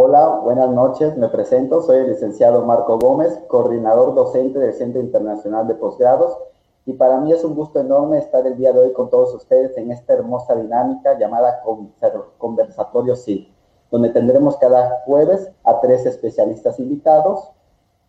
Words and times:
Hola, 0.00 0.42
buenas 0.44 0.70
noches. 0.70 1.16
Me 1.16 1.26
presento. 1.28 1.82
Soy 1.82 1.96
el 1.96 2.10
licenciado 2.10 2.64
Marco 2.64 3.00
Gómez, 3.00 3.36
coordinador 3.48 4.14
docente 4.14 4.60
del 4.60 4.72
Centro 4.72 5.00
Internacional 5.00 5.66
de 5.66 5.74
Posgrados. 5.74 6.38
Y 6.86 6.92
para 6.92 7.18
mí 7.18 7.32
es 7.32 7.42
un 7.42 7.56
gusto 7.56 7.80
enorme 7.80 8.18
estar 8.18 8.46
el 8.46 8.56
día 8.56 8.72
de 8.72 8.78
hoy 8.78 8.92
con 8.92 9.10
todos 9.10 9.34
ustedes 9.34 9.76
en 9.76 9.90
esta 9.90 10.12
hermosa 10.12 10.54
dinámica 10.54 11.18
llamada 11.18 11.64
Conversatorio 12.38 13.16
Sí, 13.16 13.52
donde 13.90 14.10
tendremos 14.10 14.56
cada 14.58 15.00
jueves 15.04 15.50
a 15.64 15.80
tres 15.80 16.06
especialistas 16.06 16.78
invitados 16.78 17.50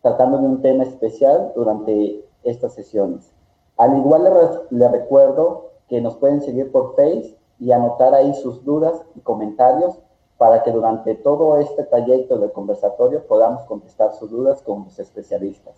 tratando 0.04 0.38
de 0.38 0.46
un 0.46 0.62
tema 0.62 0.84
especial 0.84 1.54
durante 1.56 2.24
estas 2.44 2.76
sesiones. 2.76 3.34
Al 3.78 3.98
igual 3.98 4.26
les, 4.26 4.80
les 4.80 4.92
recuerdo 4.92 5.72
que 5.88 6.02
nos 6.02 6.18
pueden 6.18 6.42
seguir 6.42 6.72
por 6.72 6.96
Face 6.96 7.36
y 7.58 7.72
anotar 7.72 8.14
ahí 8.14 8.36
sus 8.36 8.64
dudas 8.64 9.02
y 9.16 9.22
comentarios 9.22 10.00
para 10.40 10.64
que 10.64 10.72
durante 10.72 11.16
todo 11.16 11.58
este 11.60 11.84
trayecto 11.84 12.38
del 12.38 12.54
conversatorio 12.54 13.28
podamos 13.28 13.64
contestar 13.66 14.14
sus 14.14 14.32
dudas 14.32 14.62
con 14.62 14.86
los 14.86 14.98
especialistas. 14.98 15.76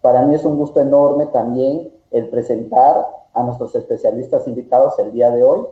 Para 0.00 0.22
mí 0.22 0.34
es 0.34 0.46
un 0.46 0.56
gusto 0.56 0.80
enorme 0.80 1.26
también 1.26 1.92
el 2.10 2.30
presentar 2.30 3.06
a 3.34 3.42
nuestros 3.42 3.74
especialistas 3.74 4.48
invitados 4.48 4.98
el 4.98 5.12
día 5.12 5.30
de 5.30 5.44
hoy. 5.44 5.66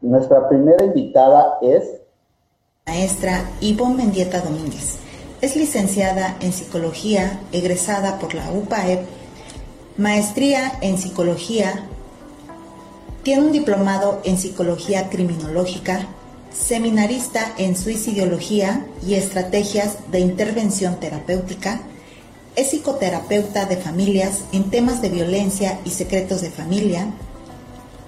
Nuestra 0.00 0.48
primera 0.48 0.84
invitada 0.84 1.58
es 1.62 2.05
maestra 2.96 3.50
Ivonne 3.60 3.96
Mendieta 3.96 4.40
Domínguez. 4.40 4.98
Es 5.42 5.56
licenciada 5.56 6.36
en 6.40 6.52
Psicología, 6.52 7.40
egresada 7.50 8.18
por 8.20 8.32
la 8.32 8.50
UPAEP, 8.50 9.00
maestría 9.98 10.72
en 10.80 10.96
Psicología, 10.96 11.84
tiene 13.24 13.42
un 13.42 13.52
diplomado 13.52 14.22
en 14.24 14.38
Psicología 14.38 15.10
Criminológica, 15.10 16.06
seminarista 16.56 17.52
en 17.58 17.76
Suicidología 17.76 18.86
y 19.06 19.14
Estrategias 19.14 19.98
de 20.12 20.20
Intervención 20.20 21.00
Terapéutica, 21.00 21.80
es 22.54 22.70
psicoterapeuta 22.70 23.66
de 23.66 23.76
familias 23.76 24.44
en 24.52 24.70
temas 24.70 25.02
de 25.02 25.10
violencia 25.10 25.80
y 25.84 25.90
secretos 25.90 26.40
de 26.40 26.50
familia, 26.50 27.08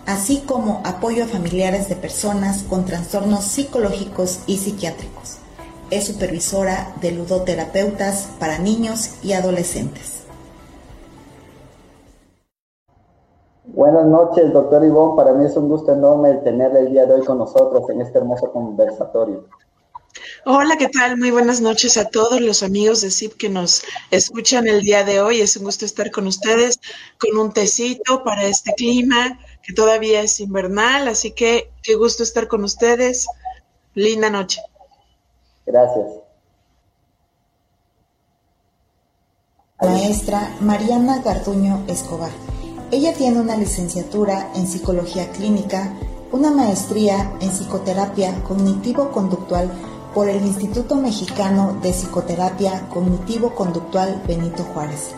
así 0.09 0.42
como 0.47 0.81
apoyo 0.87 1.25
a 1.25 1.27
familiares 1.27 1.91
de 1.91 1.95
personas 1.95 2.62
con 2.62 2.87
trastornos 2.87 3.45
psicológicos 3.45 4.41
y 4.47 4.56
psiquiátricos. 4.56 5.37
Es 5.91 6.06
supervisora 6.06 6.95
de 7.03 7.12
ludoterapeutas 7.12 8.31
para 8.41 8.59
niños 8.59 9.17
y 9.23 9.34
adolescentes. 9.34 10.23
Buenas 13.65 14.06
noches, 14.06 14.50
doctor 14.50 14.83
Ivón. 14.83 15.15
Para 15.15 15.34
mí 15.34 15.45
es 15.45 15.55
un 15.59 15.69
gusto 15.69 15.92
enorme 15.92 16.33
tenerle 16.43 16.81
el 16.81 16.91
día 16.91 17.05
de 17.05 17.12
hoy 17.12 17.27
con 17.27 17.37
nosotros 17.37 17.89
en 17.91 18.00
este 18.00 18.17
hermoso 18.17 18.50
conversatorio. 18.50 19.45
Hola, 20.47 20.78
¿qué 20.78 20.89
tal? 20.89 21.19
Muy 21.19 21.31
buenas 21.31 21.61
noches 21.61 21.98
a 21.98 22.06
todos 22.06 22.41
los 22.41 22.62
amigos 22.62 23.03
de 23.03 23.11
CIP 23.11 23.37
que 23.37 23.50
nos 23.50 23.83
escuchan 24.11 24.67
el 24.67 24.81
día 24.81 25.05
de 25.05 25.20
hoy. 25.20 25.43
Es 25.43 25.56
un 25.59 25.65
gusto 25.65 25.84
estar 25.84 26.11
con 26.11 26.27
ustedes 26.27 26.81
con 27.19 27.37
un 27.37 27.53
tecito 27.53 28.25
para 28.25 28.45
este 28.45 28.72
clima, 28.72 29.39
que 29.69 29.74
todavía 29.74 30.22
es 30.22 30.41
invernal, 30.41 31.08
así 31.08 31.33
que 31.33 31.70
qué 31.83 31.94
gusto 31.94 32.22
estar 32.22 32.48
con 32.48 32.64
ustedes. 32.64 33.27
Linda 33.92 34.30
noche. 34.30 34.62
Gracias. 35.66 36.06
Maestra 39.78 40.56
Mariana 40.62 41.20
Garduño 41.22 41.84
Escobar. 41.86 42.30
Ella 42.91 43.12
tiene 43.12 43.41
una 43.41 43.58
licenciatura 43.58 44.50
en 44.54 44.66
psicología 44.66 45.31
clínica, 45.32 45.93
una 46.32 46.50
maestría 46.50 47.31
en 47.43 47.50
psicoterapia 47.50 48.43
cognitivo-conductual 48.44 49.70
por 50.14 50.31
el 50.31 50.47
Instituto 50.47 50.94
Mexicano 50.94 51.78
de 51.82 51.93
Psicoterapia 51.93 52.88
Cognitivo-Conductual 52.88 54.22
Benito 54.26 54.64
Juárez. 54.72 55.10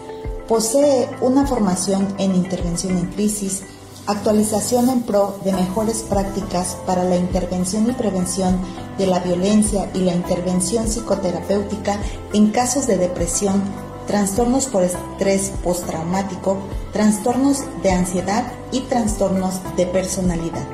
Posee 0.49 1.09
una 1.21 1.47
formación 1.47 2.13
en 2.19 2.35
intervención 2.35 2.99
en 2.99 3.07
crisis, 3.07 3.63
actualización 4.07 4.89
en 4.89 5.03
pro 5.03 5.35
de 5.45 5.53
mejores 5.53 6.03
prácticas 6.03 6.77
para 6.87 7.05
la 7.05 7.17
intervención 7.17 7.89
y 7.89 7.93
prevención 7.93 8.59
de 8.99 9.07
la 9.07 9.21
violencia 9.21 9.91
y 9.95 10.01
la 10.01 10.15
intervención 10.15 10.87
psicoterapéutica 10.87 11.97
en 12.33 12.51
casos 12.51 12.87
de 12.87 12.97
depresión, 12.97 13.63
trastornos 14.07 14.67
por 14.67 14.83
estrés 14.83 15.53
postraumático, 15.63 16.57
trastornos 16.93 17.65
de 17.83 17.93
ansiedad 17.93 18.45
y 18.73 18.81
trastornos 18.83 19.61
de 19.77 19.87
personalidad. 19.87 20.67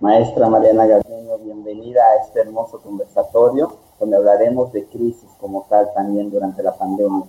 Maestra 0.00 0.48
Mariana 0.48 0.86
Gardeño, 0.86 1.38
bienvenida 1.38 2.02
a 2.02 2.24
este 2.24 2.40
hermoso 2.40 2.80
conversatorio 2.80 3.87
donde 3.98 4.16
hablaremos 4.16 4.72
de 4.72 4.86
crisis 4.86 5.28
como 5.40 5.66
tal 5.68 5.92
también 5.94 6.30
durante 6.30 6.62
la 6.62 6.76
pandemia. 6.76 7.24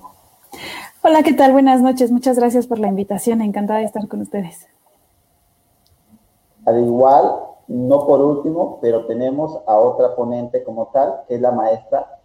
Hola, 1.03 1.23
¿qué 1.23 1.33
tal? 1.33 1.53
Buenas 1.53 1.81
noches. 1.81 2.11
Muchas 2.11 2.37
gracias 2.37 2.67
por 2.67 2.79
la 2.79 2.87
invitación. 2.87 3.41
Encantada 3.41 3.79
de 3.79 3.85
estar 3.85 4.07
con 4.07 4.21
ustedes. 4.21 4.67
Al 6.65 6.83
igual, 6.83 7.35
no 7.67 8.05
por 8.05 8.21
último, 8.21 8.79
pero 8.81 9.05
tenemos 9.05 9.59
a 9.65 9.77
otra 9.77 10.15
ponente 10.15 10.63
como 10.63 10.87
tal, 10.87 11.21
que 11.27 11.35
es 11.35 11.41
la 11.41 11.51
maestra 11.51 12.19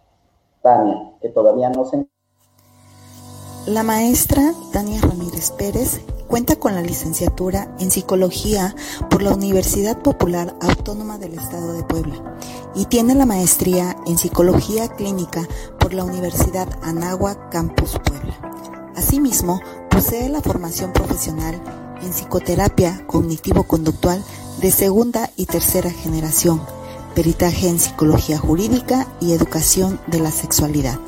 Tania, 0.61 1.13
que 1.21 1.29
todavía 1.29 1.69
no 1.69 1.85
se... 1.85 2.05
La 3.65 3.83
maestra 3.83 4.53
Tania 4.71 5.01
Ramírez 5.01 5.51
Pérez 5.51 6.01
Cuenta 6.27 6.55
con 6.55 6.73
la 6.73 6.81
licenciatura 6.81 7.75
en 7.79 7.91
Psicología 7.91 8.75
por 9.09 9.21
la 9.21 9.33
Universidad 9.33 10.01
Popular 10.01 10.55
Autónoma 10.59 11.17
del 11.19 11.35
Estado 11.35 11.73
de 11.73 11.83
Puebla 11.83 12.35
y 12.75 12.85
tiene 12.85 13.13
la 13.13 13.25
maestría 13.27 13.95
en 14.07 14.17
Psicología 14.17 14.87
Clínica 14.89 15.47
por 15.79 15.93
la 15.93 16.03
Universidad 16.03 16.67
Anáhuac 16.81 17.51
Campus 17.51 17.99
Puebla. 18.03 18.91
Asimismo, 18.95 19.61
posee 19.89 20.27
la 20.29 20.41
formación 20.41 20.91
profesional 20.93 21.61
en 22.01 22.11
psicoterapia 22.11 23.05
cognitivo-conductual 23.05 24.23
de 24.61 24.71
segunda 24.71 25.29
y 25.37 25.45
tercera 25.45 25.91
generación, 25.91 26.59
peritaje 27.13 27.69
en 27.69 27.79
psicología 27.79 28.39
jurídica 28.39 29.07
y 29.21 29.33
educación 29.33 29.99
de 30.07 30.19
la 30.19 30.31
sexualidad. 30.31 30.99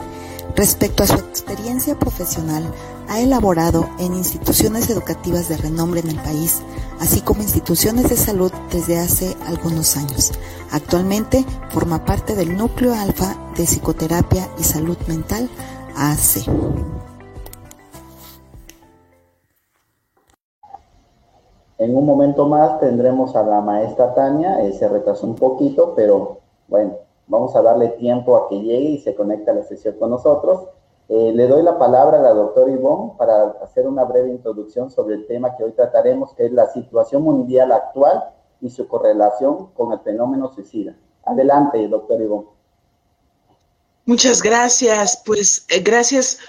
Respecto 0.55 1.03
a 1.03 1.07
su 1.07 1.15
experiencia 1.15 1.97
profesional, 1.99 2.63
ha 3.07 3.19
elaborado 3.19 3.87
en 3.99 4.15
instituciones 4.15 4.89
educativas 4.89 5.49
de 5.49 5.57
renombre 5.57 6.01
en 6.01 6.09
el 6.09 6.17
país, 6.17 6.61
así 6.99 7.21
como 7.21 7.41
instituciones 7.41 8.09
de 8.09 8.17
salud 8.17 8.51
desde 8.71 8.97
hace 8.97 9.35
algunos 9.45 9.95
años. 9.97 10.31
Actualmente 10.71 11.45
forma 11.69 12.03
parte 12.05 12.35
del 12.35 12.57
núcleo 12.57 12.93
alfa 12.93 13.35
de 13.55 13.63
psicoterapia 13.65 14.47
y 14.59 14.63
salud 14.63 14.97
mental 15.07 15.49
AC. 15.95 16.47
En 21.79 21.95
un 21.95 22.05
momento 22.05 22.47
más 22.47 22.79
tendremos 22.79 23.35
a 23.35 23.43
la 23.43 23.61
maestra 23.61 24.13
Tania, 24.15 24.61
eh, 24.63 24.73
se 24.73 24.89
retrasó 24.89 25.27
un 25.27 25.35
poquito, 25.35 25.93
pero 25.95 26.39
bueno, 26.67 26.93
vamos 27.27 27.55
a 27.55 27.61
darle 27.61 27.89
tiempo 27.89 28.35
a 28.35 28.49
que 28.49 28.59
llegue 28.59 28.89
y 28.89 28.97
se 28.99 29.15
conecte 29.15 29.51
a 29.51 29.53
la 29.53 29.63
sesión 29.63 29.95
con 29.99 30.09
nosotros. 30.09 30.67
Eh, 31.09 31.31
le 31.33 31.47
doy 31.47 31.63
la 31.63 31.77
palabra 31.77 32.19
a 32.19 32.21
la 32.21 32.33
doctora 32.33 32.71
Ivonne 32.71 33.13
para 33.17 33.51
hacer 33.63 33.87
una 33.87 34.03
breve 34.03 34.29
introducción 34.29 34.89
sobre 34.89 35.15
el 35.15 35.27
tema 35.27 35.55
que 35.55 35.63
hoy 35.63 35.71
trataremos, 35.71 36.33
que 36.33 36.45
es 36.45 36.51
la 36.51 36.67
situación 36.67 37.21
mundial 37.23 37.71
actual 37.71 38.23
y 38.59 38.69
su 38.69 38.87
correlación 38.87 39.67
con 39.67 39.93
el 39.93 39.99
fenómeno 39.99 40.51
suicida. 40.53 40.95
Adelante, 41.23 41.87
doctor 41.87 42.21
Ivonne. 42.21 42.47
Muchas 44.05 44.41
gracias. 44.41 45.21
Pues 45.25 45.65
eh, 45.69 45.81
gracias 45.81 46.39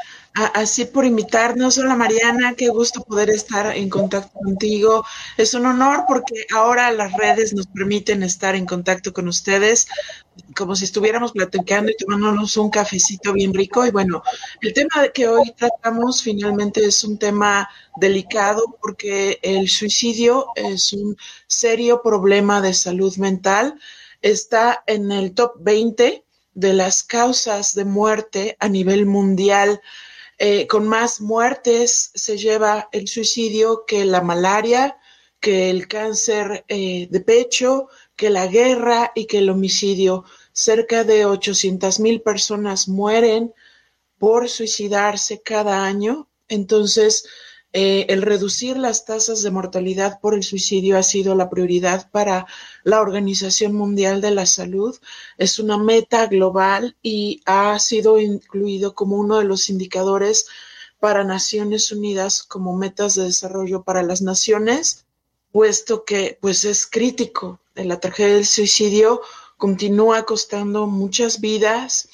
así 0.46 0.84
por 0.84 1.04
invitarnos. 1.04 1.78
Hola 1.78 1.96
Mariana, 1.96 2.54
qué 2.54 2.68
gusto 2.68 3.02
poder 3.02 3.30
estar 3.30 3.76
en 3.76 3.88
contacto 3.88 4.38
contigo. 4.38 5.04
Es 5.36 5.54
un 5.54 5.66
honor 5.66 6.04
porque 6.06 6.46
ahora 6.54 6.90
las 6.92 7.12
redes 7.12 7.52
nos 7.54 7.66
permiten 7.66 8.22
estar 8.22 8.54
en 8.54 8.66
contacto 8.66 9.12
con 9.12 9.28
ustedes 9.28 9.86
como 10.56 10.76
si 10.76 10.84
estuviéramos 10.84 11.32
platicando 11.32 11.90
y 11.90 11.96
tomándonos 11.96 12.56
un 12.56 12.70
cafecito 12.70 13.32
bien 13.32 13.52
rico. 13.52 13.84
Y 13.86 13.90
bueno, 13.90 14.22
el 14.60 14.72
tema 14.72 15.08
que 15.12 15.26
hoy 15.26 15.52
tratamos 15.56 16.22
finalmente 16.22 16.84
es 16.84 17.02
un 17.04 17.18
tema 17.18 17.68
delicado 17.96 18.78
porque 18.80 19.38
el 19.42 19.68
suicidio 19.68 20.46
es 20.54 20.92
un 20.92 21.16
serio 21.46 22.00
problema 22.02 22.60
de 22.60 22.74
salud 22.74 23.16
mental. 23.16 23.78
Está 24.22 24.84
en 24.86 25.10
el 25.10 25.34
top 25.34 25.54
20 25.60 26.24
de 26.54 26.72
las 26.72 27.02
causas 27.02 27.74
de 27.74 27.84
muerte 27.84 28.56
a 28.60 28.68
nivel 28.68 29.06
mundial. 29.06 29.80
Eh, 30.38 30.66
con 30.68 30.86
más 30.86 31.20
muertes 31.20 32.12
se 32.14 32.38
lleva 32.38 32.88
el 32.92 33.08
suicidio 33.08 33.84
que 33.86 34.04
la 34.04 34.22
malaria, 34.22 34.96
que 35.40 35.68
el 35.70 35.88
cáncer 35.88 36.64
eh, 36.68 37.08
de 37.10 37.20
pecho, 37.20 37.88
que 38.14 38.30
la 38.30 38.46
guerra 38.46 39.12
y 39.14 39.26
que 39.26 39.38
el 39.38 39.50
homicidio. 39.50 40.24
Cerca 40.52 41.04
de 41.04 41.24
800 41.24 42.00
mil 42.00 42.20
personas 42.22 42.88
mueren 42.88 43.52
por 44.18 44.48
suicidarse 44.48 45.42
cada 45.42 45.84
año. 45.84 46.28
Entonces, 46.48 47.26
eh, 47.74 48.06
el 48.08 48.22
reducir 48.22 48.78
las 48.78 49.04
tasas 49.04 49.42
de 49.42 49.50
mortalidad 49.50 50.20
por 50.20 50.34
el 50.34 50.42
suicidio 50.42 50.96
ha 50.96 51.02
sido 51.02 51.34
la 51.34 51.50
prioridad 51.50 52.10
para 52.10 52.46
la 52.82 53.00
Organización 53.00 53.74
Mundial 53.74 54.22
de 54.22 54.30
la 54.30 54.46
Salud. 54.46 54.96
Es 55.36 55.58
una 55.58 55.76
meta 55.76 56.26
global 56.26 56.96
y 57.02 57.42
ha 57.44 57.78
sido 57.78 58.18
incluido 58.18 58.94
como 58.94 59.16
uno 59.16 59.38
de 59.38 59.44
los 59.44 59.68
indicadores 59.68 60.46
para 60.98 61.24
Naciones 61.24 61.92
Unidas 61.92 62.42
como 62.42 62.74
metas 62.74 63.14
de 63.14 63.24
desarrollo 63.24 63.82
para 63.82 64.02
las 64.02 64.22
naciones, 64.22 65.04
puesto 65.52 66.04
que 66.04 66.38
pues 66.40 66.64
es 66.64 66.86
crítico. 66.86 67.60
La 67.74 68.00
tragedia 68.00 68.36
del 68.36 68.46
suicidio 68.46 69.20
continúa 69.58 70.24
costando 70.24 70.86
muchas 70.86 71.40
vidas 71.40 72.08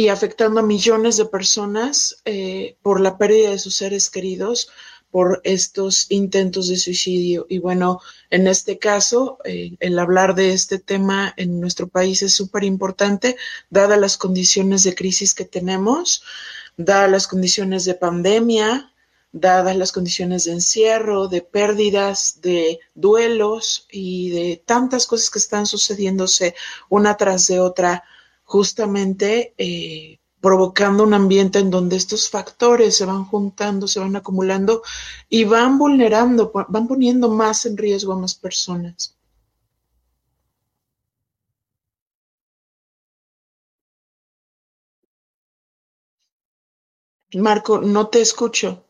y 0.00 0.08
afectando 0.08 0.60
a 0.60 0.62
millones 0.62 1.18
de 1.18 1.26
personas 1.26 2.22
eh, 2.24 2.78
por 2.80 3.02
la 3.02 3.18
pérdida 3.18 3.50
de 3.50 3.58
sus 3.58 3.76
seres 3.76 4.08
queridos 4.08 4.70
por 5.10 5.42
estos 5.44 6.06
intentos 6.08 6.68
de 6.68 6.78
suicidio. 6.78 7.44
Y 7.50 7.58
bueno, 7.58 8.00
en 8.30 8.46
este 8.46 8.78
caso, 8.78 9.36
eh, 9.44 9.76
el 9.78 9.98
hablar 9.98 10.34
de 10.34 10.54
este 10.54 10.78
tema 10.78 11.34
en 11.36 11.60
nuestro 11.60 11.86
país 11.86 12.22
es 12.22 12.32
súper 12.32 12.64
importante, 12.64 13.36
dadas 13.68 14.00
las 14.00 14.16
condiciones 14.16 14.84
de 14.84 14.94
crisis 14.94 15.34
que 15.34 15.44
tenemos, 15.44 16.22
dadas 16.78 17.10
las 17.10 17.28
condiciones 17.28 17.84
de 17.84 17.92
pandemia, 17.92 18.94
dadas 19.32 19.76
las 19.76 19.92
condiciones 19.92 20.44
de 20.44 20.52
encierro, 20.52 21.28
de 21.28 21.42
pérdidas, 21.42 22.40
de 22.40 22.80
duelos 22.94 23.86
y 23.90 24.30
de 24.30 24.62
tantas 24.64 25.06
cosas 25.06 25.28
que 25.28 25.40
están 25.40 25.66
sucediéndose 25.66 26.54
una 26.88 27.18
tras 27.18 27.48
de 27.48 27.60
otra, 27.60 28.02
justamente 28.50 29.54
eh, 29.58 30.18
provocando 30.40 31.04
un 31.04 31.14
ambiente 31.14 31.60
en 31.60 31.70
donde 31.70 31.94
estos 31.96 32.28
factores 32.28 32.96
se 32.96 33.04
van 33.04 33.24
juntando, 33.24 33.86
se 33.86 34.00
van 34.00 34.16
acumulando 34.16 34.82
y 35.28 35.44
van 35.44 35.78
vulnerando, 35.78 36.50
van 36.68 36.88
poniendo 36.88 37.30
más 37.30 37.64
en 37.66 37.76
riesgo 37.76 38.12
a 38.12 38.16
más 38.18 38.34
personas. 38.34 39.16
Marco, 47.34 47.80
no 47.80 48.08
te 48.08 48.20
escucho. 48.20 48.84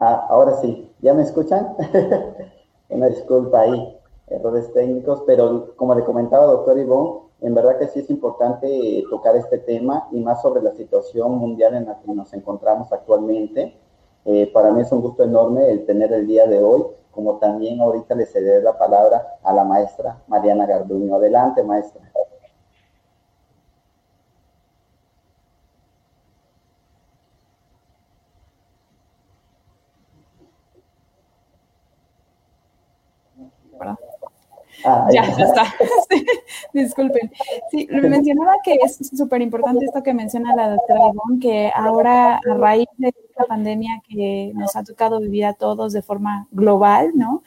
Ah, 0.00 0.26
ahora 0.28 0.60
sí, 0.60 0.88
¿ya 1.00 1.14
me 1.14 1.22
escuchan? 1.22 1.76
Una 2.88 3.08
disculpa 3.08 3.60
ahí 3.60 3.98
errores 4.26 4.72
técnicos, 4.72 5.22
pero 5.26 5.74
como 5.76 5.94
le 5.94 6.04
comentaba 6.04 6.46
doctor 6.46 6.78
Ivonne, 6.78 7.24
en 7.40 7.54
verdad 7.54 7.78
que 7.78 7.88
sí 7.88 8.00
es 8.00 8.10
importante 8.10 9.04
tocar 9.10 9.36
este 9.36 9.58
tema 9.58 10.08
y 10.12 10.20
más 10.20 10.40
sobre 10.40 10.62
la 10.62 10.72
situación 10.72 11.32
mundial 11.32 11.74
en 11.74 11.86
la 11.86 12.00
que 12.00 12.12
nos 12.12 12.32
encontramos 12.32 12.90
actualmente. 12.92 13.76
Eh, 14.24 14.50
para 14.52 14.70
mí 14.72 14.80
es 14.80 14.90
un 14.92 15.02
gusto 15.02 15.22
enorme 15.24 15.70
el 15.70 15.84
tener 15.84 16.12
el 16.12 16.26
día 16.26 16.46
de 16.46 16.62
hoy, 16.62 16.84
como 17.10 17.36
también 17.38 17.80
ahorita 17.80 18.14
le 18.14 18.24
cederé 18.26 18.62
la 18.62 18.78
palabra 18.78 19.38
a 19.42 19.52
la 19.52 19.64
maestra 19.64 20.22
Mariana 20.26 20.66
Garduño. 20.66 21.14
Adelante, 21.16 21.62
maestra. 21.62 22.00
Ah, 34.84 35.08
ya, 35.12 35.22
está. 35.22 35.64
disculpen. 36.72 37.32
Sí, 37.70 37.88
mencionaba 37.90 38.52
que 38.62 38.74
es 38.82 38.98
súper 39.16 39.40
importante 39.42 39.84
esto 39.84 40.02
que 40.02 40.12
menciona 40.12 40.54
la 40.54 40.70
doctora 40.70 41.00
Ivonne, 41.12 41.40
que 41.40 41.70
ahora 41.74 42.36
a 42.36 42.54
raíz 42.54 42.88
de 42.98 43.08
esta 43.08 43.44
pandemia 43.44 44.02
que 44.08 44.52
nos 44.54 44.76
ha 44.76 44.84
tocado 44.84 45.20
vivir 45.20 45.46
a 45.46 45.54
todos 45.54 45.92
de 45.92 46.02
forma 46.02 46.48
global, 46.50 47.12
¿no? 47.14 47.42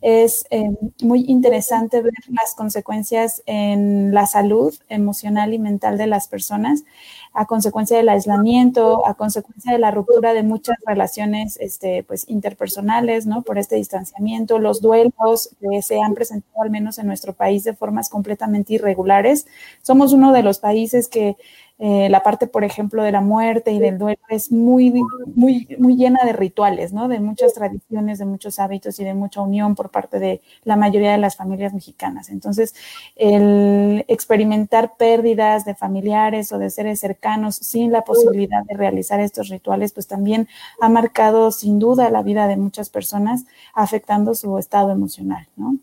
Es 0.00 0.46
eh, 0.50 0.70
muy 1.02 1.24
interesante 1.28 2.00
ver 2.02 2.14
las 2.28 2.54
consecuencias 2.54 3.42
en 3.46 4.14
la 4.14 4.26
salud 4.26 4.74
emocional 4.88 5.52
y 5.52 5.58
mental 5.58 5.98
de 5.98 6.06
las 6.06 6.28
personas 6.28 6.84
a 7.32 7.46
consecuencia 7.46 7.96
del 7.96 8.08
aislamiento, 8.08 9.06
a 9.06 9.14
consecuencia 9.14 9.72
de 9.72 9.78
la 9.78 9.90
ruptura 9.90 10.34
de 10.34 10.42
muchas 10.42 10.76
relaciones 10.84 11.56
este, 11.60 12.02
pues, 12.02 12.28
interpersonales, 12.28 13.26
¿no? 13.26 13.42
Por 13.42 13.58
este 13.58 13.76
distanciamiento, 13.76 14.58
los 14.58 14.80
duelos 14.80 15.50
que 15.60 15.82
se 15.82 16.00
han 16.00 16.14
presentado 16.14 16.62
al 16.62 16.70
menos 16.70 16.98
en 16.98 17.06
nuestro 17.06 17.32
país 17.32 17.62
de 17.62 17.74
formas 17.74 18.08
completamente 18.08 18.74
irregulares. 18.74 19.46
Somos 19.82 20.12
uno 20.12 20.32
de 20.32 20.42
los 20.42 20.58
países 20.58 21.06
que 21.06 21.36
eh, 21.82 22.10
la 22.10 22.22
parte, 22.22 22.46
por 22.46 22.62
ejemplo, 22.62 23.02
de 23.02 23.10
la 23.10 23.22
muerte 23.22 23.72
y 23.72 23.78
del 23.78 23.96
duelo 23.96 24.20
es 24.28 24.52
muy, 24.52 24.92
muy, 25.34 25.66
muy 25.78 25.96
llena 25.96 26.18
de 26.26 26.34
rituales, 26.34 26.92
¿no? 26.92 27.08
De 27.08 27.20
muchas 27.20 27.54
tradiciones, 27.54 28.18
de 28.18 28.26
muchos 28.26 28.58
hábitos 28.58 29.00
y 29.00 29.04
de 29.04 29.14
mucha 29.14 29.40
unión 29.40 29.74
por 29.74 29.90
parte 29.90 30.18
de 30.18 30.42
la 30.64 30.76
mayoría 30.76 31.12
de 31.12 31.16
las 31.16 31.36
familias 31.36 31.72
mexicanas. 31.72 32.28
Entonces, 32.28 32.74
el 33.16 34.04
experimentar 34.08 34.96
pérdidas 34.98 35.64
de 35.64 35.74
familiares 35.74 36.52
o 36.52 36.58
de 36.58 36.68
seres 36.68 37.00
cercanos 37.00 37.56
sin 37.56 37.92
la 37.92 38.02
posibilidad 38.02 38.62
de 38.64 38.76
realizar 38.76 39.18
estos 39.18 39.48
rituales, 39.48 39.92
pues 39.94 40.06
también 40.06 40.48
ha 40.82 40.90
marcado 40.90 41.50
sin 41.50 41.78
duda 41.78 42.10
la 42.10 42.22
vida 42.22 42.46
de 42.46 42.58
muchas 42.58 42.90
personas, 42.90 43.46
afectando 43.72 44.34
su 44.34 44.58
estado 44.58 44.90
emocional, 44.90 45.48
¿no? 45.56 45.78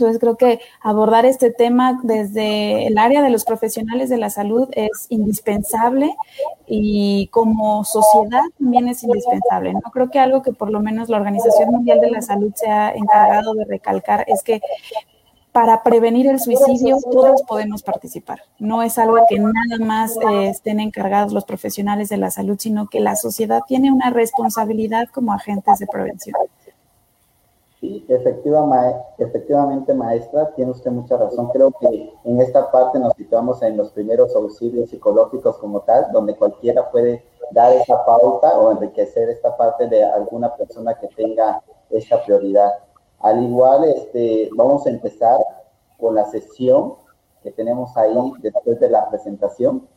Entonces 0.00 0.18
creo 0.18 0.36
que 0.36 0.60
abordar 0.80 1.26
este 1.26 1.50
tema 1.50 2.00
desde 2.02 2.86
el 2.86 2.96
área 2.96 3.22
de 3.22 3.28
los 3.28 3.44
profesionales 3.44 4.08
de 4.08 4.16
la 4.16 4.30
salud 4.30 4.66
es 4.72 5.06
indispensable 5.10 6.16
y 6.66 7.26
como 7.28 7.84
sociedad 7.84 8.42
también 8.58 8.88
es 8.88 9.02
indispensable. 9.02 9.74
No 9.74 9.90
creo 9.92 10.10
que 10.10 10.18
algo 10.18 10.40
que 10.40 10.52
por 10.52 10.70
lo 10.70 10.80
menos 10.80 11.10
la 11.10 11.18
Organización 11.18 11.70
Mundial 11.70 12.00
de 12.00 12.10
la 12.10 12.22
Salud 12.22 12.50
se 12.54 12.70
ha 12.70 12.92
encargado 12.92 13.52
de 13.52 13.66
recalcar 13.66 14.24
es 14.26 14.42
que 14.42 14.62
para 15.52 15.82
prevenir 15.82 16.28
el 16.28 16.40
suicidio 16.40 16.96
todos 17.12 17.42
podemos 17.42 17.82
participar. 17.82 18.40
No 18.58 18.82
es 18.82 18.98
algo 18.98 19.18
que 19.28 19.38
nada 19.38 19.84
más 19.84 20.16
eh, 20.16 20.48
estén 20.48 20.80
encargados 20.80 21.34
los 21.34 21.44
profesionales 21.44 22.08
de 22.08 22.16
la 22.16 22.30
salud, 22.30 22.56
sino 22.58 22.88
que 22.88 23.00
la 23.00 23.16
sociedad 23.16 23.60
tiene 23.66 23.92
una 23.92 24.08
responsabilidad 24.08 25.08
como 25.08 25.34
agentes 25.34 25.78
de 25.78 25.86
prevención. 25.86 26.36
Sí, 27.80 28.04
efectivamente, 28.08 29.94
maestra, 29.94 30.52
tiene 30.54 30.72
usted 30.72 30.90
mucha 30.90 31.16
razón. 31.16 31.48
Creo 31.48 31.72
que 31.80 32.12
en 32.24 32.40
esta 32.40 32.70
parte 32.70 32.98
nos 32.98 33.14
situamos 33.14 33.62
en 33.62 33.78
los 33.78 33.90
primeros 33.92 34.36
auxilios 34.36 34.90
psicológicos 34.90 35.56
como 35.56 35.80
tal, 35.80 36.12
donde 36.12 36.36
cualquiera 36.36 36.90
puede 36.90 37.24
dar 37.52 37.72
esa 37.72 38.04
pauta 38.04 38.58
o 38.58 38.70
enriquecer 38.70 39.30
esta 39.30 39.56
parte 39.56 39.88
de 39.88 40.04
alguna 40.04 40.54
persona 40.56 40.94
que 40.98 41.08
tenga 41.08 41.62
esta 41.88 42.22
prioridad. 42.22 42.70
Al 43.20 43.42
igual, 43.42 43.84
este, 43.84 44.50
vamos 44.54 44.86
a 44.86 44.90
empezar 44.90 45.40
con 45.98 46.14
la 46.14 46.26
sesión 46.26 46.96
que 47.42 47.50
tenemos 47.50 47.96
ahí 47.96 48.14
después 48.40 48.78
de 48.78 48.90
la 48.90 49.08
presentación. 49.08 49.88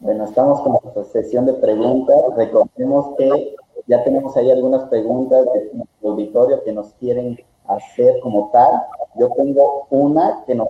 Bueno, 0.00 0.24
estamos 0.24 0.62
con 0.62 0.78
nuestra 0.82 1.04
sesión 1.04 1.44
de 1.44 1.52
preguntas. 1.52 2.16
Recordemos 2.36 3.14
que 3.18 3.54
ya 3.86 4.02
tenemos 4.02 4.34
ahí 4.34 4.50
algunas 4.50 4.88
preguntas 4.88 5.44
de 5.52 5.84
auditorio 6.02 6.64
que 6.64 6.72
nos 6.72 6.94
quieren 6.94 7.38
hacer 7.66 8.18
como 8.20 8.50
tal. 8.50 8.82
Yo 9.16 9.30
tengo 9.36 9.88
una 9.90 10.42
que 10.46 10.54
nos 10.54 10.68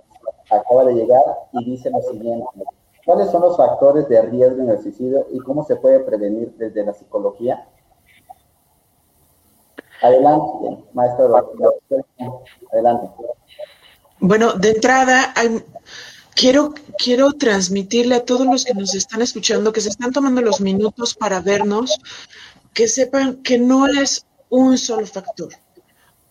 acaba 0.51 0.83
de 0.83 0.95
llegar 0.95 1.23
y 1.53 1.63
dice 1.63 1.89
lo 1.91 2.01
siguiente. 2.01 2.45
¿Cuáles 3.05 3.31
son 3.31 3.41
los 3.43 3.55
factores 3.55 4.09
de 4.09 4.21
riesgo 4.23 4.61
en 4.61 4.71
el 4.71 4.81
suicidio 4.81 5.25
y 5.31 5.39
cómo 5.39 5.63
se 5.63 5.77
puede 5.77 6.01
prevenir 6.01 6.53
desde 6.57 6.85
la 6.85 6.93
psicología? 6.93 7.69
Adelante, 10.01 10.83
maestro. 10.91 11.37
Adelante. 12.73 13.09
Bueno, 14.19 14.53
de 14.53 14.71
entrada, 14.71 15.33
hay, 15.35 15.63
quiero, 16.35 16.73
quiero 16.97 17.33
transmitirle 17.33 18.15
a 18.15 18.25
todos 18.25 18.45
los 18.45 18.65
que 18.65 18.73
nos 18.73 18.93
están 18.95 19.21
escuchando, 19.21 19.73
que 19.73 19.81
se 19.81 19.89
están 19.89 20.11
tomando 20.11 20.41
los 20.41 20.61
minutos 20.61 21.13
para 21.13 21.41
vernos, 21.41 21.97
que 22.73 22.87
sepan 22.87 23.41
que 23.43 23.57
no 23.57 23.87
es 23.87 24.25
un 24.49 24.77
solo 24.77 25.05
factor, 25.05 25.49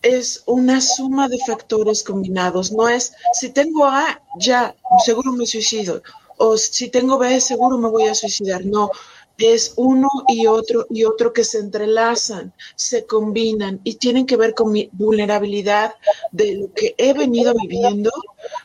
es 0.01 0.43
una 0.45 0.81
suma 0.81 1.27
de 1.27 1.37
factores 1.47 2.03
combinados. 2.03 2.71
No 2.71 2.89
es, 2.89 3.13
si 3.33 3.49
tengo 3.49 3.85
A, 3.85 4.21
ya, 4.39 4.75
seguro 5.05 5.31
me 5.31 5.45
suicido, 5.45 6.01
o 6.37 6.57
si 6.57 6.89
tengo 6.89 7.17
B, 7.17 7.39
seguro 7.39 7.77
me 7.77 7.89
voy 7.89 8.07
a 8.07 8.15
suicidar. 8.15 8.65
No, 8.65 8.91
es 9.37 9.73
uno 9.77 10.07
y 10.27 10.47
otro 10.47 10.85
y 10.89 11.03
otro 11.03 11.33
que 11.33 11.43
se 11.43 11.59
entrelazan, 11.59 12.53
se 12.75 13.05
combinan 13.05 13.81
y 13.83 13.95
tienen 13.95 14.25
que 14.25 14.37
ver 14.37 14.53
con 14.53 14.71
mi 14.71 14.89
vulnerabilidad 14.93 15.95
de 16.31 16.55
lo 16.55 16.73
que 16.73 16.95
he 16.97 17.13
venido 17.13 17.53
viviendo 17.61 18.11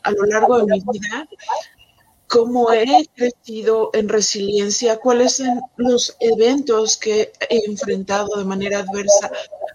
a 0.02 0.10
lo 0.10 0.25
largo 0.25 0.58
de 0.58 0.66
mi 0.66 0.80
vida, 0.80 1.28
cómo 2.28 2.70
he 2.72 3.08
crecido 3.14 3.90
en 3.94 4.08
resiliencia, 4.08 4.98
cuáles 4.98 5.37
son 5.37 5.60
los 5.76 6.16
eventos 6.20 6.98
que 6.98 7.32
he 7.48 7.64
enfrentado 7.66 8.37
de 8.37 8.44
manera 8.44 8.80
adversa 8.80 9.30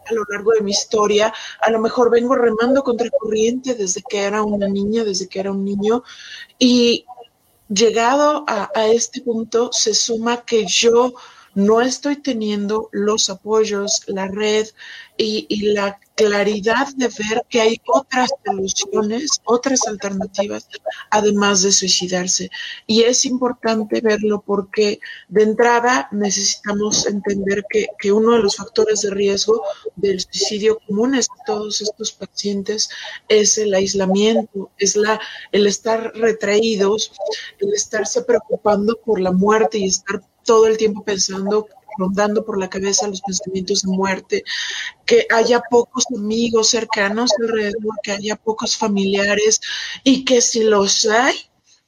a 0.05 0.13
lo 0.13 0.23
largo 0.29 0.51
de 0.51 0.62
mi 0.62 0.71
historia. 0.71 1.33
A 1.62 1.71
lo 1.71 1.79
mejor 1.79 2.12
vengo 2.12 2.35
remando 2.35 2.83
contra 2.83 3.09
corriente 3.09 3.73
desde 3.73 4.03
que 4.07 4.21
era 4.21 4.43
una 4.43 4.67
niña, 4.67 5.03
desde 5.03 5.27
que 5.27 5.39
era 5.39 5.51
un 5.51 5.65
niño, 5.65 6.03
y 6.59 7.05
llegado 7.74 8.46
a, 8.48 8.70
este 8.88 9.22
punto, 9.22 9.70
se 9.72 9.94
suma 9.94 10.44
que 10.46 10.65
yo 10.65 11.13
no 11.56 11.82
estoy 11.82 12.18
teniendo 12.18 12.89
los 12.92 13.30
apoyos, 13.30 14.03
la 14.08 14.27
red 14.27 14.68
y, 15.18 15.74
la 15.74 16.00
claridad 16.15 16.88
de 16.96 17.08
ver 17.08 17.43
que 17.50 17.62
hay 17.62 17.82
otras 17.88 18.29
soluciones, 18.46 19.41
otras 19.46 19.88
alternativas, 19.88 20.67
además 21.10 21.63
de 21.63 21.72
suicidarse. 21.72 22.50
Y 22.88 23.03
es 23.03 23.25
importante 23.25 24.01
verlo 24.01 24.43
porque 24.46 25.00
de 25.27 25.43
entrada 25.43 26.08
necesitamos 26.12 27.05
entender 27.08 27.65
que, 27.70 27.88
que 28.00 28.12
uno 28.12 28.34
de 28.34 28.39
los 28.39 28.58
factores 28.58 29.01
de 29.01 29.12
riesgo 29.12 29.63
del 29.96 30.20
suicidio 30.20 30.79
comunes 30.88 31.27
a 31.29 31.43
todos 31.46 31.82
estos 31.82 32.12
pacientes 32.12 32.89
es 33.27 33.58
el 33.58 33.74
aislamiento, 33.74 34.72
es 34.77 34.96
la, 34.96 35.20
el 35.51 35.67
estar 35.67 36.13
retraídos, 36.15 37.12
el 37.60 37.74
estarse 37.74 38.24
preocupando 38.24 39.00
por 39.03 39.20
la 39.20 39.32
muerte 39.32 39.77
y 39.79 39.86
estar 39.86 40.22
todo 40.43 40.67
el 40.67 40.77
tiempo 40.77 41.03
pensando, 41.03 41.67
rondando 41.97 42.45
por 42.45 42.59
la 42.59 42.69
cabeza 42.69 43.07
los 43.07 43.21
pensamientos 43.21 43.81
de 43.83 43.89
muerte, 43.89 44.43
que 45.05 45.27
haya 45.29 45.62
pocos 45.69 46.05
amigos 46.15 46.69
cercanos 46.69 47.31
alrededor, 47.41 47.95
que 48.03 48.12
haya 48.12 48.35
pocos 48.35 48.77
familiares 48.77 49.62
y 50.03 50.25
que 50.25 50.41
si 50.41 50.63
los 50.63 51.05
hay, 51.05 51.35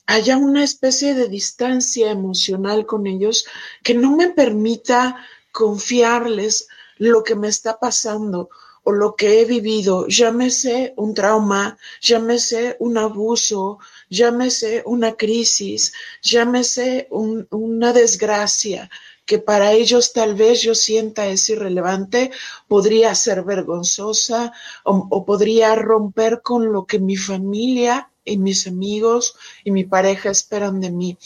haya 0.07 0.37
una 0.37 0.63
especie 0.63 1.13
de 1.15 1.27
distancia 1.27 2.11
emocional 2.11 2.85
con 2.85 3.07
ellos 3.07 3.45
que 3.83 3.95
no 3.95 4.15
me 4.15 4.29
permita 4.29 5.17
confiarles 5.51 6.67
lo 6.97 7.23
que 7.23 7.35
me 7.35 7.47
está 7.47 7.79
pasando 7.79 8.49
o 8.83 8.91
lo 8.91 9.15
que 9.15 9.41
he 9.41 9.45
vivido, 9.45 10.07
llámese 10.07 10.93
un 10.95 11.15
trauma, 11.15 11.77
llámese 12.01 12.77
un 12.79 12.99
abuso, 12.99 13.79
llámese 14.09 14.83
una 14.85 15.15
crisis, 15.15 15.91
llámese 16.21 17.07
una 17.09 17.93
desgracia, 17.93 18.89
que 19.25 19.39
para 19.39 19.73
ellos 19.73 20.13
tal 20.13 20.35
vez 20.35 20.61
yo 20.61 20.75
sienta 20.75 21.27
es 21.27 21.49
irrelevante, 21.49 22.31
podría 22.67 23.13
ser 23.15 23.43
vergonzosa 23.43 24.53
o, 24.83 25.25
podría 25.25 25.75
romper 25.75 26.41
con 26.41 26.71
lo 26.71 26.85
que 26.85 26.99
mi 26.99 27.17
familia 27.17 28.11
y 28.23 28.37
mis 28.37 28.67
amigos 28.67 29.35
y 29.63 29.71
mi 29.71 29.83
pareja 29.83 30.29
esperan 30.29 30.79
de 30.79 30.91
mí. 30.91 31.17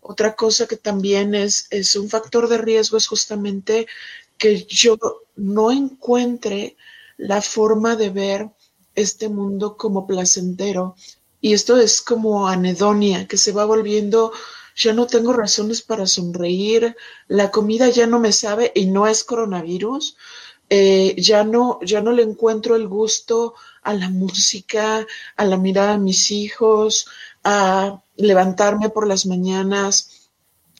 Otra 0.00 0.34
cosa 0.34 0.66
que 0.66 0.76
también 0.76 1.34
es, 1.34 1.66
es 1.70 1.96
un 1.96 2.08
factor 2.08 2.48
de 2.48 2.58
riesgo 2.58 2.96
es 2.96 3.06
justamente 3.06 3.86
que 4.36 4.64
yo 4.64 4.98
no 5.36 5.70
encuentre 5.70 6.76
la 7.16 7.40
forma 7.40 7.96
de 7.96 8.10
ver 8.10 8.50
este 8.94 9.28
mundo 9.28 9.76
como 9.76 10.06
placentero. 10.06 10.96
Y 11.40 11.52
esto 11.52 11.76
es 11.78 12.00
como 12.00 12.48
anedonia, 12.48 13.26
que 13.28 13.36
se 13.36 13.52
va 13.52 13.64
volviendo, 13.64 14.32
ya 14.76 14.92
no 14.92 15.06
tengo 15.06 15.32
razones 15.32 15.82
para 15.82 16.06
sonreír, 16.06 16.96
la 17.28 17.50
comida 17.50 17.88
ya 17.90 18.06
no 18.06 18.18
me 18.18 18.32
sabe 18.32 18.72
y 18.74 18.86
no 18.86 19.06
es 19.06 19.24
coronavirus, 19.24 20.16
eh, 20.70 21.14
ya, 21.18 21.44
no, 21.44 21.78
ya 21.82 22.00
no 22.00 22.12
le 22.12 22.22
encuentro 22.22 22.74
el 22.76 22.88
gusto 22.88 23.54
a 23.82 23.94
la 23.94 24.08
música, 24.08 25.06
a 25.36 25.44
la 25.44 25.56
mirada 25.56 25.92
de 25.92 25.98
mis 25.98 26.30
hijos, 26.30 27.06
a 27.44 28.02
levantarme 28.16 28.88
por 28.88 29.06
las 29.06 29.26
mañanas. 29.26 30.30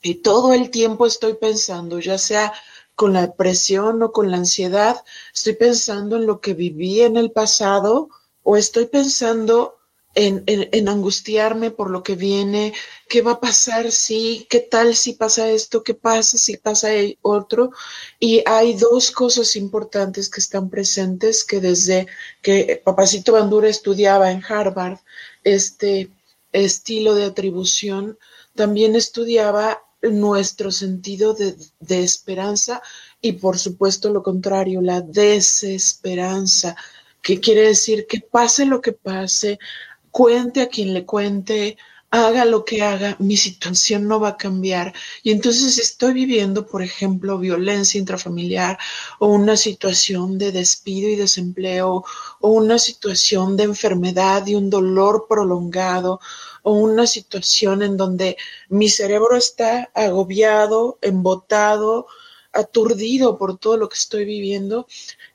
Y 0.02 0.16
todo 0.16 0.52
el 0.52 0.70
tiempo 0.70 1.06
estoy 1.06 1.34
pensando, 1.34 1.98
ya 2.00 2.18
sea 2.18 2.52
con 2.94 3.12
la 3.12 3.22
depresión 3.22 4.02
o 4.02 4.12
con 4.12 4.30
la 4.30 4.38
ansiedad, 4.38 5.02
estoy 5.34 5.54
pensando 5.54 6.16
en 6.16 6.26
lo 6.26 6.40
que 6.40 6.54
viví 6.54 7.00
en 7.00 7.16
el 7.16 7.30
pasado 7.32 8.08
o 8.42 8.56
estoy 8.56 8.86
pensando 8.86 9.78
en, 10.14 10.88
angustiarme 10.88 11.70
por 11.70 11.90
lo 11.90 12.02
que 12.02 12.14
viene, 12.14 12.72
qué 13.08 13.22
va 13.22 13.32
a 13.32 13.40
pasar 13.40 13.90
si, 13.90 14.46
qué 14.48 14.60
tal 14.60 14.94
si 14.94 15.14
pasa 15.14 15.50
esto, 15.50 15.82
qué 15.82 15.94
pasa 15.94 16.38
si 16.38 16.56
pasa 16.56 16.90
otro. 17.22 17.72
Y 18.20 18.42
hay 18.46 18.74
dos 18.74 19.10
cosas 19.10 19.56
importantes 19.56 20.28
que 20.28 20.40
están 20.40 20.70
presentes 20.70 21.44
que 21.44 21.60
desde 21.60 22.06
que 22.42 22.80
Papacito 22.84 23.32
Bandura 23.32 23.68
estudiaba 23.68 24.30
en 24.30 24.42
Harvard 24.44 24.98
este 25.42 26.10
estilo 26.52 27.14
de 27.14 27.24
atribución, 27.24 28.18
también 28.54 28.94
estudiaba 28.96 29.82
nuestro 30.02 30.70
sentido 30.70 31.34
de, 31.34 32.04
esperanza 32.04 32.82
y 33.20 33.32
por 33.32 33.58
supuesto 33.58 34.10
lo 34.10 34.22
contrario, 34.22 34.80
la 34.80 35.00
desesperanza, 35.00 36.76
que 37.22 37.40
quiere 37.40 37.62
decir 37.62 38.06
que 38.06 38.20
pase 38.20 38.66
lo 38.66 38.80
que 38.80 38.92
pase, 38.92 39.58
cuente 40.14 40.62
a 40.62 40.68
quien 40.68 40.94
le 40.94 41.04
cuente, 41.04 41.76
haga 42.08 42.44
lo 42.44 42.64
que 42.64 42.82
haga, 42.82 43.16
mi 43.18 43.36
situación 43.36 44.06
no 44.06 44.20
va 44.20 44.28
a 44.28 44.36
cambiar. 44.36 44.94
Y 45.24 45.32
entonces 45.32 45.76
estoy 45.78 46.12
viviendo, 46.12 46.68
por 46.68 46.82
ejemplo, 46.82 47.36
violencia 47.36 47.98
intrafamiliar 47.98 48.78
o 49.18 49.26
una 49.26 49.56
situación 49.56 50.38
de 50.38 50.52
despido 50.52 51.08
y 51.08 51.16
desempleo 51.16 52.04
o 52.40 52.48
una 52.48 52.78
situación 52.78 53.56
de 53.56 53.64
enfermedad 53.64 54.46
y 54.46 54.54
un 54.54 54.70
dolor 54.70 55.26
prolongado 55.28 56.20
o 56.62 56.74
una 56.74 57.08
situación 57.08 57.82
en 57.82 57.96
donde 57.96 58.36
mi 58.68 58.88
cerebro 58.88 59.36
está 59.36 59.90
agobiado, 59.94 60.98
embotado, 61.02 62.06
aturdido 62.52 63.36
por 63.36 63.58
todo 63.58 63.76
lo 63.76 63.88
que 63.88 63.96
estoy 63.96 64.24
viviendo 64.24 64.86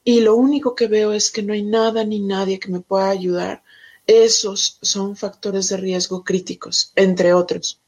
y 0.05 0.21
lo 0.21 0.37
único 0.37 0.73
que 0.73 0.87
veo 0.87 1.11
es 1.11 1.31
que 1.31 1.43
no 1.43 1.51
hay 1.51 1.63
nada 1.63 2.05
ni 2.05 2.21
nadie 2.21 2.59
que 2.59 2.71
me 2.71 2.79
pueda 2.79 3.09
ayudar. 3.09 3.61
Esos 4.11 4.79
son 4.81 5.15
factores 5.15 5.69
de 5.69 5.77
riesgo 5.77 6.23
críticos, 6.23 6.91
entre 6.95 7.31
otros. 7.31 7.79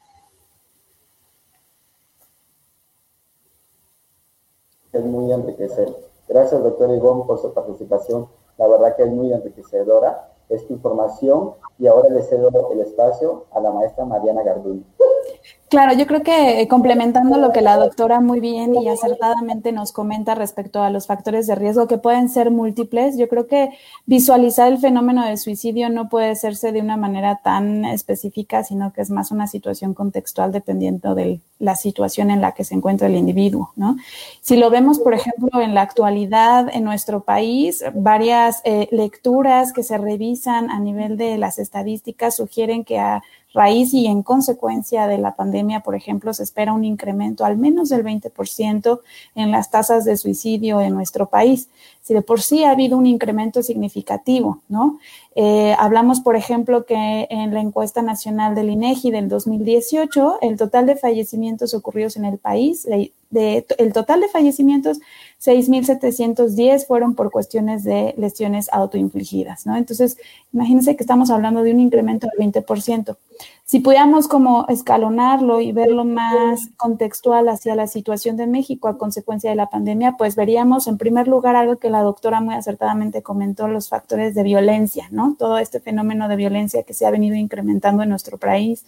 Es 4.92 5.04
muy 5.04 5.32
enriquecedor. 5.32 5.98
Gracias, 6.28 6.62
doctor 6.62 6.94
Ivonne, 6.94 7.24
por 7.26 7.42
su 7.42 7.52
participación. 7.52 8.28
La 8.56 8.68
verdad 8.68 8.94
que 8.94 9.02
es 9.02 9.08
muy 9.08 9.32
enriquecedora 9.32 10.32
esta 10.48 10.72
información 10.72 11.54
y 11.80 11.88
ahora 11.88 12.08
le 12.08 12.22
cedo 12.22 12.70
el 12.70 12.80
espacio 12.82 13.46
a 13.50 13.58
la 13.58 13.72
maestra 13.72 14.04
Mariana 14.04 14.44
Garduño. 14.44 14.84
Claro, 15.72 15.94
yo 15.94 16.06
creo 16.06 16.22
que 16.22 16.60
eh, 16.60 16.68
complementando 16.68 17.38
lo 17.38 17.50
que 17.50 17.62
la 17.62 17.78
doctora 17.78 18.20
muy 18.20 18.40
bien 18.40 18.74
y 18.74 18.88
acertadamente 18.88 19.72
nos 19.72 19.90
comenta 19.90 20.34
respecto 20.34 20.82
a 20.82 20.90
los 20.90 21.06
factores 21.06 21.46
de 21.46 21.54
riesgo 21.54 21.88
que 21.88 21.96
pueden 21.96 22.28
ser 22.28 22.50
múltiples, 22.50 23.16
yo 23.16 23.26
creo 23.26 23.46
que 23.46 23.70
visualizar 24.04 24.70
el 24.70 24.76
fenómeno 24.76 25.24
de 25.24 25.38
suicidio 25.38 25.88
no 25.88 26.10
puede 26.10 26.28
hacerse 26.28 26.72
de 26.72 26.82
una 26.82 26.98
manera 26.98 27.40
tan 27.42 27.86
específica, 27.86 28.64
sino 28.64 28.92
que 28.92 29.00
es 29.00 29.08
más 29.08 29.30
una 29.30 29.46
situación 29.46 29.94
contextual 29.94 30.52
dependiendo 30.52 31.14
de 31.14 31.40
la 31.62 31.76
situación 31.76 32.32
en 32.32 32.40
la 32.40 32.52
que 32.52 32.64
se 32.64 32.74
encuentra 32.74 33.06
el 33.06 33.14
individuo, 33.14 33.72
¿no? 33.76 33.96
Si 34.40 34.56
lo 34.56 34.68
vemos, 34.68 34.98
por 34.98 35.14
ejemplo, 35.14 35.60
en 35.60 35.74
la 35.74 35.82
actualidad 35.82 36.68
en 36.74 36.82
nuestro 36.82 37.20
país, 37.20 37.84
varias 37.94 38.62
eh, 38.64 38.88
lecturas 38.90 39.72
que 39.72 39.84
se 39.84 39.96
revisan 39.96 40.70
a 40.70 40.80
nivel 40.80 41.16
de 41.16 41.38
las 41.38 41.60
estadísticas 41.60 42.34
sugieren 42.34 42.84
que 42.84 42.98
a 42.98 43.22
raíz 43.54 43.94
y 43.94 44.06
en 44.06 44.22
consecuencia 44.22 45.06
de 45.06 45.18
la 45.18 45.36
pandemia, 45.36 45.80
por 45.80 45.94
ejemplo, 45.94 46.32
se 46.34 46.42
espera 46.42 46.72
un 46.72 46.84
incremento 46.84 47.44
al 47.44 47.56
menos 47.58 47.90
del 47.90 48.02
20% 48.02 49.00
en 49.36 49.50
las 49.50 49.70
tasas 49.70 50.04
de 50.04 50.16
suicidio 50.16 50.80
en 50.80 50.94
nuestro 50.94 51.28
país. 51.28 51.68
Si 52.02 52.14
de 52.14 52.22
por 52.22 52.42
sí 52.42 52.64
ha 52.64 52.72
habido 52.72 52.98
un 52.98 53.06
incremento 53.06 53.62
significativo, 53.62 54.60
¿no? 54.68 54.98
Eh, 55.36 55.74
hablamos, 55.78 56.20
por 56.20 56.34
ejemplo, 56.36 56.84
que 56.84 57.28
en 57.30 57.54
la 57.54 57.60
encuesta 57.60 58.02
nacional 58.02 58.54
del 58.54 58.70
INEGI 58.70 59.12
del 59.12 59.28
2018, 59.28 60.38
el 60.42 60.56
total 60.56 60.86
de 60.86 60.96
fallecimientos 60.96 61.74
ocurridos 61.74 62.16
en 62.16 62.24
el 62.24 62.38
país, 62.38 62.86
el 62.86 63.92
total 63.92 64.20
de 64.20 64.28
fallecimientos, 64.28 64.98
6.710 65.40 66.86
fueron 66.86 67.14
por 67.14 67.30
cuestiones 67.30 67.82
de 67.84 68.14
lesiones 68.16 68.68
autoinfligidas, 68.72 69.66
¿no? 69.66 69.76
Entonces, 69.76 70.18
imagínense 70.52 70.96
que 70.96 71.02
estamos 71.02 71.30
hablando 71.30 71.62
de 71.62 71.72
un 71.72 71.80
incremento 71.80 72.28
del 72.36 72.52
20%. 72.52 73.16
Si 73.72 73.80
pudiéramos 73.80 74.28
como 74.28 74.66
escalonarlo 74.68 75.62
y 75.62 75.72
verlo 75.72 76.04
más 76.04 76.68
contextual 76.76 77.48
hacia 77.48 77.74
la 77.74 77.86
situación 77.86 78.36
de 78.36 78.46
México 78.46 78.86
a 78.86 78.98
consecuencia 78.98 79.48
de 79.48 79.56
la 79.56 79.70
pandemia, 79.70 80.16
pues 80.18 80.36
veríamos 80.36 80.88
en 80.88 80.98
primer 80.98 81.26
lugar 81.26 81.56
algo 81.56 81.78
que 81.78 81.88
la 81.88 82.02
doctora 82.02 82.42
muy 82.42 82.54
acertadamente 82.54 83.22
comentó, 83.22 83.68
los 83.68 83.88
factores 83.88 84.34
de 84.34 84.42
violencia, 84.42 85.08
¿no? 85.10 85.36
Todo 85.38 85.56
este 85.56 85.80
fenómeno 85.80 86.28
de 86.28 86.36
violencia 86.36 86.82
que 86.82 86.92
se 86.92 87.06
ha 87.06 87.10
venido 87.10 87.34
incrementando 87.34 88.02
en 88.02 88.10
nuestro 88.10 88.36
país 88.36 88.84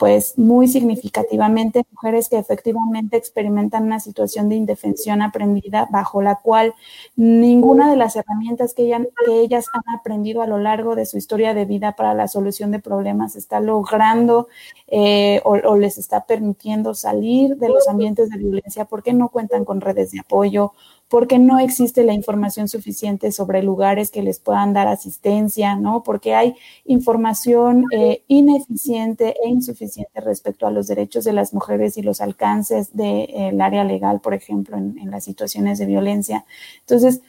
pues 0.00 0.38
muy 0.38 0.66
significativamente 0.66 1.84
mujeres 1.92 2.30
que 2.30 2.38
efectivamente 2.38 3.18
experimentan 3.18 3.84
una 3.84 4.00
situación 4.00 4.48
de 4.48 4.54
indefensión 4.54 5.20
aprendida 5.20 5.88
bajo 5.90 6.22
la 6.22 6.36
cual 6.36 6.74
ninguna 7.16 7.90
de 7.90 7.98
las 7.98 8.16
herramientas 8.16 8.72
que, 8.72 8.96
que 9.26 9.40
ellas 9.40 9.66
han 9.74 9.94
aprendido 9.94 10.40
a 10.40 10.46
lo 10.46 10.56
largo 10.56 10.96
de 10.96 11.04
su 11.04 11.18
historia 11.18 11.52
de 11.52 11.66
vida 11.66 11.96
para 11.96 12.14
la 12.14 12.28
solución 12.28 12.70
de 12.70 12.78
problemas 12.78 13.36
está 13.36 13.60
logrando 13.60 14.48
eh, 14.86 15.42
o, 15.44 15.76
les 15.76 15.98
está 15.98 16.24
permitiendo 16.24 16.94
salir 16.94 17.58
de 17.58 17.68
los 17.68 17.86
ambientes 17.86 18.30
de 18.30 18.38
violencia 18.38 18.86
porque 18.86 19.12
no 19.12 19.28
cuentan 19.28 19.66
con 19.66 19.82
redes 19.82 20.12
de 20.12 20.20
apoyo 20.20 20.72
porque 21.10 21.40
no 21.40 21.58
existe 21.58 22.04
la 22.04 22.14
información 22.14 22.68
suficiente 22.68 23.32
sobre 23.32 23.64
lugares 23.64 24.12
que 24.12 24.22
les 24.22 24.38
puedan 24.38 24.72
dar 24.72 24.86
asistencia, 24.86 25.74
¿no? 25.74 26.04
Porque 26.04 26.36
hay 26.36 26.54
información 26.84 27.84
eh, 27.92 28.22
ineficiente 28.28 29.34
e 29.44 29.48
insuficiente 29.48 30.20
respecto 30.20 30.68
a 30.68 30.70
los 30.70 30.86
derechos 30.86 31.24
de 31.24 31.32
las 31.32 31.52
mujeres 31.52 31.98
y 31.98 32.02
los 32.02 32.20
alcances 32.20 32.94
del 32.94 33.26
de, 33.26 33.48
eh, 33.48 33.58
área 33.60 33.82
legal, 33.82 34.20
por 34.20 34.34
ejemplo, 34.34 34.76
en, 34.76 34.98
en 34.98 35.10
las 35.10 35.24
situaciones 35.24 35.80
de 35.80 35.86
violencia. 35.86 36.44
Entonces, 36.82 37.22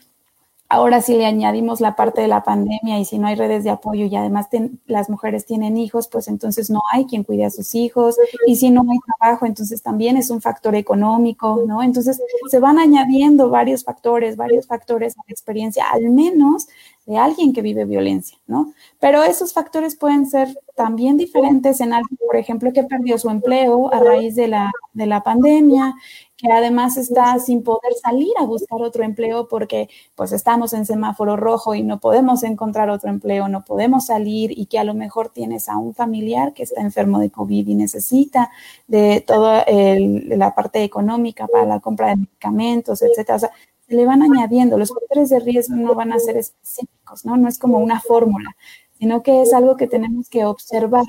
Ahora 0.72 1.02
si 1.02 1.18
le 1.18 1.26
añadimos 1.26 1.82
la 1.82 1.96
parte 1.96 2.22
de 2.22 2.28
la 2.28 2.44
pandemia 2.44 2.98
y 2.98 3.04
si 3.04 3.18
no 3.18 3.26
hay 3.26 3.34
redes 3.34 3.62
de 3.62 3.68
apoyo 3.68 4.06
y 4.06 4.16
además 4.16 4.48
las 4.86 5.10
mujeres 5.10 5.44
tienen 5.44 5.76
hijos, 5.76 6.08
pues 6.08 6.28
entonces 6.28 6.70
no 6.70 6.80
hay 6.90 7.04
quien 7.04 7.24
cuide 7.24 7.44
a 7.44 7.50
sus 7.50 7.74
hijos 7.74 8.16
y 8.46 8.56
si 8.56 8.70
no 8.70 8.80
hay 8.90 8.98
trabajo, 9.18 9.44
entonces 9.44 9.82
también 9.82 10.16
es 10.16 10.30
un 10.30 10.40
factor 10.40 10.74
económico, 10.74 11.62
¿no? 11.66 11.82
Entonces 11.82 12.22
se 12.50 12.58
van 12.58 12.78
añadiendo 12.78 13.50
varios 13.50 13.84
factores, 13.84 14.38
varios 14.38 14.66
factores 14.66 15.12
a 15.18 15.20
la 15.28 15.32
experiencia, 15.32 15.84
al 15.92 16.08
menos 16.08 16.68
de 17.04 17.18
alguien 17.18 17.52
que 17.52 17.60
vive 17.60 17.84
violencia, 17.84 18.38
¿no? 18.46 18.72
Pero 18.98 19.22
esos 19.24 19.52
factores 19.52 19.94
pueden 19.94 20.24
ser 20.24 20.58
también 20.74 21.18
diferentes 21.18 21.82
en 21.82 21.92
alguien, 21.92 22.18
por 22.26 22.36
ejemplo, 22.36 22.72
que 22.72 22.84
perdió 22.84 23.18
su 23.18 23.28
empleo 23.28 23.92
a 23.92 24.00
raíz 24.00 24.36
de 24.36 24.48
la, 24.48 24.70
de 24.94 25.04
la 25.04 25.22
pandemia, 25.22 25.94
que 26.42 26.50
además 26.50 26.96
está 26.96 27.38
sin 27.38 27.62
poder 27.62 27.92
salir 28.02 28.32
a 28.38 28.44
buscar 28.44 28.82
otro 28.82 29.04
empleo 29.04 29.46
porque 29.46 29.88
pues 30.16 30.32
estamos 30.32 30.72
en 30.72 30.84
semáforo 30.84 31.36
rojo 31.36 31.74
y 31.76 31.84
no 31.84 32.00
podemos 32.00 32.42
encontrar 32.42 32.90
otro 32.90 33.10
empleo, 33.10 33.48
no 33.48 33.64
podemos 33.64 34.06
salir 34.06 34.50
y 34.58 34.66
que 34.66 34.80
a 34.80 34.84
lo 34.84 34.92
mejor 34.94 35.28
tienes 35.28 35.68
a 35.68 35.76
un 35.76 35.94
familiar 35.94 36.52
que 36.52 36.64
está 36.64 36.80
enfermo 36.80 37.20
de 37.20 37.30
COVID 37.30 37.68
y 37.68 37.74
necesita 37.76 38.50
de 38.88 39.22
toda 39.24 39.64
la 39.68 40.54
parte 40.54 40.82
económica 40.82 41.46
para 41.46 41.64
la 41.64 41.78
compra 41.78 42.08
de 42.08 42.16
medicamentos, 42.16 43.02
etcétera. 43.02 43.36
O 43.36 43.38
sea, 43.38 43.50
se 43.86 43.94
le 43.94 44.04
van 44.04 44.22
añadiendo, 44.22 44.78
los 44.78 44.88
factores 44.88 45.30
de 45.30 45.38
riesgo 45.38 45.76
no 45.76 45.94
van 45.94 46.12
a 46.12 46.18
ser 46.18 46.36
específicos, 46.38 47.24
¿no? 47.24 47.36
No 47.36 47.48
es 47.48 47.58
como 47.58 47.78
una 47.78 48.00
fórmula 48.00 48.56
sino 48.98 49.20
que 49.24 49.42
es 49.42 49.52
algo 49.52 49.76
que 49.76 49.88
tenemos 49.88 50.28
que 50.28 50.44
observar. 50.44 51.02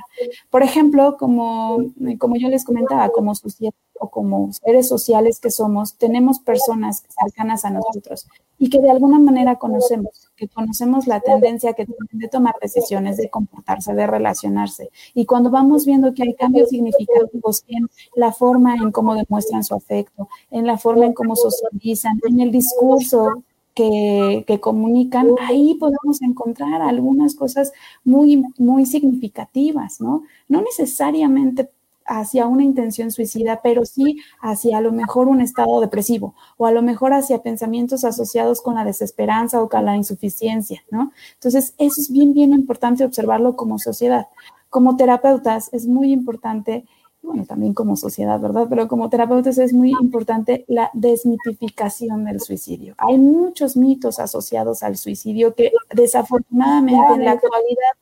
Por 0.49 0.63
ejemplo, 0.63 1.15
como, 1.15 1.77
como 2.17 2.37
yo 2.37 2.47
les 2.49 2.65
comentaba, 2.65 3.09
como 3.09 3.35
sociedad 3.35 3.71
o 4.03 4.09
como 4.09 4.51
seres 4.51 4.89
sociales 4.89 5.39
que 5.39 5.49
somos, 5.49 5.95
tenemos 5.95 6.39
personas 6.39 7.03
cercanas 7.07 7.63
a 7.63 7.69
nosotros 7.69 8.27
y 8.59 8.69
que 8.69 8.81
de 8.81 8.91
alguna 8.91 9.17
manera 9.17 9.55
conocemos, 9.55 10.29
que 10.35 10.49
conocemos 10.49 11.07
la 11.07 11.21
tendencia 11.21 11.73
que 11.73 11.85
tienen 11.85 12.19
de 12.19 12.27
tomar 12.27 12.55
decisiones, 12.61 13.15
de 13.15 13.29
comportarse, 13.29 13.93
de 13.93 14.05
relacionarse. 14.05 14.89
Y 15.13 15.25
cuando 15.25 15.49
vamos 15.49 15.85
viendo 15.85 16.13
que 16.13 16.23
hay 16.23 16.33
cambios 16.33 16.69
significativos 16.69 17.63
en 17.67 17.87
la 18.15 18.33
forma 18.33 18.75
en 18.75 18.91
cómo 18.91 19.15
demuestran 19.15 19.63
su 19.63 19.73
afecto, 19.73 20.27
en 20.51 20.67
la 20.67 20.77
forma 20.77 21.05
en 21.05 21.13
cómo 21.13 21.35
socializan, 21.37 22.19
en 22.27 22.41
el 22.41 22.51
discurso 22.51 23.43
que, 23.73 24.59
comunican, 24.61 25.29
ahí 25.47 25.75
podemos 25.79 26.21
encontrar 26.21 26.81
algunas 26.81 27.35
cosas 27.35 27.71
muy, 28.03 28.43
muy 28.57 28.85
significativas, 28.85 29.99
¿no? 29.99 30.23
No 30.47 30.61
necesariamente 30.61 31.69
hacia 32.05 32.47
una 32.47 32.63
intención 32.63 33.11
suicida, 33.11 33.61
pero 33.61 33.85
sí 33.85 34.17
hacia 34.41 34.77
a 34.77 34.81
lo 34.81 34.91
mejor 34.91 35.27
un 35.27 35.41
estado 35.41 35.81
depresivo 35.81 36.35
o 36.57 36.65
a 36.65 36.71
lo 36.71 36.81
mejor 36.81 37.13
hacia 37.13 37.43
pensamientos 37.43 38.03
asociados 38.03 38.61
con 38.61 38.75
la 38.75 38.85
desesperanza 38.85 39.61
o 39.61 39.69
con 39.69 39.85
la 39.85 39.95
insuficiencia, 39.95 40.83
¿no? 40.89 41.11
Entonces, 41.35 41.73
eso 41.77 42.01
es 42.01 42.11
bien, 42.11 42.33
bien 42.33 42.53
importante 42.53 43.03
observarlo 43.05 43.55
como 43.55 43.79
sociedad. 43.79 44.27
Como 44.69 44.95
terapeutas 44.95 45.69
es 45.73 45.87
muy 45.87 46.11
importante 46.11 46.85
bueno, 47.23 47.45
también 47.45 47.73
como 47.73 47.95
sociedad, 47.95 48.37
¿verdad? 48.39 48.67
Pero 48.69 48.89
como 48.89 49.09
terapeutas 49.09 49.57
es 49.57 49.73
muy 49.73 49.91
importante 50.01 50.65
la 50.67 50.91
desmitificación 50.93 52.25
del 52.25 52.41
suicidio. 52.41 52.95
Hay 52.97 53.17
muchos 53.17 53.77
mitos 53.77 54.19
asociados 54.19 54.83
al 54.83 54.97
suicidio 54.97 55.55
que 55.55 55.71
desafortunadamente 55.95 57.13
en 57.13 57.23
la 57.23 57.31
actualidad 57.31 57.93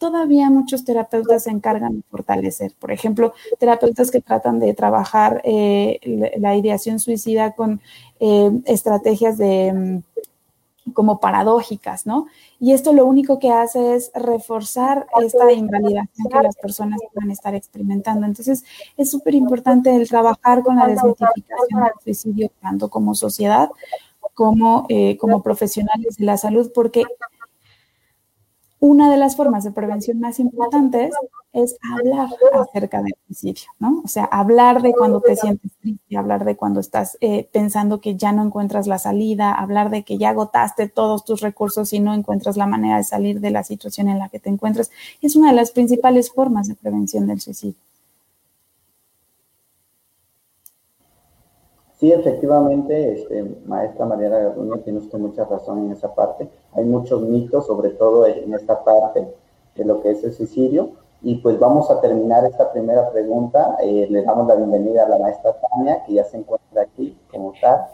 todavía 0.00 0.48
muchos 0.48 0.82
terapeutas 0.82 1.44
se 1.44 1.50
encargan 1.50 1.96
de 1.96 2.02
fortalecer. 2.10 2.72
Por 2.80 2.90
ejemplo, 2.90 3.34
terapeutas 3.58 4.10
que 4.10 4.22
tratan 4.22 4.58
de 4.58 4.72
trabajar 4.72 5.42
eh, 5.44 6.00
la 6.38 6.56
ideación 6.56 6.98
suicida 6.98 7.52
con 7.52 7.82
eh, 8.18 8.50
estrategias 8.64 9.36
de 9.36 10.02
mm, 10.86 10.92
como 10.94 11.20
paradójicas, 11.20 12.06
¿no? 12.06 12.26
Y 12.58 12.72
esto 12.72 12.94
lo 12.94 13.04
único 13.04 13.38
que 13.38 13.50
hace 13.50 13.94
es 13.94 14.10
reforzar 14.14 15.06
esta 15.22 15.52
invalidación 15.52 16.28
que 16.28 16.42
las 16.42 16.56
personas 16.56 16.98
puedan 17.12 17.30
estar 17.30 17.54
experimentando. 17.54 18.26
Entonces, 18.26 18.64
es 18.96 19.10
súper 19.10 19.34
importante 19.34 19.94
el 19.94 20.08
trabajar 20.08 20.62
con 20.62 20.76
la 20.76 20.86
desmitificación 20.88 21.84
del 21.84 22.02
suicidio, 22.02 22.50
tanto 22.62 22.88
como 22.88 23.14
sociedad 23.14 23.68
como, 24.32 24.86
eh, 24.88 25.18
como 25.18 25.42
profesionales 25.42 26.16
de 26.16 26.24
la 26.24 26.38
salud, 26.38 26.72
porque 26.74 27.04
una 28.80 29.10
de 29.10 29.18
las 29.18 29.36
formas 29.36 29.62
de 29.64 29.72
prevención 29.72 30.18
más 30.20 30.40
importantes 30.40 31.12
es 31.52 31.76
hablar 31.92 32.28
acerca 32.54 33.02
del 33.02 33.14
suicidio, 33.26 33.68
¿no? 33.78 34.00
O 34.04 34.08
sea, 34.08 34.24
hablar 34.24 34.80
de 34.80 34.92
cuando 34.92 35.20
te 35.20 35.36
sientes 35.36 35.72
triste, 35.80 36.16
hablar 36.16 36.44
de 36.44 36.56
cuando 36.56 36.80
estás 36.80 37.18
eh, 37.20 37.48
pensando 37.52 38.00
que 38.00 38.16
ya 38.16 38.32
no 38.32 38.42
encuentras 38.42 38.86
la 38.86 38.98
salida, 38.98 39.52
hablar 39.52 39.90
de 39.90 40.02
que 40.02 40.16
ya 40.16 40.30
agotaste 40.30 40.88
todos 40.88 41.24
tus 41.24 41.40
recursos 41.40 41.92
y 41.92 42.00
no 42.00 42.14
encuentras 42.14 42.56
la 42.56 42.66
manera 42.66 42.96
de 42.96 43.04
salir 43.04 43.40
de 43.40 43.50
la 43.50 43.64
situación 43.64 44.08
en 44.08 44.18
la 44.18 44.28
que 44.30 44.38
te 44.38 44.48
encuentras. 44.48 44.90
Es 45.20 45.36
una 45.36 45.50
de 45.50 45.56
las 45.56 45.72
principales 45.72 46.30
formas 46.30 46.68
de 46.68 46.74
prevención 46.74 47.26
del 47.26 47.40
suicidio. 47.40 47.89
Sí, 52.00 52.10
efectivamente, 52.10 53.12
este, 53.12 53.42
maestra 53.66 54.06
Mariana 54.06 54.38
Garduño, 54.38 54.78
tiene 54.78 55.00
usted 55.00 55.18
mucha 55.18 55.44
razón 55.44 55.84
en 55.84 55.92
esa 55.92 56.14
parte. 56.14 56.48
Hay 56.72 56.84
muchos 56.84 57.20
mitos, 57.20 57.66
sobre 57.66 57.90
todo 57.90 58.26
en 58.26 58.54
esta 58.54 58.82
parte 58.82 59.28
de 59.74 59.84
lo 59.84 60.00
que 60.00 60.12
es 60.12 60.24
el 60.24 60.32
suicidio. 60.32 60.92
Y 61.20 61.34
pues 61.34 61.58
vamos 61.58 61.90
a 61.90 62.00
terminar 62.00 62.46
esta 62.46 62.72
primera 62.72 63.10
pregunta. 63.10 63.76
Eh, 63.82 64.06
le 64.08 64.22
damos 64.22 64.48
la 64.48 64.54
bienvenida 64.54 65.04
a 65.04 65.10
la 65.10 65.18
maestra 65.18 65.54
Tania, 65.60 66.02
que 66.06 66.14
ya 66.14 66.24
se 66.24 66.38
encuentra 66.38 66.84
aquí 66.84 67.18
como 67.30 67.52
tal. 67.60 67.84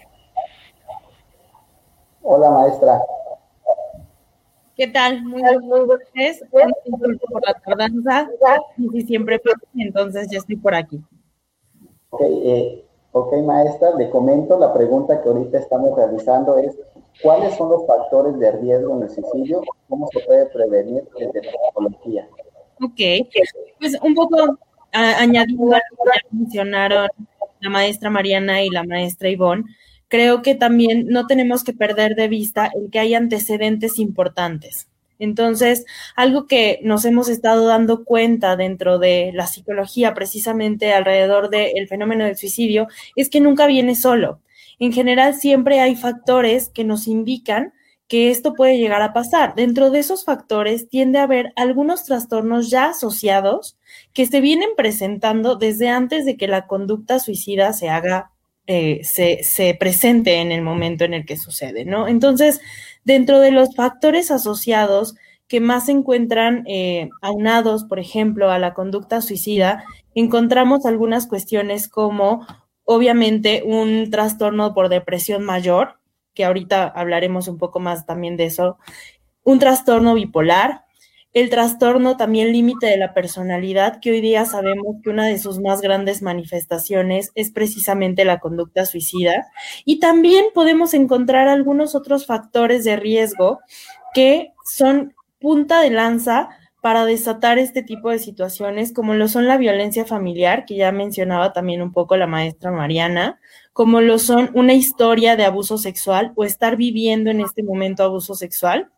Hola, 2.22 2.48
maestra. 2.52 3.02
¿Qué 4.76 4.86
tal? 4.86 5.24
Muy, 5.24 5.42
muy 5.62 5.80
buenas 5.80 6.06
noches. 6.14 6.44
por 7.28 7.44
la 7.44 7.54
tardanza. 7.54 8.30
Y 8.78 9.00
siempre 9.02 9.42
entonces 9.74 10.28
ya 10.30 10.38
estoy 10.38 10.54
por 10.54 10.76
aquí. 10.76 11.02
Ok, 12.10 12.20
eh, 12.22 12.85
Ok, 13.18 13.32
maestra, 13.46 13.94
le 13.96 14.10
comento, 14.10 14.58
la 14.58 14.74
pregunta 14.74 15.22
que 15.22 15.30
ahorita 15.30 15.56
estamos 15.56 15.96
realizando 15.96 16.58
es, 16.58 16.78
¿cuáles 17.22 17.56
son 17.56 17.70
los 17.70 17.86
factores 17.86 18.38
de 18.38 18.52
riesgo 18.52 18.94
en 18.94 19.04
el? 19.04 19.62
¿Cómo 19.88 20.06
se 20.12 20.20
puede 20.20 20.44
prevenir 20.44 21.02
desde 21.18 21.42
la 21.46 21.52
psicología? 21.52 22.28
Ok, 22.78 23.26
pues 23.80 23.98
un 24.02 24.14
poco 24.14 24.58
añadiendo 24.92 25.74
a 25.74 25.78
lo 25.78 25.96
que 26.04 26.36
mencionaron 26.36 27.08
la 27.60 27.70
maestra 27.70 28.10
Mariana 28.10 28.62
y 28.62 28.68
la 28.68 28.84
maestra 28.84 29.30
Ivonne, 29.30 29.64
creo 30.08 30.42
que 30.42 30.54
también 30.54 31.06
no 31.08 31.26
tenemos 31.26 31.64
que 31.64 31.72
perder 31.72 32.16
de 32.16 32.28
vista 32.28 32.70
el 32.74 32.90
que 32.90 32.98
hay 32.98 33.14
antecedentes 33.14 33.98
importantes. 33.98 34.90
Entonces, 35.18 35.84
algo 36.14 36.46
que 36.46 36.80
nos 36.82 37.04
hemos 37.04 37.28
estado 37.28 37.66
dando 37.66 38.04
cuenta 38.04 38.56
dentro 38.56 38.98
de 38.98 39.30
la 39.34 39.46
psicología, 39.46 40.14
precisamente 40.14 40.92
alrededor 40.92 41.50
del 41.50 41.88
fenómeno 41.88 42.24
del 42.24 42.36
suicidio, 42.36 42.88
es 43.14 43.30
que 43.30 43.40
nunca 43.40 43.66
viene 43.66 43.94
solo. 43.94 44.40
En 44.78 44.92
general, 44.92 45.34
siempre 45.34 45.80
hay 45.80 45.96
factores 45.96 46.68
que 46.68 46.84
nos 46.84 47.08
indican 47.08 47.72
que 48.08 48.30
esto 48.30 48.54
puede 48.54 48.78
llegar 48.78 49.02
a 49.02 49.12
pasar. 49.12 49.54
Dentro 49.54 49.90
de 49.90 49.98
esos 49.98 50.24
factores 50.24 50.88
tiende 50.88 51.18
a 51.18 51.24
haber 51.24 51.52
algunos 51.56 52.04
trastornos 52.04 52.70
ya 52.70 52.90
asociados 52.90 53.76
que 54.12 54.26
se 54.26 54.40
vienen 54.40 54.70
presentando 54.76 55.56
desde 55.56 55.88
antes 55.88 56.24
de 56.24 56.36
que 56.36 56.46
la 56.46 56.66
conducta 56.66 57.18
suicida 57.18 57.72
se 57.72 57.88
haga, 57.88 58.30
eh, 58.66 59.00
se, 59.02 59.42
se 59.42 59.74
presente 59.74 60.36
en 60.36 60.52
el 60.52 60.62
momento 60.62 61.04
en 61.04 61.14
el 61.14 61.26
que 61.26 61.36
sucede, 61.36 61.84
¿no? 61.84 62.06
Entonces, 62.06 62.60
Dentro 63.06 63.38
de 63.38 63.52
los 63.52 63.76
factores 63.76 64.32
asociados 64.32 65.14
que 65.46 65.60
más 65.60 65.86
se 65.86 65.92
encuentran 65.92 66.64
eh, 66.66 67.08
aunados, 67.22 67.84
por 67.84 68.00
ejemplo, 68.00 68.50
a 68.50 68.58
la 68.58 68.74
conducta 68.74 69.20
suicida, 69.20 69.84
encontramos 70.16 70.86
algunas 70.86 71.28
cuestiones 71.28 71.86
como, 71.86 72.44
obviamente, 72.82 73.62
un 73.64 74.10
trastorno 74.10 74.74
por 74.74 74.88
depresión 74.88 75.44
mayor, 75.44 76.00
que 76.34 76.44
ahorita 76.44 76.88
hablaremos 76.88 77.46
un 77.46 77.58
poco 77.58 77.78
más 77.78 78.06
también 78.06 78.36
de 78.36 78.46
eso, 78.46 78.76
un 79.44 79.60
trastorno 79.60 80.14
bipolar, 80.14 80.85
el 81.36 81.50
trastorno 81.50 82.16
también 82.16 82.50
límite 82.50 82.86
de 82.86 82.96
la 82.96 83.12
personalidad, 83.12 84.00
que 84.00 84.10
hoy 84.10 84.22
día 84.22 84.46
sabemos 84.46 84.96
que 85.02 85.10
una 85.10 85.26
de 85.26 85.38
sus 85.38 85.60
más 85.60 85.82
grandes 85.82 86.22
manifestaciones 86.22 87.30
es 87.34 87.50
precisamente 87.50 88.24
la 88.24 88.40
conducta 88.40 88.86
suicida. 88.86 89.46
Y 89.84 90.00
también 90.00 90.46
podemos 90.54 90.94
encontrar 90.94 91.46
algunos 91.46 91.94
otros 91.94 92.24
factores 92.24 92.84
de 92.84 92.96
riesgo 92.96 93.58
que 94.14 94.54
son 94.64 95.14
punta 95.38 95.82
de 95.82 95.90
lanza 95.90 96.48
para 96.80 97.04
desatar 97.04 97.58
este 97.58 97.82
tipo 97.82 98.08
de 98.08 98.18
situaciones, 98.18 98.94
como 98.94 99.12
lo 99.12 99.28
son 99.28 99.46
la 99.46 99.58
violencia 99.58 100.06
familiar, 100.06 100.64
que 100.64 100.76
ya 100.76 100.90
mencionaba 100.90 101.52
también 101.52 101.82
un 101.82 101.92
poco 101.92 102.16
la 102.16 102.26
maestra 102.26 102.70
Mariana, 102.70 103.38
como 103.74 104.00
lo 104.00 104.18
son 104.18 104.48
una 104.54 104.72
historia 104.72 105.36
de 105.36 105.44
abuso 105.44 105.76
sexual 105.76 106.32
o 106.34 106.44
estar 106.44 106.78
viviendo 106.78 107.30
en 107.30 107.42
este 107.42 107.62
momento 107.62 108.04
abuso 108.04 108.34
sexual 108.34 108.90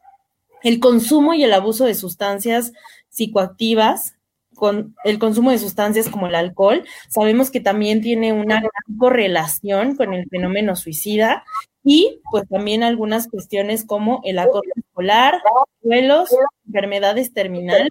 el 0.62 0.80
consumo 0.80 1.34
y 1.34 1.44
el 1.44 1.52
abuso 1.52 1.84
de 1.84 1.94
sustancias 1.94 2.72
psicoactivas, 3.08 4.14
con 4.54 4.96
el 5.04 5.18
consumo 5.18 5.50
de 5.50 5.58
sustancias 5.58 6.08
como 6.08 6.26
el 6.26 6.34
alcohol, 6.34 6.84
sabemos 7.08 7.50
que 7.50 7.60
también 7.60 8.02
tiene 8.02 8.32
una 8.32 8.56
gran 8.56 8.98
correlación 8.98 9.94
con 9.94 10.12
el 10.12 10.28
fenómeno 10.28 10.74
suicida 10.76 11.44
y 11.84 12.20
pues 12.30 12.46
también 12.48 12.82
algunas 12.82 13.28
cuestiones 13.28 13.84
como 13.84 14.20
el 14.24 14.38
acoso 14.38 14.68
escolar, 14.74 15.40
duelos, 15.80 16.28
enfermedades 16.66 17.32
terminales, 17.32 17.88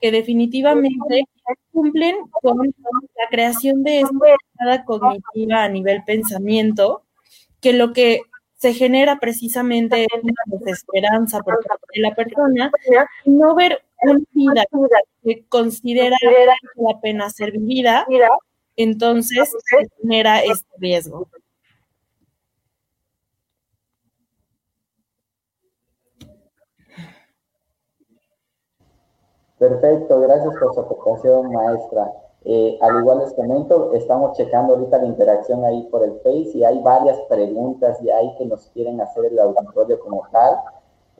que 0.00 0.10
definitivamente 0.10 1.24
cumplen 1.72 2.16
con 2.42 2.56
la 2.58 3.28
creación 3.30 3.84
de 3.84 4.00
esta 4.00 4.84
cognitiva 4.84 5.62
a 5.62 5.68
nivel 5.68 6.02
pensamiento, 6.04 7.04
que 7.60 7.74
lo 7.74 7.92
que 7.92 8.22
se 8.58 8.74
genera 8.74 9.18
precisamente 9.20 10.06
una 10.22 10.58
desesperanza 10.58 11.40
por 11.40 11.64
parte 11.64 11.86
de 11.94 12.00
la 12.02 12.14
persona 12.14 12.70
no 13.24 13.54
ver 13.54 13.82
una 14.02 14.64
vida 14.64 14.64
que 15.22 15.44
considera 15.48 16.16
la 16.76 17.00
pena 17.00 17.30
ser 17.30 17.52
vivida, 17.52 18.06
entonces 18.76 19.50
se 19.64 19.88
genera 20.00 20.40
este 20.40 20.66
riesgo. 20.78 21.28
Perfecto, 29.58 30.20
gracias 30.20 30.54
por 30.60 30.74
su 30.74 30.80
aportación, 30.80 31.52
maestra. 31.52 32.27
Eh, 32.50 32.78
al 32.80 33.00
igual 33.00 33.18
les 33.18 33.34
comento, 33.34 33.92
estamos 33.92 34.34
checando 34.34 34.72
ahorita 34.72 34.96
la 34.96 35.04
interacción 35.04 35.66
ahí 35.66 35.82
por 35.90 36.02
el 36.02 36.14
Face 36.20 36.52
y 36.54 36.64
hay 36.64 36.78
varias 36.80 37.20
preguntas 37.28 38.02
y 38.02 38.08
hay 38.08 38.34
que 38.36 38.46
nos 38.46 38.68
quieren 38.68 39.02
hacer 39.02 39.26
el 39.26 39.38
auditorio 39.38 40.00
como 40.00 40.22
tal. 40.32 40.56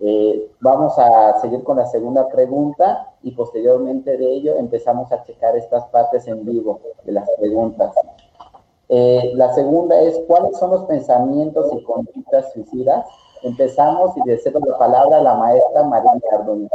Eh, 0.00 0.50
vamos 0.60 0.98
a 0.98 1.38
seguir 1.40 1.62
con 1.64 1.76
la 1.76 1.84
segunda 1.84 2.28
pregunta 2.28 3.12
y 3.22 3.32
posteriormente 3.32 4.16
de 4.16 4.24
ello 4.24 4.56
empezamos 4.56 5.12
a 5.12 5.22
checar 5.24 5.54
estas 5.54 5.84
partes 5.88 6.26
en 6.26 6.46
vivo 6.46 6.80
de 7.04 7.12
las 7.12 7.28
preguntas. 7.38 7.92
Eh, 8.88 9.32
la 9.34 9.52
segunda 9.52 10.00
es, 10.00 10.18
¿cuáles 10.26 10.56
son 10.56 10.70
los 10.70 10.84
pensamientos 10.84 11.70
y 11.74 11.82
conductas 11.82 12.54
suicidas? 12.54 13.04
Empezamos 13.42 14.16
y 14.16 14.26
le 14.26 14.38
cedo 14.38 14.60
la 14.60 14.78
palabra 14.78 15.18
a 15.18 15.22
la 15.22 15.34
maestra 15.34 15.84
María 15.84 16.12
Cardona. 16.30 16.70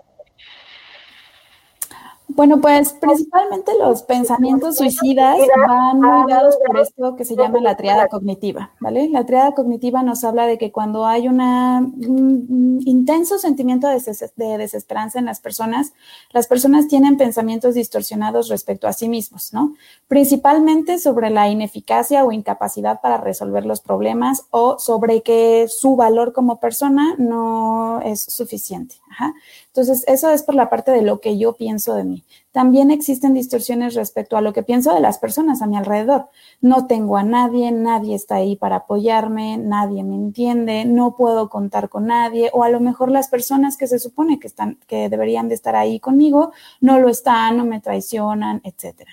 Bueno, 2.35 2.59
pues 2.61 2.93
principalmente 2.93 3.71
los 3.77 4.03
pensamientos 4.03 4.77
suicidas 4.77 5.37
van 5.67 5.99
muy 5.99 6.31
dados 6.31 6.57
por 6.65 6.79
esto 6.79 7.15
que 7.15 7.25
se 7.25 7.35
llama 7.35 7.59
la 7.59 7.75
triada 7.75 8.07
cognitiva, 8.07 8.71
¿vale? 8.79 9.07
La 9.09 9.25
triada 9.25 9.53
cognitiva 9.53 10.01
nos 10.03 10.23
habla 10.23 10.47
de 10.47 10.57
que 10.57 10.71
cuando 10.71 11.05
hay 11.05 11.27
un 11.27 12.81
intenso 12.85 13.37
sentimiento 13.37 13.87
de, 13.87 14.01
de 14.35 14.57
desesperanza 14.57 15.19
en 15.19 15.25
las 15.25 15.39
personas, 15.39 15.93
las 16.31 16.47
personas 16.47 16.87
tienen 16.87 17.17
pensamientos 17.17 17.75
distorsionados 17.75 18.49
respecto 18.49 18.87
a 18.87 18.93
sí 18.93 19.07
mismos, 19.09 19.53
¿no? 19.53 19.75
Principalmente 20.07 20.99
sobre 20.99 21.29
la 21.29 21.49
ineficacia 21.49 22.25
o 22.25 22.31
incapacidad 22.31 23.01
para 23.01 23.17
resolver 23.17 23.65
los 23.65 23.81
problemas 23.81 24.45
o 24.49 24.79
sobre 24.79 25.21
que 25.21 25.67
su 25.67 25.95
valor 25.95 26.33
como 26.33 26.59
persona 26.59 27.15
no 27.17 28.01
es 28.01 28.21
suficiente. 28.21 28.95
Ajá. 29.09 29.33
Entonces, 29.75 30.03
eso 30.07 30.29
es 30.29 30.43
por 30.43 30.53
la 30.53 30.69
parte 30.69 30.91
de 30.91 31.01
lo 31.01 31.19
que 31.19 31.39
yo 31.39 31.53
pienso 31.53 31.95
de 31.95 32.03
mí. 32.03 32.23
También 32.51 32.91
existen 32.91 33.33
distorsiones 33.33 33.95
respecto 33.95 34.37
a 34.37 34.41
lo 34.41 34.53
que 34.53 34.61
pienso 34.61 34.93
de 34.93 34.99
las 34.99 35.17
personas 35.17 35.63
a 35.63 35.65
mi 35.65 35.75
alrededor. 35.75 36.27
No 36.61 36.85
tengo 36.85 37.17
a 37.17 37.23
nadie, 37.23 37.71
nadie 37.71 38.13
está 38.13 38.35
ahí 38.35 38.55
para 38.55 38.75
apoyarme, 38.75 39.57
nadie 39.57 40.03
me 40.03 40.13
entiende, 40.13 40.85
no 40.85 41.15
puedo 41.15 41.49
contar 41.49 41.89
con 41.89 42.05
nadie, 42.05 42.51
o 42.53 42.63
a 42.63 42.69
lo 42.69 42.79
mejor 42.79 43.09
las 43.09 43.29
personas 43.29 43.75
que 43.75 43.87
se 43.87 43.97
supone 43.97 44.39
que 44.39 44.45
están, 44.45 44.77
que 44.85 45.09
deberían 45.09 45.49
de 45.49 45.55
estar 45.55 45.75
ahí 45.75 45.99
conmigo, 45.99 46.51
no 46.79 46.99
lo 46.99 47.09
están, 47.09 47.57
no 47.57 47.65
me 47.65 47.81
traicionan, 47.81 48.61
etcétera. 48.63 49.09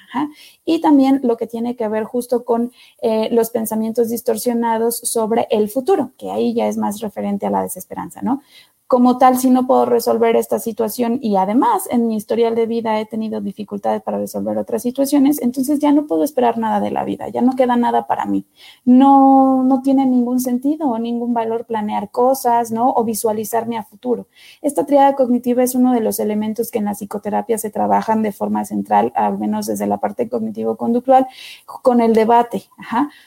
Y 0.67 0.83
también 0.83 1.21
lo 1.25 1.39
que 1.39 1.47
tiene 1.47 1.75
que 1.75 1.89
ver 1.89 2.05
justo 2.05 2.45
con 2.45 2.71
eh, 3.01 3.31
los 3.33 3.49
pensamientos 3.49 4.11
distorsionados 4.11 4.99
sobre 4.99 5.47
el 5.51 5.71
futuro, 5.71 6.13
que 6.19 6.31
ahí 6.31 6.53
ya 6.53 6.69
es 6.69 6.77
más 6.77 7.01
referente 7.01 7.47
a 7.47 7.51
la 7.51 7.63
desesperanza, 7.63 8.21
¿no? 8.21 8.43
Como 8.91 9.19
tal, 9.19 9.39
si 9.39 9.51
no 9.51 9.69
puedo 9.69 9.85
resolver 9.85 10.35
esta 10.35 10.59
situación 10.59 11.21
y 11.23 11.37
además 11.37 11.87
en 11.93 12.09
mi 12.09 12.17
historial 12.17 12.57
de 12.57 12.67
vida 12.67 12.99
he 12.99 13.07
tenido 13.07 13.41
dificultades 13.41 14.03
para 14.03 14.19
resolver 14.19 14.59
otras 14.59 14.83
situaciones, 14.83 15.41
entonces 15.43 15.79
ya 15.79 15.93
no 15.93 16.09
puedo 16.09 16.25
esperar 16.25 16.59
nada 16.59 16.81
de 16.81 16.91
la 16.91 17.05
vida, 17.05 17.29
ya 17.29 17.41
no 17.41 17.55
queda 17.55 17.77
nada 17.77 18.09
para 18.09 18.27
mí. 18.27 18.47
No, 18.85 19.63
no 19.63 19.81
tiene 19.83 20.07
ningún 20.07 20.41
sentido 20.41 20.89
o 20.89 20.99
ningún 20.99 21.33
valor 21.33 21.67
planear 21.67 22.11
cosas, 22.11 22.73
¿no? 22.73 22.91
O 22.91 23.05
visualizarme 23.05 23.79
a 23.79 23.85
futuro. 23.85 24.27
Esta 24.61 24.85
triada 24.85 25.15
cognitiva 25.15 25.63
es 25.63 25.77
uno 25.77 25.93
de 25.93 26.01
los 26.01 26.19
elementos 26.19 26.73
que 26.73 26.81
en 26.81 26.87
la 26.87 26.95
psicoterapia 26.95 27.59
se 27.59 27.71
trabajan 27.71 28.23
de 28.23 28.33
forma 28.33 28.65
central, 28.65 29.13
al 29.15 29.39
menos 29.39 29.67
desde 29.67 29.87
la 29.87 29.99
parte 29.99 30.29
cognitivo-conductual, 30.29 31.29
con 31.65 32.01
el 32.01 32.13
debate. 32.13 32.65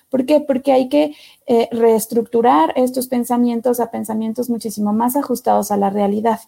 ¿Por 0.10 0.26
qué? 0.26 0.41
Porque 0.41 0.73
hay 0.73 0.89
que 0.89 1.15
eh, 1.45 1.67
reestructurar 1.71 2.73
estos 2.75 3.08
pensamientos 3.08 3.79
a 3.79 3.91
pensamientos 3.91 4.49
muchísimo 4.49 4.93
más 4.93 5.15
ajustados 5.17 5.71
a 5.71 5.77
la 5.77 5.89
realidad. 5.89 6.39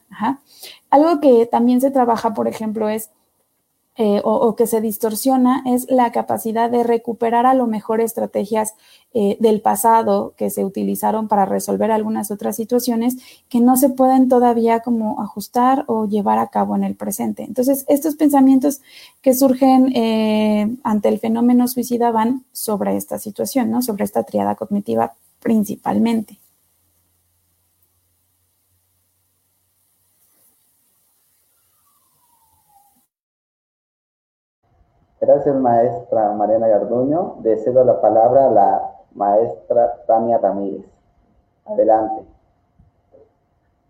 Algo 0.90 1.20
que 1.20 1.46
también 1.46 1.82
se 1.82 1.92
trabaja, 1.92 2.34
por 2.34 2.48
ejemplo, 2.48 2.88
es 2.88 3.10
eh, 3.98 4.20
o, 4.26 4.58
que 4.58 4.68
se 4.68 4.82
distorsiona 4.82 5.64
es 5.66 5.90
la 5.90 6.12
capacidad 6.12 6.70
de 6.70 6.84
recuperar 6.84 7.46
a 7.46 7.54
lo 7.54 7.66
mejor 7.66 8.02
estrategias 8.02 8.76
eh, 9.18 9.38
del 9.40 9.62
pasado 9.62 10.34
que 10.36 10.50
se 10.50 10.66
utilizaron 10.66 11.30
para 11.30 11.46
resolver 11.46 11.90
algunas 11.90 12.32
otras 12.32 12.58
situaciones 12.58 13.16
que 13.48 13.62
no 13.62 13.78
se 13.78 13.88
pueden 13.88 14.28
todavía 14.28 14.82
como 14.82 15.22
ajustar 15.22 15.86
o 15.88 16.06
llevar 16.06 16.38
a 16.38 16.48
cabo 16.48 16.76
en 16.76 16.84
el 16.84 16.96
presente. 16.96 17.44
Entonces, 17.44 17.86
estos 17.88 18.16
pensamientos 18.16 18.82
que 19.22 19.34
surgen 19.34 19.96
eh, 19.96 20.76
ante 20.84 21.08
el 21.08 21.20
fenómeno 21.20 21.70
suicida 21.70 22.12
van 22.12 22.44
sobre 22.52 22.98
esta 22.98 23.18
situación, 23.18 23.72
¿no? 23.72 23.82
Sobre 23.82 24.04
esta 24.04 24.24
triada 24.24 24.56
cognitiva 24.56 25.14
principalmente. 25.40 26.38
Gracias, 35.22 35.56
maestra 35.56 36.34
Mariana 36.34 36.68
Garduño. 36.68 37.38
Deseo 37.40 37.82
la 37.86 38.02
palabra 38.02 38.48
a 38.48 38.52
la 38.52 38.95
maestra 39.16 39.92
Tania 40.08 40.38
Ramírez. 40.38 40.86
Adelante. 41.66 42.24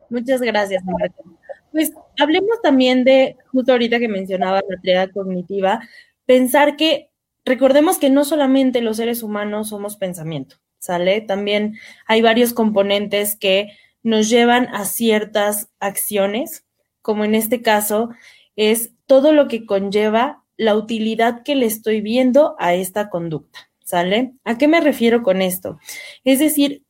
Muchas 0.09 0.39
gracias, 0.41 0.83
Marta. 0.85 1.23
Pues 1.71 1.91
hablemos 2.17 2.61
también 2.61 3.03
de, 3.03 3.35
justo 3.51 3.73
ahorita 3.73 3.99
que 3.99 4.07
mencionaba 4.07 4.61
la 4.67 4.79
triada 4.81 5.11
cognitiva, 5.11 5.81
pensar 6.25 6.77
que 6.77 7.09
recordemos 7.43 7.97
que 7.97 8.09
no 8.09 8.23
solamente 8.23 8.81
los 8.81 8.97
seres 8.97 9.23
humanos 9.23 9.69
somos 9.69 9.97
pensamiento, 9.97 10.55
¿sale? 10.79 11.19
También 11.21 11.77
hay 12.07 12.21
varios 12.21 12.53
componentes 12.53 13.35
que 13.35 13.73
nos 14.03 14.29
llevan 14.29 14.67
a 14.73 14.85
ciertas 14.85 15.69
acciones, 15.79 16.65
como 17.01 17.25
en 17.25 17.35
este 17.35 17.61
caso 17.61 18.09
es 18.55 18.91
todo 19.05 19.33
lo 19.33 19.47
que 19.47 19.65
conlleva 19.65 20.43
la 20.57 20.75
utilidad 20.75 21.43
que 21.43 21.55
le 21.55 21.65
estoy 21.65 22.01
viendo 22.01 22.55
a 22.59 22.73
esta 22.73 23.09
conducta, 23.09 23.69
¿sale? 23.86 24.34
¿A 24.43 24.58
qué 24.58 24.67
me 24.67 24.82
refiero 24.82 25.24
con 25.24 25.41
esto? 25.41 25.80
Es 26.26 26.39
decir, 26.39 26.84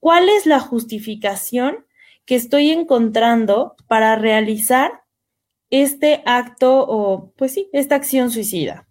¿cuál 0.00 0.30
es 0.30 0.46
la 0.46 0.60
justificación 0.60 1.84
que 2.24 2.34
estoy 2.34 2.70
encontrando 2.70 3.76
para 3.86 4.16
realizar 4.16 5.02
este 5.70 6.22
acto 6.24 6.84
o, 6.88 7.32
pues 7.36 7.52
sí, 7.52 7.68
esta 7.72 7.94
acción 7.94 8.30
suicida. 8.30 8.86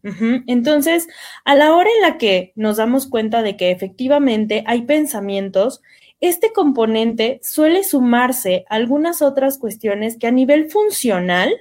Entonces, 0.46 1.08
a 1.44 1.56
la 1.56 1.76
hora 1.76 1.90
en 1.96 2.02
la 2.02 2.18
que 2.18 2.52
nos 2.56 2.78
damos 2.78 3.08
cuenta 3.08 3.42
de 3.42 3.58
que 3.58 3.72
efectivamente 3.72 4.64
hay 4.68 4.84
pensamientos, 4.84 5.82
este 6.20 6.54
componente 6.54 7.40
suele 7.44 7.84
sumarse 7.84 8.66
a 8.70 8.76
algunas 8.76 9.22
otras 9.22 9.58
cuestiones 9.58 10.18
que 10.18 10.28
a 10.28 10.32
nivel 10.32 10.70
funcional 10.70 11.56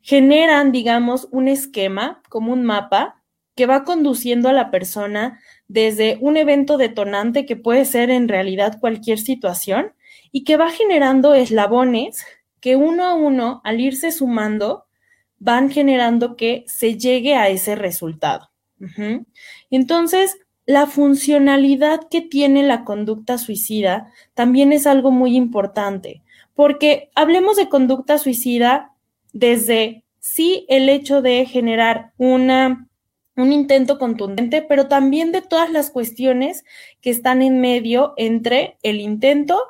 generan, 0.00 0.72
digamos, 0.72 1.28
un 1.30 1.48
esquema 1.48 2.22
como 2.28 2.52
un 2.52 2.64
mapa 2.64 3.22
que 3.54 3.66
va 3.66 3.84
conduciendo 3.84 4.48
a 4.48 4.52
la 4.52 4.70
persona 4.70 5.40
desde 5.68 6.18
un 6.20 6.36
evento 6.36 6.76
detonante 6.76 7.46
que 7.46 7.56
puede 7.56 7.84
ser 7.84 8.10
en 8.10 8.28
realidad 8.28 8.78
cualquier 8.80 9.18
situación 9.18 9.92
y 10.32 10.44
que 10.44 10.56
va 10.56 10.70
generando 10.70 11.34
eslabones 11.34 12.24
que 12.60 12.76
uno 12.76 13.04
a 13.04 13.14
uno, 13.14 13.60
al 13.64 13.80
irse 13.80 14.10
sumando, 14.10 14.86
van 15.38 15.70
generando 15.70 16.36
que 16.36 16.64
se 16.66 16.96
llegue 16.96 17.36
a 17.36 17.48
ese 17.48 17.76
resultado. 17.76 18.50
Entonces, 19.70 20.38
la 20.66 20.86
funcionalidad 20.86 22.08
que 22.10 22.22
tiene 22.22 22.62
la 22.62 22.84
conducta 22.84 23.38
suicida 23.38 24.10
también 24.34 24.72
es 24.72 24.86
algo 24.86 25.10
muy 25.10 25.36
importante, 25.36 26.22
porque 26.54 27.10
hablemos 27.14 27.56
de 27.56 27.68
conducta 27.68 28.18
suicida 28.18 28.92
desde 29.32 30.04
sí 30.20 30.64
el 30.68 30.88
hecho 30.88 31.20
de 31.20 31.44
generar 31.44 32.12
una, 32.16 32.88
un 33.36 33.52
intento 33.52 33.98
contundente, 33.98 34.62
pero 34.62 34.86
también 34.88 35.32
de 35.32 35.42
todas 35.42 35.70
las 35.70 35.90
cuestiones 35.90 36.64
que 37.00 37.10
están 37.10 37.42
en 37.42 37.60
medio 37.60 38.14
entre 38.16 38.78
el 38.82 39.00
intento 39.00 39.60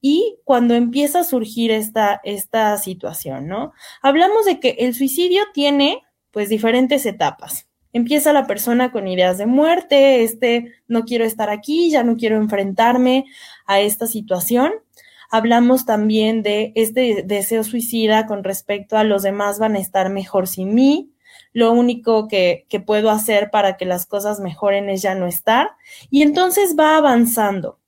y 0.00 0.38
cuando 0.44 0.74
empieza 0.74 1.20
a 1.20 1.24
surgir 1.24 1.70
esta, 1.70 2.20
esta 2.24 2.76
situación, 2.78 3.48
¿no? 3.48 3.72
Hablamos 4.02 4.46
de 4.46 4.58
que 4.58 4.76
el 4.78 4.94
suicidio 4.94 5.42
tiene 5.52 6.02
pues 6.30 6.48
diferentes 6.48 7.04
etapas. 7.06 7.66
Empieza 7.92 8.32
la 8.32 8.46
persona 8.46 8.92
con 8.92 9.08
ideas 9.08 9.36
de 9.36 9.46
muerte, 9.46 10.22
este, 10.22 10.72
no 10.86 11.04
quiero 11.04 11.24
estar 11.24 11.50
aquí, 11.50 11.90
ya 11.90 12.04
no 12.04 12.16
quiero 12.16 12.36
enfrentarme 12.36 13.26
a 13.66 13.80
esta 13.80 14.06
situación. 14.06 14.72
Hablamos 15.30 15.84
también 15.84 16.42
de 16.42 16.72
este 16.76 17.22
deseo 17.24 17.64
suicida 17.64 18.26
con 18.26 18.44
respecto 18.44 18.96
a 18.96 19.04
los 19.04 19.22
demás 19.22 19.58
van 19.58 19.74
a 19.74 19.80
estar 19.80 20.08
mejor 20.08 20.46
sin 20.46 20.74
mí. 20.74 21.10
Lo 21.52 21.72
único 21.72 22.28
que, 22.28 22.66
puedo 22.86 23.10
hacer 23.10 23.50
para 23.50 23.76
que 23.76 23.84
las 23.84 24.06
cosas 24.06 24.40
mejoren 24.40 24.88
es 24.88 25.02
ya 25.02 25.14
no 25.14 25.26
estar. 25.26 25.70
Y 26.10 26.22
entonces 26.22 26.76
va 26.78 26.96
avanzando. 26.96 27.78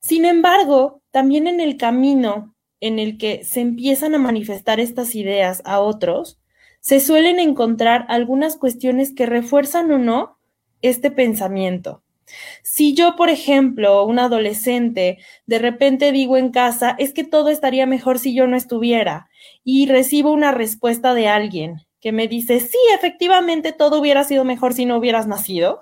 Sin 0.00 0.24
embargo, 0.24 1.02
también 1.10 1.46
en 1.46 1.60
el 1.60 1.76
camino 1.76 2.54
en 2.80 2.98
el 2.98 3.18
que 3.18 3.44
se 3.44 3.60
empiezan 3.60 4.14
a 4.14 4.18
manifestar 4.18 4.80
estas 4.80 5.14
ideas 5.14 5.60
a 5.66 5.80
otros, 5.80 6.40
se 6.80 6.98
suelen 6.98 7.38
encontrar 7.38 8.06
algunas 8.08 8.56
cuestiones 8.56 9.12
que 9.12 9.26
refuerzan 9.26 9.92
o 9.92 9.98
no 9.98 10.38
este 10.80 11.10
pensamiento. 11.10 12.02
Si 12.62 12.94
yo, 12.94 13.16
por 13.16 13.28
ejemplo, 13.28 14.04
un 14.06 14.18
adolescente, 14.18 15.18
de 15.46 15.58
repente 15.58 16.12
digo 16.12 16.38
en 16.38 16.50
casa, 16.50 16.96
es 16.98 17.12
que 17.12 17.24
todo 17.24 17.50
estaría 17.50 17.84
mejor 17.84 18.18
si 18.18 18.34
yo 18.34 18.46
no 18.46 18.56
estuviera, 18.56 19.28
y 19.62 19.86
recibo 19.86 20.32
una 20.32 20.52
respuesta 20.52 21.12
de 21.12 21.28
alguien 21.28 21.82
que 22.00 22.12
me 22.12 22.28
dice, 22.28 22.60
sí, 22.60 22.78
efectivamente 22.94 23.72
todo 23.72 24.00
hubiera 24.00 24.24
sido 24.24 24.44
mejor 24.44 24.74
si 24.74 24.86
no 24.86 24.96
hubieras 24.96 25.26
nacido. 25.26 25.80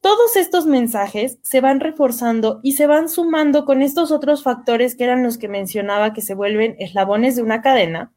Todos 0.00 0.36
estos 0.36 0.66
mensajes 0.66 1.38
se 1.42 1.60
van 1.60 1.80
reforzando 1.80 2.60
y 2.62 2.72
se 2.72 2.86
van 2.86 3.08
sumando 3.08 3.64
con 3.64 3.82
estos 3.82 4.10
otros 4.10 4.42
factores 4.42 4.96
que 4.96 5.04
eran 5.04 5.22
los 5.22 5.38
que 5.38 5.48
mencionaba 5.48 6.12
que 6.12 6.22
se 6.22 6.34
vuelven 6.34 6.76
eslabones 6.78 7.36
de 7.36 7.42
una 7.42 7.62
cadena, 7.62 8.12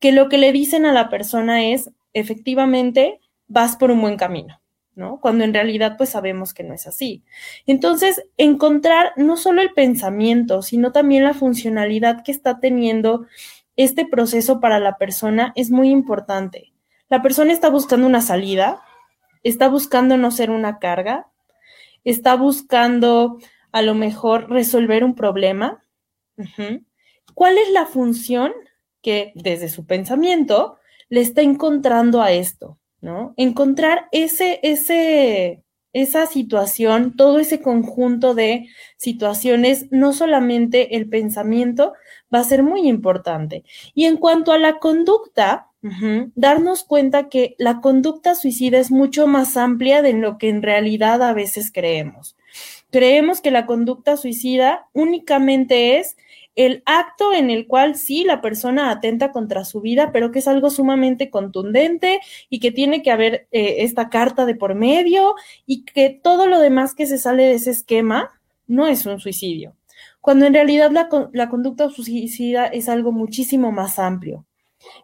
que 0.00 0.12
lo 0.12 0.28
que 0.28 0.38
le 0.38 0.52
dicen 0.52 0.84
a 0.84 0.92
la 0.92 1.08
persona 1.08 1.64
es, 1.64 1.90
efectivamente, 2.12 3.20
vas 3.46 3.76
por 3.76 3.90
un 3.90 4.00
buen 4.00 4.16
camino, 4.16 4.60
¿no? 4.94 5.20
Cuando 5.20 5.44
en 5.44 5.54
realidad 5.54 5.96
pues 5.96 6.10
sabemos 6.10 6.52
que 6.52 6.64
no 6.64 6.74
es 6.74 6.86
así. 6.86 7.22
Entonces, 7.66 8.24
encontrar 8.36 9.12
no 9.16 9.36
solo 9.36 9.62
el 9.62 9.72
pensamiento, 9.72 10.62
sino 10.62 10.90
también 10.90 11.24
la 11.24 11.34
funcionalidad 11.34 12.24
que 12.24 12.32
está 12.32 12.58
teniendo 12.58 13.26
este 13.76 14.06
proceso 14.06 14.60
para 14.60 14.78
la 14.78 14.98
persona 14.98 15.52
es 15.56 15.70
muy 15.70 15.90
importante. 15.90 16.72
La 17.08 17.22
persona 17.22 17.52
está 17.52 17.68
buscando 17.68 18.06
una 18.06 18.20
salida, 18.20 18.82
está 19.42 19.68
buscando 19.68 20.16
no 20.16 20.30
ser 20.30 20.50
una 20.50 20.78
carga, 20.78 21.28
está 22.04 22.36
buscando 22.36 23.38
a 23.72 23.82
lo 23.82 23.94
mejor 23.94 24.50
resolver 24.50 25.04
un 25.04 25.14
problema. 25.14 25.84
¿Cuál 27.34 27.58
es 27.58 27.70
la 27.70 27.86
función 27.86 28.52
que 29.02 29.32
desde 29.34 29.68
su 29.68 29.86
pensamiento 29.86 30.78
le 31.08 31.20
está 31.20 31.42
encontrando 31.42 32.22
a 32.22 32.32
esto, 32.32 32.78
¿no? 33.00 33.34
Encontrar 33.36 34.08
ese, 34.12 34.60
ese, 34.62 35.62
esa 35.92 36.26
situación, 36.26 37.16
todo 37.16 37.38
ese 37.38 37.60
conjunto 37.60 38.34
de 38.34 38.68
situaciones, 38.96 39.86
no 39.90 40.12
solamente 40.12 40.96
el 40.96 41.08
pensamiento 41.08 41.94
va 42.34 42.40
a 42.40 42.44
ser 42.44 42.62
muy 42.62 42.88
importante. 42.88 43.64
Y 43.94 44.06
en 44.06 44.16
cuanto 44.16 44.52
a 44.52 44.58
la 44.58 44.78
conducta, 44.78 45.68
darnos 46.36 46.84
cuenta 46.84 47.28
que 47.28 47.56
la 47.58 47.80
conducta 47.80 48.36
suicida 48.36 48.78
es 48.78 48.92
mucho 48.92 49.26
más 49.26 49.56
amplia 49.56 50.00
de 50.00 50.12
lo 50.12 50.38
que 50.38 50.48
en 50.48 50.62
realidad 50.62 51.22
a 51.22 51.32
veces 51.32 51.72
creemos. 51.72 52.36
Creemos 52.90 53.40
que 53.40 53.50
la 53.50 53.66
conducta 53.66 54.16
suicida 54.16 54.86
únicamente 54.92 55.98
es 55.98 56.16
el 56.54 56.82
acto 56.86 57.32
en 57.32 57.50
el 57.50 57.66
cual 57.66 57.96
sí 57.96 58.24
la 58.24 58.40
persona 58.40 58.90
atenta 58.90 59.32
contra 59.32 59.64
su 59.64 59.80
vida, 59.80 60.10
pero 60.12 60.30
que 60.30 60.40
es 60.40 60.48
algo 60.48 60.70
sumamente 60.70 61.30
contundente 61.30 62.20
y 62.50 62.60
que 62.60 62.72
tiene 62.72 63.02
que 63.02 63.10
haber 63.10 63.48
eh, 63.52 63.76
esta 63.78 64.10
carta 64.10 64.44
de 64.44 64.54
por 64.54 64.74
medio 64.74 65.34
y 65.66 65.84
que 65.84 66.10
todo 66.10 66.46
lo 66.46 66.60
demás 66.60 66.94
que 66.94 67.06
se 67.06 67.18
sale 67.18 67.44
de 67.44 67.54
ese 67.54 67.70
esquema 67.70 68.30
no 68.66 68.86
es 68.86 69.06
un 69.06 69.18
suicidio, 69.18 69.76
cuando 70.20 70.46
en 70.46 70.54
realidad 70.54 70.90
la, 70.90 71.08
la 71.32 71.48
conducta 71.48 71.90
suicida 71.90 72.66
es 72.66 72.88
algo 72.88 73.12
muchísimo 73.12 73.72
más 73.72 73.98
amplio. 73.98 74.46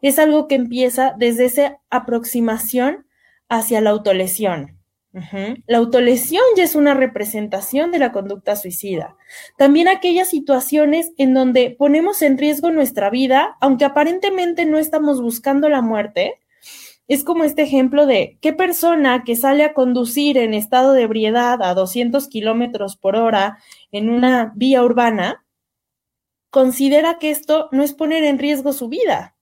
Es 0.02 0.18
algo 0.18 0.48
que 0.48 0.56
empieza 0.56 1.14
desde 1.16 1.44
esa 1.44 1.78
aproximación 1.88 3.06
hacia 3.48 3.80
la 3.80 3.90
autolesión 3.90 4.77
la 5.12 5.78
autolesión 5.78 6.42
ya 6.56 6.64
es 6.64 6.74
una 6.74 6.94
representación 6.94 7.90
de 7.90 7.98
la 7.98 8.12
conducta 8.12 8.56
suicida. 8.56 9.16
También 9.56 9.88
aquellas 9.88 10.28
situaciones 10.28 11.12
en 11.16 11.34
donde 11.34 11.74
ponemos 11.76 12.22
en 12.22 12.38
riesgo 12.38 12.70
nuestra 12.70 13.10
vida, 13.10 13.56
aunque 13.60 13.84
aparentemente 13.84 14.66
no 14.66 14.78
estamos 14.78 15.20
buscando 15.20 15.68
la 15.68 15.82
muerte, 15.82 16.40
es 17.08 17.24
como 17.24 17.44
este 17.44 17.62
ejemplo 17.62 18.04
de 18.04 18.38
qué 18.42 18.52
persona 18.52 19.24
que 19.24 19.34
sale 19.34 19.64
a 19.64 19.72
conducir 19.72 20.36
en 20.36 20.52
estado 20.52 20.92
de 20.92 21.02
ebriedad 21.02 21.62
a 21.62 21.72
200 21.72 22.28
kilómetros 22.28 22.96
por 22.96 23.16
hora 23.16 23.58
en 23.90 24.10
una 24.10 24.52
vía 24.54 24.84
urbana 24.84 25.44
considera 26.50 27.18
que 27.18 27.30
esto 27.30 27.68
no 27.72 27.82
es 27.82 27.94
poner 27.94 28.24
en 28.24 28.38
riesgo 28.38 28.74
su 28.74 28.88
vida. 28.88 29.36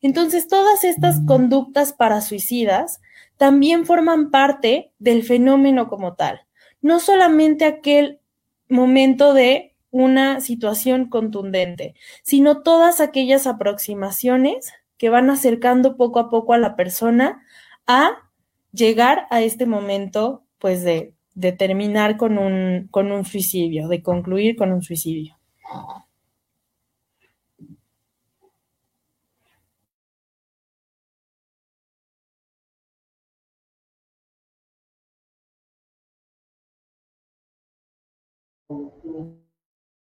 Entonces, 0.00 0.48
todas 0.48 0.84
estas 0.84 1.20
conductas 1.26 1.92
para 1.92 2.22
suicidas 2.22 3.00
también 3.36 3.86
forman 3.86 4.30
parte 4.30 4.92
del 4.98 5.22
fenómeno 5.22 5.88
como 5.88 6.14
tal. 6.14 6.40
No 6.80 7.00
solamente 7.00 7.64
aquel 7.64 8.20
momento 8.68 9.34
de 9.34 9.74
una 9.90 10.40
situación 10.40 11.08
contundente, 11.08 11.94
sino 12.22 12.62
todas 12.62 13.00
aquellas 13.00 13.46
aproximaciones 13.46 14.72
que 14.98 15.08
van 15.08 15.30
acercando 15.30 15.96
poco 15.96 16.18
a 16.18 16.30
poco 16.30 16.52
a 16.52 16.58
la 16.58 16.76
persona 16.76 17.42
a 17.86 18.30
llegar 18.72 19.26
a 19.30 19.42
este 19.42 19.66
momento, 19.66 20.42
pues, 20.58 20.82
de, 20.82 21.14
de 21.34 21.52
terminar 21.52 22.16
con 22.16 22.38
un, 22.38 22.88
con 22.90 23.12
un 23.12 23.24
suicidio, 23.24 23.88
de 23.88 24.02
concluir 24.02 24.56
con 24.56 24.72
un 24.72 24.82
suicidio. 24.82 25.36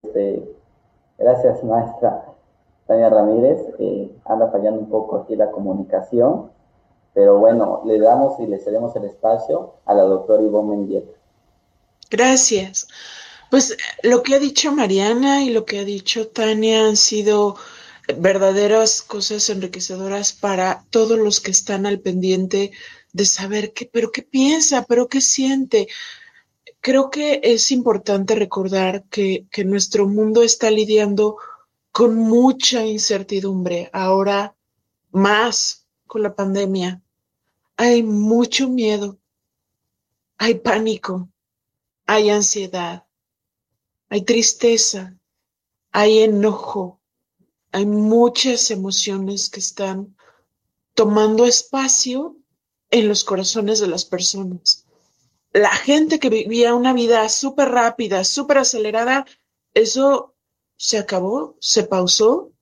Este, 0.02 0.56
gracias, 1.18 1.62
maestra 1.64 2.24
Tania 2.86 3.10
Ramírez. 3.10 3.58
Eh, 3.78 4.10
anda 4.24 4.50
fallando 4.50 4.80
un 4.80 4.88
poco 4.88 5.16
aquí 5.16 5.36
la 5.36 5.50
comunicación, 5.50 6.50
pero 7.14 7.38
bueno, 7.38 7.82
le 7.84 7.98
damos 7.98 8.38
y 8.40 8.46
le 8.46 8.58
cedemos 8.58 8.94
el 8.96 9.04
espacio 9.04 9.74
a 9.84 9.94
la 9.94 10.02
doctora 10.02 10.42
Ivonne 10.42 10.76
Mendieta. 10.76 11.12
Gracias. 12.10 12.88
Pues 13.50 13.76
lo 14.02 14.22
que 14.22 14.34
ha 14.34 14.38
dicho 14.38 14.72
Mariana 14.72 15.42
y 15.42 15.50
lo 15.50 15.64
que 15.64 15.78
ha 15.78 15.84
dicho 15.84 16.28
Tania 16.28 16.86
han 16.86 16.96
sido 16.96 17.56
verdaderas 18.16 19.02
cosas 19.02 19.48
enriquecedoras 19.50 20.32
para 20.32 20.84
todos 20.90 21.18
los 21.18 21.40
que 21.40 21.50
están 21.50 21.86
al 21.86 22.00
pendiente 22.00 22.72
de 23.12 23.24
saber 23.24 23.72
qué, 23.72 23.88
pero 23.90 24.10
qué 24.12 24.22
piensa, 24.22 24.84
pero 24.88 25.08
qué 25.08 25.20
siente, 25.20 25.88
creo 26.88 27.10
que 27.10 27.42
es 27.44 27.70
importante 27.70 28.34
recordar 28.34 29.04
que, 29.10 29.46
nuestro 29.66 30.06
mundo 30.08 30.42
está 30.42 30.70
lidiando 30.70 31.36
con 31.92 32.16
mucha 32.16 32.86
incertidumbre, 32.86 33.90
ahora 33.92 34.56
más 35.10 35.86
con 36.06 36.22
la 36.22 36.34
pandemia. 36.34 37.02
Hay 37.76 38.02
mucho 38.02 38.70
miedo, 38.70 39.18
hay 40.38 40.54
pánico, 40.54 41.28
hay 42.06 42.30
ansiedad, 42.30 43.04
hay 44.08 44.22
tristeza, 44.22 45.14
hay 45.92 46.20
enojo, 46.20 47.02
hay 47.70 47.84
muchas 47.84 48.70
emociones 48.70 49.50
que 49.50 49.60
están 49.60 50.16
tomando 50.94 51.44
espacio 51.44 52.38
en 52.88 53.08
los 53.08 53.24
corazones 53.24 53.78
de 53.78 53.88
las 53.88 54.06
personas 54.06 54.87
la 55.52 55.70
gente 55.70 56.18
que 56.18 56.30
vivía 56.30 56.74
una 56.74 56.92
vida 56.92 57.28
súper 57.28 57.70
rápida, 57.70 58.24
súper 58.24 58.58
acelerada, 58.58 59.26
eso 59.74 60.34
se 60.76 60.98
acabó, 60.98 61.56
se 61.60 61.84
pausó 61.84 62.52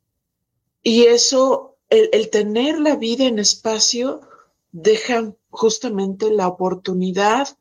y 0.83 1.05
eso, 1.07 1.77
el, 1.90 2.31
tener 2.31 2.79
la 2.79 2.96
vida 2.96 3.25
en 3.25 3.38
espacio, 3.38 4.20
deja 4.70 5.35
justamente 5.51 6.31
la 6.31 6.49
oportunidad 6.49 7.59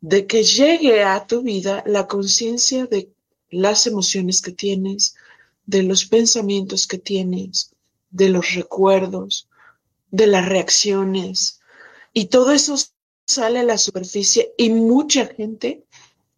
de 0.00 0.26
que 0.26 0.44
llegue 0.44 1.02
a 1.02 1.26
tu 1.26 1.42
vida 1.42 1.82
la 1.86 2.06
conciencia 2.06 2.86
de 2.86 3.10
las 3.50 3.86
emociones 3.86 4.42
que 4.42 4.52
tienes, 4.52 5.14
de 5.64 5.82
los 5.82 6.04
pensamientos 6.04 6.86
que 6.86 6.98
tienes, 6.98 7.74
de 8.10 8.28
los 8.28 8.54
recuerdos, 8.54 9.48
de 10.10 10.26
las 10.26 10.46
reacciones. 10.46 11.60
Y 12.12 12.26
todo 12.26 12.52
eso 12.52 12.76
sale 13.26 13.60
a 13.60 13.64
la 13.64 13.78
superficie 13.78 14.54
y 14.56 14.70
mucha 14.70 15.26
gente 15.26 15.84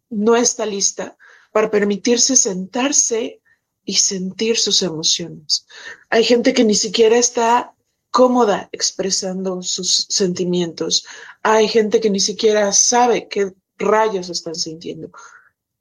no 0.09 0.35
está 0.35 0.65
lista 0.65 1.17
para 1.51 1.69
permitirse 1.69 2.35
sentarse 2.35 3.41
y 3.85 3.95
sentir 3.95 4.57
sus 4.57 4.81
emociones. 4.81 5.65
Hay 6.09 6.23
gente 6.23 6.53
que 6.53 6.63
ni 6.63 6.75
siquiera 6.75 7.17
está 7.17 7.73
cómoda 8.11 8.69
expresando 8.71 9.61
sus 9.61 10.07
sentimientos. 10.09 11.05
Hay 11.43 11.67
gente 11.67 11.99
que 11.99 12.09
ni 12.09 12.19
siquiera 12.19 12.71
sabe 12.73 13.27
qué 13.27 13.53
rayos 13.77 14.29
están 14.29 14.55
sintiendo. 14.55 15.11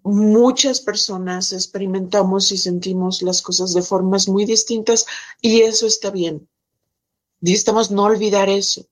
Muchas 0.02 0.80
personas 0.80 1.52
experimentamos 1.52 2.52
y 2.52 2.58
sentimos 2.58 3.22
las 3.22 3.42
cosas 3.42 3.74
de 3.74 3.82
formas 3.82 4.28
muy 4.28 4.44
distintas 4.44 5.06
y 5.40 5.62
eso 5.62 5.86
está 5.86 6.10
bien. 6.10 6.48
Necesitamos 7.40 7.90
no 7.90 8.04
olvidar 8.04 8.48
eso. 8.48 8.86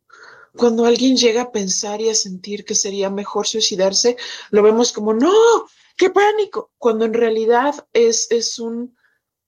Cuando 0.57 0.85
alguien 0.85 1.16
llega 1.16 1.42
a 1.42 1.53
pensar 1.53 2.01
y 2.01 2.09
a 2.09 2.14
sentir 2.14 2.64
que 2.64 2.75
sería 2.75 3.11
mejor 3.11 3.47
suicidarse, 3.47 4.16
lo 4.51 4.62
vemos 4.62 4.92
como, 4.92 5.14
no, 5.14 5.33
qué 5.97 6.11
pánico, 6.11 6.71
cuando 6.79 7.05
en 7.05 7.14
realidad 7.14 7.87
es, 7.92 8.27
es 8.31 8.59
un 8.59 8.97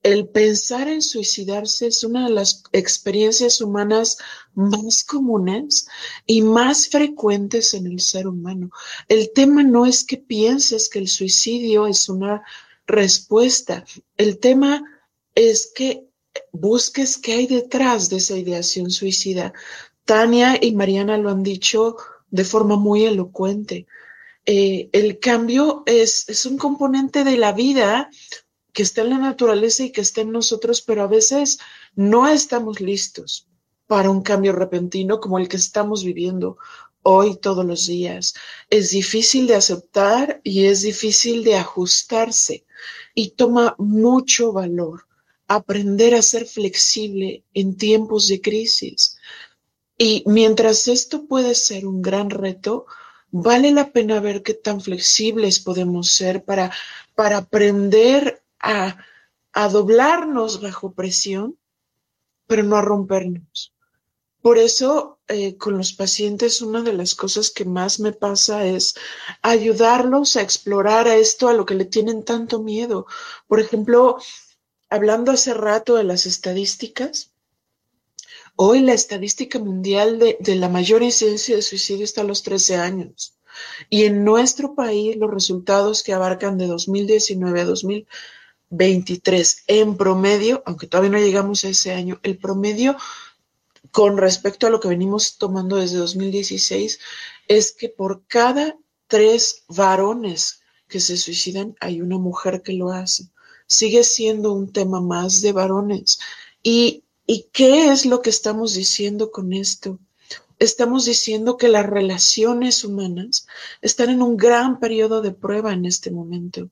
el 0.03 0.29
pensar 0.29 0.89
en 0.89 1.03
suicidarse 1.03 1.89
es 1.89 2.05
una 2.05 2.29
de 2.29 2.33
las 2.33 2.63
experiencias 2.73 3.61
humanas 3.61 4.19
más 4.55 5.03
comunes 5.03 5.89
y 6.25 6.43
más 6.43 6.89
frecuentes 6.89 7.75
en 7.75 7.87
el 7.87 8.01
ser 8.01 8.29
humano. 8.29 8.71
El 9.09 9.33
tema 9.33 9.63
no 9.63 9.87
es 9.87 10.05
que 10.05 10.17
pienses 10.17 10.89
que 10.89 11.01
el 11.01 11.09
suicidio 11.09 11.87
es 11.87 12.09
una 12.09 12.43
respuesta. 12.87 13.85
El 14.17 14.39
tema 14.39 14.85
es 15.35 15.73
que 15.75 16.07
busques 16.53 17.19
qué 17.19 17.33
hay 17.33 17.47
detrás 17.47 18.09
de 18.09 18.19
esa 18.19 18.37
ideación 18.37 18.91
suicida. 18.91 19.53
Tania 20.09 20.59
y 20.59 20.75
Mariana 20.75 21.19
lo 21.19 21.29
han 21.29 21.43
dicho 21.43 21.99
de 22.31 22.43
forma 22.43 22.77
muy 22.77 23.05
elocuente. 23.05 23.87
Eh, 24.47 24.89
el 24.93 25.19
cambio 25.19 25.83
es, 25.85 26.27
es 26.31 26.47
un 26.47 26.57
componente 26.57 27.25
de 27.25 27.37
la 27.37 27.53
vida 27.53 28.09
que 28.73 28.83
está 28.85 29.03
en 29.03 29.11
la 29.11 29.19
naturaleza 29.19 29.85
y 29.85 29.93
que 29.93 30.01
está 30.01 30.23
en 30.23 30.33
nosotros, 30.33 30.81
pero 30.81 31.03
a 31.03 31.09
veces 31.09 31.59
no 31.95 32.27
estamos 32.27 32.81
listos 32.81 33.49
para 33.87 34.09
un 34.09 34.23
cambio 34.23 34.55
repentino 34.55 35.21
como 35.21 35.39
el 35.39 35.47
que 35.47 35.59
estamos 35.59 36.03
viviendo 36.03 36.57
hoy 37.03 37.37
todos 37.37 37.67
los 37.67 37.87
días. 37.87 38.33
Es 38.71 38.89
difícil 38.89 39.47
de 39.47 39.57
aceptar 39.57 40.41
y 40.43 40.65
es 40.65 40.81
difícil 40.81 41.45
de 41.45 41.57
ajustarse 41.57 42.65
y 43.15 43.33
toma 43.33 43.75
mucho 43.77 44.53
valor 44.55 45.07
aprender 45.49 46.15
a 46.15 46.23
ser 46.23 46.47
flexible 46.47 47.45
en 47.53 47.77
tiempos 47.77 48.29
de 48.29 48.41
crisis. 48.41 49.19
Y 50.01 50.23
mientras 50.27 50.87
esto 50.87 51.27
puede 51.27 51.57
ser 51.57 51.85
un 51.85 52.03
gran 52.03 52.31
reto, 52.31 52.87
vale 53.33 53.73
la 53.73 53.91
pena 53.91 54.21
ver 54.21 54.45
qué 54.45 54.55
tan 54.55 54.81
flexibles 54.81 55.59
podemos 55.59 56.09
ser 56.09 56.45
para, 56.45 56.71
para 57.17 57.39
aprender 57.39 58.43
a, 58.61 58.97
doblarnos 59.73 60.61
bajo 60.61 60.93
presión, 60.93 61.59
pero 62.47 62.63
no 62.63 62.77
a 62.77 62.83
rompernos. 62.83 63.75
Por 64.41 64.57
eso, 64.57 65.19
eh, 65.27 65.57
con 65.57 65.77
los 65.77 65.93
pacientes, 65.93 66.63
una 66.63 66.83
de 66.83 66.93
las 66.93 67.17
cosas 67.17 67.51
que 67.51 67.65
más 67.65 67.99
me 67.99 68.13
pasa 68.13 68.65
es 68.65 68.95
ayudarlos 69.43 70.37
a 70.37 70.43
explorar 70.43 71.09
a 71.09 71.17
esto, 71.17 71.49
a 71.49 71.55
lo 71.55 71.67
que 71.67 71.75
le 71.75 71.87
tienen 71.87 72.25
tanto 72.25 72.63
miedo. 72.63 73.07
Por 73.49 73.59
ejemplo, 73.59 74.19
hablando 74.89 75.33
hace 75.33 75.55
rato 75.55 75.97
de 75.97 76.05
las 76.05 76.25
estadísticas, 76.25 77.33
hoy 78.59 78.81
la 78.81 78.93
estadística 78.93 79.59
mundial 79.59 80.19
de, 80.19 80.55
la 80.57 80.69
mayor 80.69 81.03
incidencia 81.03 81.57
de 81.57 81.63
suicidio 81.63 82.05
está 82.05 82.21
a 82.21 82.25
los 82.25 82.43
13 82.43 82.77
años. 82.77 83.35
Y 83.91 84.05
en 84.05 84.25
nuestro 84.25 84.75
país, 84.75 85.17
los 85.17 85.31
resultados 85.31 86.03
que 86.03 86.13
abarcan 86.13 86.59
de 86.59 86.67
2019 86.67 87.61
a 87.61 87.65
2020 87.65 88.09
23 88.71 89.65
en 89.67 89.97
promedio, 89.97 90.63
aunque 90.67 90.87
todavía 90.87 91.11
no 91.11 91.19
llegamos 91.19 91.65
a 91.65 91.69
ese 91.69 91.93
año, 91.93 92.21
el 92.23 92.39
promedio 92.39 92.97
con 93.91 94.19
respecto 94.19 94.67
a 94.67 94.71
lo 94.71 94.81
que 94.81 94.89
venimos 94.89 95.39
tomando 95.39 95.77
desde 95.77 95.97
2016 95.97 96.99
es 97.49 97.73
que 97.73 97.89
por 97.89 98.27
cada 98.27 98.77
tres 99.07 99.65
varones 99.69 100.61
que 100.87 101.01
se 101.01 101.17
suicidan 101.17 101.77
hay 101.81 102.03
una 102.03 102.19
mujer 102.19 102.63
que 102.63 102.75
lo 102.75 102.91
hace. 102.91 103.31
Sigue 103.67 104.05
siendo 104.05 104.53
un 104.53 104.73
tema 104.73 105.01
más 105.01 105.41
de 105.41 105.53
varones. 105.53 106.19
¿Y, 106.63 107.05
¿Y 107.29 107.47
qué 107.53 107.93
es 107.93 108.07
lo 108.07 108.23
que 108.23 108.31
estamos 108.31 108.75
diciendo 108.75 109.31
con 109.31 109.53
esto? 109.53 110.01
Estamos 110.59 111.05
diciendo 111.05 111.57
que 111.57 111.69
las 111.69 111.87
relaciones 111.87 112.83
humanas 112.83 113.47
están 113.81 114.11
en 114.11 114.23
un 114.23 114.37
gran 114.37 114.81
periodo 114.81 115.23
de 115.23 115.31
prueba 115.31 115.73
en 115.73 115.87
este 115.87 116.11
momento 116.11 116.71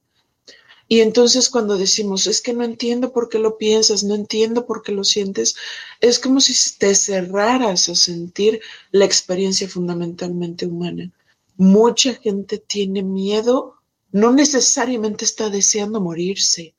y 0.89 1.01
entonces 1.01 1.51
cuando 1.51 1.77
decimos, 1.77 2.27
es 2.27 2.41
que 2.41 2.53
no 2.53 2.63
entiendo 2.63 3.13
por 3.13 3.29
qué 3.29 3.39
lo 3.39 3.59
piensas, 3.59 4.05
no 4.05 4.15
entiendo 4.15 4.67
por 4.67 4.83
qué 4.83 4.93
lo 4.93 5.03
sientes, 5.03 5.57
es 6.01 6.21
como 6.21 6.41
si 6.41 6.55
te 6.79 6.95
cerraras 6.95 7.89
a 7.89 7.95
sentir 7.97 8.61
la 8.93 9.05
experiencia 9.05 9.69
fundamentalmente 9.69 10.67
humana. 10.67 11.13
Mucha 11.57 12.15
gente 12.15 12.59
tiene 12.59 13.03
miedo, 13.03 13.75
no 14.13 14.33
necesariamente 14.33 15.25
está 15.25 15.51
deseando 15.51 16.01
morirse, 16.01 16.75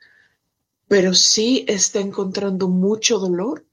pero 0.88 1.13
sí 1.13 1.66
está 1.68 2.00
encontrando 2.00 2.70
mucho 2.70 3.20
dolor 3.20 3.66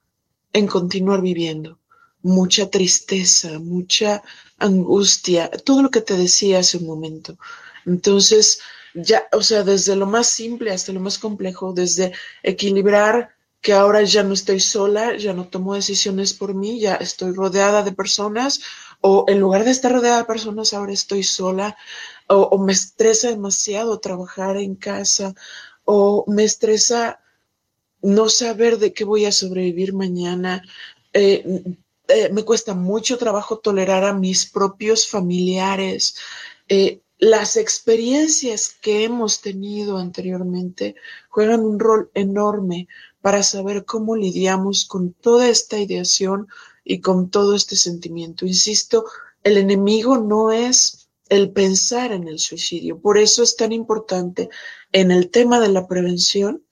en 0.55 0.67
continuar 0.67 1.21
viviendo, 1.21 1.79
mucha 2.23 2.71
tristeza, 2.71 3.59
mucha 3.59 4.23
angustia, 4.59 5.51
todo 5.51 5.83
lo 5.83 5.91
que 5.91 6.01
te 6.01 6.17
decía 6.17 6.61
hace 6.61 6.79
un 6.79 6.87
momento. 6.87 7.37
Entonces, 7.85 8.61
ya, 8.95 9.25
o 9.33 9.43
sea, 9.43 9.65
desde 9.65 9.97
lo 9.97 10.07
más 10.07 10.29
simple 10.29 10.71
hasta 10.71 10.93
lo 10.93 11.01
más 11.01 11.19
complejo, 11.19 11.75
desde 11.75 12.13
equilibrar 12.43 13.35
que 13.61 13.73
ahora 13.73 14.03
ya 14.03 14.23
no 14.23 14.35
estoy 14.35 14.61
sola, 14.61 15.17
ya 15.17 15.33
no 15.33 15.49
tomo 15.49 15.75
decisiones 15.75 16.35
por 16.35 16.55
mí, 16.55 16.79
ya 16.81 16.95
estoy 16.97 17.33
rodeada 17.33 17.83
de 17.83 17.93
personas, 17.93 18.61
o 19.01 19.25
en 19.27 19.41
lugar 19.41 19.65
de 19.65 19.73
estar 19.73 19.91
rodeada 19.91 20.19
de 20.19 20.25
personas, 20.25 20.73
ahora 20.73 20.93
estoy 20.93 21.23
sola, 21.25 21.77
o, 22.29 22.59
me 22.59 22.73
estresa 22.73 23.31
demasiado 23.31 23.99
trabajar 23.99 24.57
en 24.59 24.77
casa, 24.77 25.35
o 25.85 26.25
me 26.29 26.45
estresa 26.45 27.24
no 28.05 28.29
saber 28.29 28.79
de 28.79 28.93
qué 28.93 29.05
voy 29.05 29.25
a 29.25 29.33
sobrevivir 29.33 29.95
mañana. 29.95 30.63
Eh, 31.13 31.63
eh, 32.09 32.29
me 32.31 32.45
cuesta 32.45 32.75
mucho 32.75 33.17
trabajo 33.17 33.59
tolerar 33.59 34.05
a 34.05 34.13
mis 34.13 34.45
propios 34.45 35.09
familiares. 35.09 36.17
Eh, 36.69 37.01
las 37.19 37.57
experiencias 37.57 38.77
que 38.83 39.05
hemos 39.05 39.41
tenido 39.41 39.97
anteriormente 39.97 40.97
juegan 41.31 41.61
un 41.61 41.79
rol 41.81 42.11
enorme 42.13 42.89
para 43.23 43.43
saber 43.43 43.87
cómo 43.87 44.17
lidiamos 44.17 44.85
con 44.85 45.15
toda 45.15 45.49
esta 45.49 45.79
ideación 45.79 46.49
y 46.85 47.01
con 47.01 47.31
todo 47.31 47.55
este 47.55 47.75
sentimiento. 47.75 48.45
Insisto, 48.45 49.07
el 49.43 49.57
enemigo 49.57 50.19
no 50.19 50.53
es 50.53 51.09
el 51.31 51.53
pensar 51.53 52.13
en 52.13 52.29
el 52.29 52.39
suicidio. 52.39 53.01
Por 53.01 53.17
eso 53.17 53.43
es 53.43 53.57
tan 53.57 53.73
importante 53.73 54.51
en 54.93 55.11
el 55.11 55.31
tema 55.31 55.59
de 55.59 55.71
la 55.71 55.89
prevención 55.89 56.64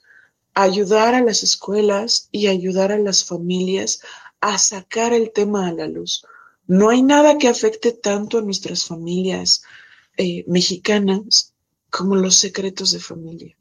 ayudar 0.55 1.15
a 1.15 1.23
las 1.23 1.43
escuelas 1.43 2.29
y 2.31 2.47
ayudar 2.47 2.93
a 2.93 2.99
las 2.99 3.25
familias 3.25 4.01
a 4.41 4.59
sacar 4.59 5.12
el 5.12 5.33
tema 5.33 5.69
a 5.69 5.73
la 5.73 5.87
luz. 5.87 6.25
No 6.67 6.91
hay 6.91 7.03
nada 7.03 7.38
que 7.38 7.49
afecte 7.49 7.93
tanto 7.93 8.38
a 8.38 8.43
nuestras 8.43 8.85
familias, 8.85 9.62
eh, 10.17 10.45
mexicanas 10.47 11.55
como 11.91 12.17
los 12.17 12.37
secretos 12.37 12.92
de 12.92 13.00
familia. 13.00 13.57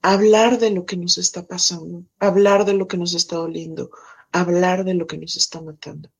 Hablar 0.00 0.58
de 0.58 0.70
lo 0.70 0.84
que 0.84 0.96
nos 0.96 1.18
está 1.18 1.46
pasando, 1.46 2.04
hablar 2.18 2.64
de 2.64 2.74
lo 2.74 2.88
que 2.88 2.96
nos 2.96 3.14
está 3.14 3.36
doliendo, 3.36 3.90
hablar 4.32 4.84
de 4.84 4.94
lo 4.94 5.06
que 5.06 5.18
nos 5.18 5.36
está 5.36 5.60
matando. 5.60 6.10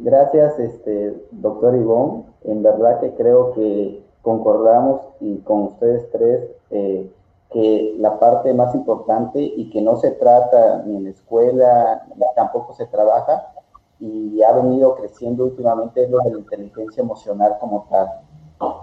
Gracias, 0.00 0.58
este, 0.58 1.26
doctor 1.32 1.74
Ivón. 1.74 2.26
En 2.44 2.62
verdad 2.62 3.00
que 3.00 3.14
creo 3.14 3.52
que 3.52 4.04
concordamos 4.22 5.00
y 5.20 5.38
con 5.38 5.62
ustedes 5.64 6.10
tres 6.10 6.50
eh, 6.70 7.10
que 7.50 7.94
la 7.98 8.18
parte 8.18 8.52
más 8.52 8.74
importante 8.74 9.40
y 9.40 9.70
que 9.70 9.80
no 9.80 9.96
se 9.96 10.10
trata 10.10 10.82
ni 10.84 10.96
en 10.96 11.04
la 11.04 11.10
escuela, 11.10 12.06
tampoco 12.34 12.74
se 12.74 12.86
trabaja, 12.86 13.52
y 14.00 14.42
ha 14.42 14.52
venido 14.52 14.94
creciendo 14.96 15.44
últimamente 15.44 16.04
es 16.04 16.10
lo 16.10 16.18
de 16.20 16.32
la 16.32 16.38
inteligencia 16.38 17.02
emocional 17.02 17.56
como 17.60 17.86
tal, 17.88 18.08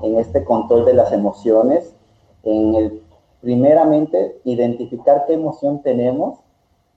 en 0.02 0.18
este 0.18 0.44
control 0.44 0.86
de 0.86 0.94
las 0.94 1.12
emociones, 1.12 1.94
en 2.44 2.76
el, 2.76 3.04
primeramente, 3.42 4.40
identificar 4.44 5.26
qué 5.28 5.34
emoción 5.34 5.82
tenemos, 5.84 6.40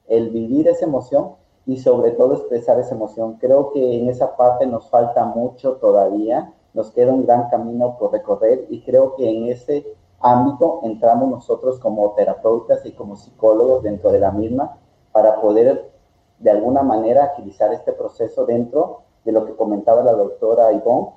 el 0.08 0.30
vivir 0.30 0.68
esa 0.68 0.86
emoción 0.86 1.32
y 1.66 1.78
sobre 1.78 2.12
todo 2.12 2.34
expresar 2.34 2.78
esa 2.78 2.94
emoción. 2.94 3.34
Creo 3.34 3.72
que 3.72 3.98
en 3.98 4.08
esa 4.08 4.36
parte 4.36 4.66
nos 4.66 4.88
falta 4.88 5.24
mucho 5.24 5.74
todavía, 5.74 6.52
nos 6.74 6.92
queda 6.92 7.12
un 7.12 7.26
gran 7.26 7.48
camino 7.50 7.96
por 7.98 8.12
recorrer 8.12 8.66
y 8.70 8.82
creo 8.82 9.16
que 9.16 9.28
en 9.28 9.46
ese 9.46 9.84
ámbito 10.20 10.80
entramos 10.84 11.28
nosotros 11.28 11.78
como 11.80 12.12
terapeutas 12.12 12.86
y 12.86 12.92
como 12.92 13.16
psicólogos 13.16 13.82
dentro 13.82 14.12
de 14.12 14.20
la 14.20 14.30
misma 14.30 14.78
para 15.12 15.40
poder 15.40 15.90
de 16.38 16.50
alguna 16.50 16.82
manera 16.82 17.24
agilizar 17.24 17.72
este 17.72 17.92
proceso 17.92 18.46
dentro 18.46 19.02
de 19.24 19.32
lo 19.32 19.44
que 19.44 19.56
comentaba 19.56 20.02
la 20.02 20.12
doctora 20.12 20.72
Ivonne, 20.72 21.10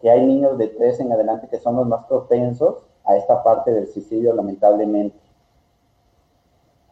que 0.00 0.10
hay 0.10 0.26
niños 0.26 0.58
de 0.58 0.68
tres 0.68 0.98
en 0.98 1.12
adelante 1.12 1.48
que 1.48 1.58
son 1.58 1.76
los 1.76 1.86
más 1.86 2.04
propensos 2.06 2.84
a 3.04 3.16
esta 3.16 3.42
parte 3.42 3.72
del 3.72 3.86
suicidio, 3.88 4.34
lamentablemente. 4.34 5.16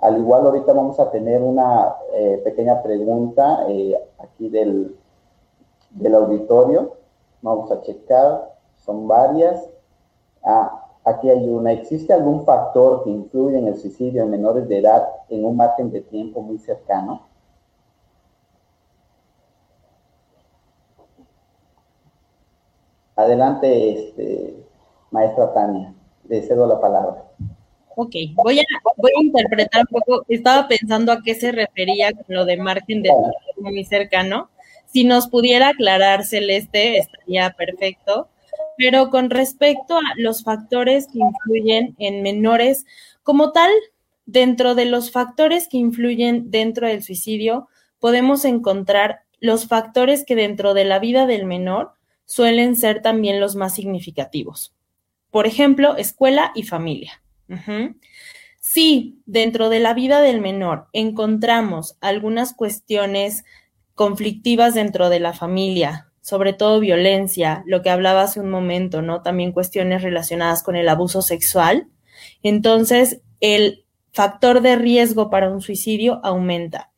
Al 0.01 0.17
igual, 0.17 0.47
ahorita 0.47 0.73
vamos 0.73 0.99
a 0.99 1.11
tener 1.11 1.43
una 1.43 1.95
eh, 2.15 2.41
pequeña 2.43 2.83
pregunta 2.83 3.67
eh, 3.69 3.99
aquí 4.19 4.49
del, 4.49 4.97
del 5.91 6.15
auditorio. 6.15 6.97
Vamos 7.43 7.71
a 7.71 7.83
checar, 7.83 8.55
son 8.77 9.07
varias. 9.07 9.69
Ah, 10.43 10.87
aquí 11.05 11.29
hay 11.29 11.47
una. 11.49 11.73
¿Existe 11.73 12.15
algún 12.15 12.45
factor 12.47 13.05
que 13.05 13.11
influye 13.11 13.59
en 13.59 13.69
el 13.69 13.77
suicidio 13.77 14.23
en 14.23 14.31
menores 14.31 14.69
de 14.69 14.79
edad 14.79 15.07
en 15.29 15.45
un 15.45 15.57
margen 15.57 15.91
de 15.91 16.01
tiempo 16.01 16.41
muy 16.41 16.59
cercano? 16.59 17.27
Adelante, 23.17 24.09
este, 24.09 24.67
maestra 25.11 25.53
Tania, 25.53 25.93
le 26.27 26.41
cedo 26.41 26.67
la 26.67 26.81
palabra. 26.81 27.25
Ok, 27.97 28.15
voy 28.35 28.61
a, 28.61 28.65
voy 28.97 29.11
a 29.19 29.23
interpretar 29.23 29.83
un 29.91 30.01
poco, 30.01 30.25
estaba 30.29 30.69
pensando 30.69 31.13
a 31.13 31.23
qué 31.23 31.35
se 31.35 31.53
refería 31.53 32.13
con 32.13 32.25
lo 32.29 32.45
de 32.45 32.57
margen 32.57 33.03
de 33.03 33.11
muy 33.57 33.85
cercano. 33.85 34.51
Si 34.87 35.05
nos 35.05 35.29
pudiera 35.29 35.69
aclarar, 35.69 36.25
Celeste, 36.25 36.99
estaría 36.99 37.51
perfecto. 37.51 38.29
Pero 38.77 39.11
con 39.11 39.31
respecto 39.31 39.97
a 39.97 40.15
los 40.17 40.43
factores 40.43 41.07
que 41.07 41.19
influyen 41.19 41.95
en 41.99 42.23
menores, 42.23 42.87
como 43.23 43.53
tal, 43.53 43.71
dentro 44.27 44.75
de 44.75 44.87
los 44.87 45.11
factores 45.11 45.69
que 45.69 45.77
influyen 45.77 46.51
dentro 46.51 46.87
del 46.87 47.03
suicidio, 47.03 47.69
podemos 47.99 48.45
encontrar 48.45 49.21
los 49.41 49.67
factores 49.67 50.25
que 50.25 50.37
dentro 50.37 50.75
de 50.75 50.85
la 50.85 50.99
vida 50.99 51.27
del 51.27 51.47
menor 51.47 51.93
suelen 52.25 52.77
ser 52.77 53.03
también 53.03 53.41
los 53.41 53.57
más 53.57 53.75
significativos. 53.75 54.73
Por 55.31 55.47
ejemplo, 55.47 55.97
escuela 55.97 56.53
y 56.55 56.63
familia. 56.63 57.20
Si 58.61 59.23
dentro 59.27 59.69
de 59.69 59.81
la 59.81 59.95
vida 59.95 60.21
del 60.21 60.41
menor 60.41 60.89
encontramos 60.93 61.97
algunas 62.01 62.55
cuestiones 62.55 63.45
conflictivas 63.95 64.75
dentro 64.75 65.09
de 65.09 65.21
la 65.21 65.33
familia, 65.33 66.11
sobre 66.21 66.53
todo 66.53 66.81
violencia, 66.81 67.63
lo 67.67 67.83
que 67.83 67.91
hablaba 67.91 68.23
hace 68.23 68.41
un 68.41 68.51
momento, 68.51 69.03
¿no? 69.03 69.23
También 69.23 69.53
cuestiones 69.53 70.03
relacionadas 70.03 70.63
con 70.63 70.77
el 70.77 70.89
abuso 70.89 71.23
sexual, 71.23 71.89
entonces 72.43 73.23
el 73.41 73.85
factor 74.13 74.61
de 74.61 74.77
riesgo 74.77 75.31
para 75.31 75.51
un 75.51 75.61
suicidio 75.61 76.21
aumenta. 76.23 76.90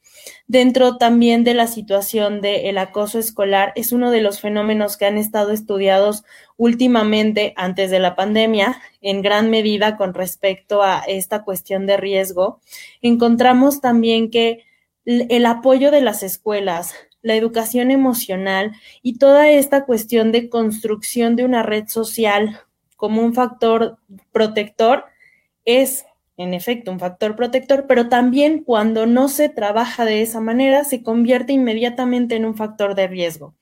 Dentro 0.47 0.99
también 0.99 1.45
de 1.45 1.55
la 1.55 1.66
situación 1.66 2.41
del 2.41 2.77
acoso 2.79 3.18
escolar, 3.18 3.73
es 3.75 3.93
uno 3.93 4.11
de 4.11 4.20
los 4.20 4.41
fenómenos 4.41 4.97
que 4.97 5.07
han 5.07 5.16
estado 5.16 5.53
estudiados 5.53 6.25
últimamente 6.57 7.55
antes 7.57 7.91
de 7.91 7.99
la 7.99 8.14
pandemia, 8.14 8.81
en 9.01 9.23
gran 9.23 9.51
medida 9.51 9.97
con 9.97 10.14
respecto 10.14 10.83
a 10.83 11.01
esta 11.07 11.45
cuestión 11.45 11.87
de 11.87 11.97
riesgo. 11.97 12.61
Encontramos 13.01 13.81
también 13.81 14.31
que 14.31 14.64
el 15.05 15.47
apoyo 15.47 15.91
de 15.91 16.01
las 16.01 16.23
escuelas, 16.23 16.95
la 17.23 17.35
educación 17.35 17.91
emocional 17.91 18.73
y 19.01 19.18
toda 19.18 19.49
esta 19.49 19.85
cuestión 19.85 20.33
de 20.33 20.49
construcción 20.49 21.37
de 21.37 21.45
una 21.45 21.62
red 21.62 21.89
social 21.89 22.61
como 22.97 23.23
un 23.23 23.35
factor 23.35 23.99
protector 24.33 25.05
es 25.64 26.05
en 26.43 26.55
efecto 26.55 26.90
un 26.90 27.01
factor 27.01 27.36
protector, 27.36 27.86
pero 27.86 28.09
también 28.09 28.62
cuando 28.62 29.07
no 29.07 29.28
se 29.28 29.49
trabaja 29.49 30.05
de 30.05 30.22
esa 30.22 30.40
manera 30.40 30.84
se 30.84 31.03
convierte 31.03 31.53
inmediatamente 31.53 32.36
en 32.36 32.45
un 32.45 32.57
factor 32.57 32.95
de 32.95 33.09
riesgo. 33.09 33.55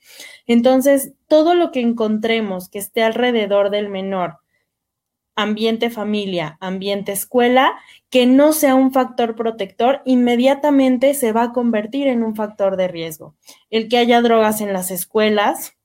Entonces, 0.46 1.12
todo 1.28 1.54
lo 1.54 1.70
que 1.70 1.80
encontremos 1.80 2.68
que 2.68 2.78
esté 2.78 3.02
alrededor 3.02 3.70
del 3.70 3.88
menor, 3.88 4.38
ambiente 5.36 5.90
familia, 5.90 6.58
ambiente 6.60 7.12
escuela, 7.12 7.72
que 8.10 8.26
no 8.26 8.52
sea 8.52 8.74
un 8.74 8.92
factor 8.92 9.36
protector, 9.36 10.02
inmediatamente 10.04 11.14
se 11.14 11.32
va 11.32 11.44
a 11.44 11.52
convertir 11.52 12.08
en 12.08 12.22
un 12.22 12.34
factor 12.34 12.76
de 12.76 12.88
riesgo. 12.88 13.34
El 13.70 13.88
que 13.88 13.98
haya 13.98 14.20
drogas 14.20 14.60
en 14.60 14.72
las 14.72 14.90
escuelas, 14.90 15.76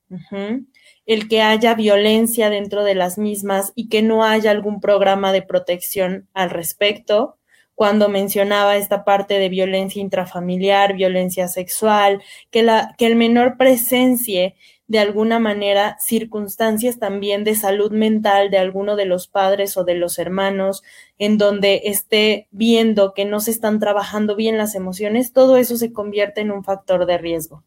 el 1.05 1.27
que 1.27 1.41
haya 1.41 1.75
violencia 1.75 2.49
dentro 2.49 2.83
de 2.83 2.95
las 2.95 3.17
mismas 3.17 3.71
y 3.75 3.89
que 3.89 4.01
no 4.01 4.23
haya 4.23 4.51
algún 4.51 4.79
programa 4.81 5.31
de 5.31 5.41
protección 5.41 6.27
al 6.33 6.49
respecto. 6.49 7.37
Cuando 7.75 8.07
mencionaba 8.09 8.77
esta 8.77 9.03
parte 9.03 9.37
de 9.37 9.49
violencia 9.49 10.01
intrafamiliar, 10.01 10.95
violencia 10.95 11.47
sexual, 11.47 12.23
que, 12.49 12.63
la, 12.63 12.95
que 12.97 13.05
el 13.05 13.15
menor 13.15 13.57
presencie 13.57 14.55
de 14.87 14.99
alguna 14.99 15.39
manera 15.39 15.97
circunstancias 15.99 16.99
también 16.99 17.43
de 17.43 17.55
salud 17.55 17.91
mental 17.91 18.51
de 18.51 18.59
alguno 18.59 18.95
de 18.95 19.05
los 19.05 19.27
padres 19.27 19.77
o 19.77 19.83
de 19.83 19.95
los 19.95 20.19
hermanos, 20.19 20.83
en 21.17 21.37
donde 21.37 21.81
esté 21.85 22.47
viendo 22.51 23.13
que 23.13 23.25
no 23.25 23.39
se 23.39 23.51
están 23.51 23.79
trabajando 23.79 24.35
bien 24.35 24.57
las 24.57 24.75
emociones, 24.75 25.33
todo 25.33 25.57
eso 25.57 25.77
se 25.77 25.91
convierte 25.91 26.41
en 26.41 26.51
un 26.51 26.63
factor 26.63 27.05
de 27.05 27.17
riesgo. 27.17 27.63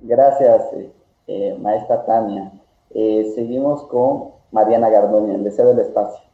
Gracias, 0.00 0.62
eh, 0.74 0.92
eh, 1.26 1.58
maestra 1.60 2.04
Tania. 2.04 2.52
Eh, 2.90 3.32
seguimos 3.34 3.84
con 3.84 4.30
Mariana 4.52 4.88
Gardoña, 4.88 5.34
el 5.34 5.44
deseo 5.44 5.68
del 5.68 5.80
espacio. 5.80 6.28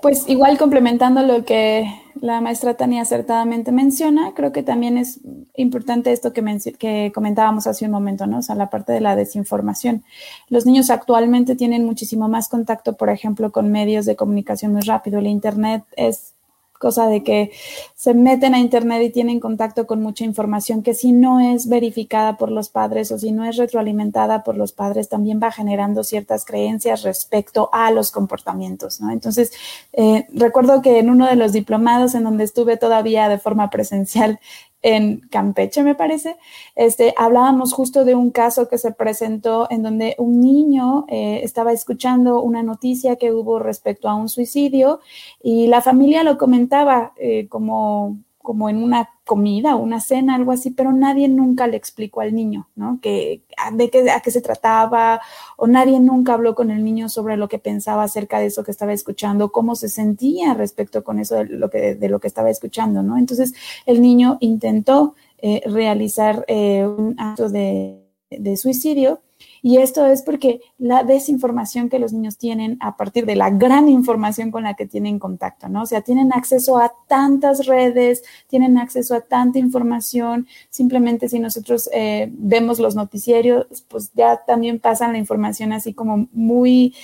Pues 0.00 0.28
igual 0.28 0.58
complementando 0.58 1.22
lo 1.22 1.46
que 1.46 1.86
la 2.20 2.42
maestra 2.42 2.74
Tania 2.74 3.02
acertadamente 3.02 3.72
menciona, 3.72 4.34
creo 4.34 4.52
que 4.52 4.62
también 4.62 4.98
es 4.98 5.20
importante 5.56 6.12
esto 6.12 6.34
que, 6.34 6.42
que, 6.78 7.10
comentábamos 7.14 7.66
hace 7.66 7.86
un 7.86 7.90
momento, 7.90 8.26
¿no? 8.26 8.38
O 8.38 8.42
sea, 8.42 8.54
la 8.54 8.68
parte 8.68 8.92
de 8.92 9.00
la 9.00 9.16
desinformación. 9.16 10.04
Los 10.50 10.66
niños 10.66 10.90
actualmente 10.90 11.56
tienen 11.56 11.86
muchísimo 11.86 12.28
más 12.28 12.48
contacto, 12.48 12.98
por 12.98 13.08
ejemplo, 13.08 13.50
con 13.50 13.72
medios 13.72 14.04
de 14.04 14.14
comunicación 14.14 14.72
muy 14.72 14.82
rápido. 14.82 15.20
El 15.20 15.26
Internet 15.26 15.84
es 15.96 16.33
cosa 16.78 17.06
de 17.06 17.22
que 17.22 17.52
se 17.94 18.14
meten 18.14 18.54
a 18.54 18.58
Internet 18.58 19.02
y 19.02 19.10
tienen 19.10 19.40
contacto 19.40 19.86
con 19.86 20.02
mucha 20.02 20.24
información 20.24 20.82
que 20.82 20.94
si 20.94 21.12
no 21.12 21.40
es 21.40 21.68
verificada 21.68 22.36
por 22.36 22.50
los 22.50 22.68
padres 22.68 23.10
o 23.12 23.18
si 23.18 23.32
no 23.32 23.44
es 23.44 23.56
retroalimentada 23.56 24.42
por 24.42 24.56
los 24.56 24.72
padres, 24.72 25.08
también 25.08 25.40
va 25.42 25.50
generando 25.50 26.04
ciertas 26.04 26.44
creencias 26.44 27.02
respecto 27.02 27.70
a 27.72 27.90
los 27.90 28.10
comportamientos, 28.10 29.00
¿no? 29.00 29.10
Entonces, 29.10 29.52
eh, 29.92 30.26
recuerdo 30.32 30.82
que 30.82 30.98
en 30.98 31.10
uno 31.10 31.26
de 31.26 31.36
los 31.36 31.52
diplomados 31.52 32.14
en 32.14 32.24
donde 32.24 32.44
estuve 32.44 32.76
todavía 32.76 33.28
de 33.28 33.38
forma 33.38 33.70
presencial, 33.70 34.38
en 34.84 35.20
Campeche, 35.30 35.82
me 35.82 35.94
parece, 35.94 36.36
este, 36.76 37.14
hablábamos 37.16 37.72
justo 37.72 38.04
de 38.04 38.14
un 38.14 38.30
caso 38.30 38.68
que 38.68 38.76
se 38.76 38.92
presentó 38.92 39.66
en 39.70 39.82
donde 39.82 40.14
un 40.18 40.42
niño 40.42 41.06
eh, 41.08 41.40
estaba 41.42 41.72
escuchando 41.72 42.42
una 42.42 42.62
noticia 42.62 43.16
que 43.16 43.32
hubo 43.32 43.58
respecto 43.58 44.10
a 44.10 44.14
un 44.14 44.28
suicidio 44.28 45.00
y 45.42 45.68
la 45.68 45.80
familia 45.80 46.22
lo 46.22 46.36
comentaba 46.36 47.14
eh, 47.16 47.48
como 47.48 48.18
como 48.44 48.68
en 48.68 48.76
una 48.76 49.08
comida, 49.24 49.74
una 49.74 50.00
cena, 50.00 50.34
algo 50.34 50.52
así, 50.52 50.70
pero 50.70 50.92
nadie 50.92 51.28
nunca 51.28 51.66
le 51.66 51.78
explicó 51.78 52.20
al 52.20 52.34
niño, 52.34 52.68
¿no? 52.76 52.98
Que, 53.00 53.42
de 53.72 53.88
qué, 53.88 54.06
qué 54.22 54.30
se 54.30 54.42
trataba, 54.42 55.22
o 55.56 55.66
nadie 55.66 55.98
nunca 55.98 56.34
habló 56.34 56.54
con 56.54 56.70
el 56.70 56.84
niño 56.84 57.08
sobre 57.08 57.38
lo 57.38 57.48
que 57.48 57.58
pensaba 57.58 58.02
acerca 58.02 58.38
de 58.38 58.46
eso 58.46 58.62
que 58.62 58.70
estaba 58.70 58.92
escuchando, 58.92 59.50
cómo 59.50 59.76
se 59.76 59.88
sentía 59.88 60.52
respecto 60.52 61.02
con 61.02 61.18
eso 61.18 61.36
de 61.36 61.46
lo 61.46 61.70
que, 61.70 61.94
de 61.94 62.08
lo 62.10 62.20
que 62.20 62.28
estaba 62.28 62.50
escuchando, 62.50 63.02
¿no? 63.02 63.16
Entonces, 63.16 63.54
el 63.86 64.02
niño 64.02 64.36
intentó 64.40 65.14
eh, 65.38 65.62
realizar 65.64 66.44
eh, 66.46 66.86
un 66.86 67.14
acto 67.18 67.48
de, 67.48 68.04
de 68.28 68.56
suicidio 68.58 69.22
Y 69.66 69.78
esto 69.78 70.04
es 70.04 70.20
porque 70.20 70.60
la 70.76 71.04
desinformación 71.04 71.88
que 71.88 71.98
los 71.98 72.12
niños 72.12 72.36
tienen 72.36 72.76
a 72.80 72.98
partir 72.98 73.24
de 73.24 73.34
la 73.34 73.48
gran 73.48 73.88
información 73.88 74.50
con 74.50 74.64
la 74.64 74.74
que 74.74 74.84
tienen 74.84 75.18
contacto, 75.18 75.70
¿no? 75.70 75.84
O 75.84 75.86
sea, 75.86 76.02
tienen 76.02 76.34
acceso 76.34 76.76
a 76.76 76.92
tantas 77.08 77.64
redes, 77.64 78.22
tienen 78.46 78.76
acceso 78.76 79.14
a 79.14 79.22
tanta 79.22 79.58
información. 79.58 80.46
Simplemente 80.68 81.30
si 81.30 81.38
nosotros 81.38 81.88
eh, 81.94 82.28
vemos 82.32 82.78
los 82.78 82.94
noticiarios, 82.94 83.86
pues 83.88 84.12
ya 84.12 84.44
también 84.46 84.80
pasan 84.80 85.12
la 85.12 85.18
información 85.18 85.72
así 85.72 85.94
como 85.94 86.28
muy 86.32 86.94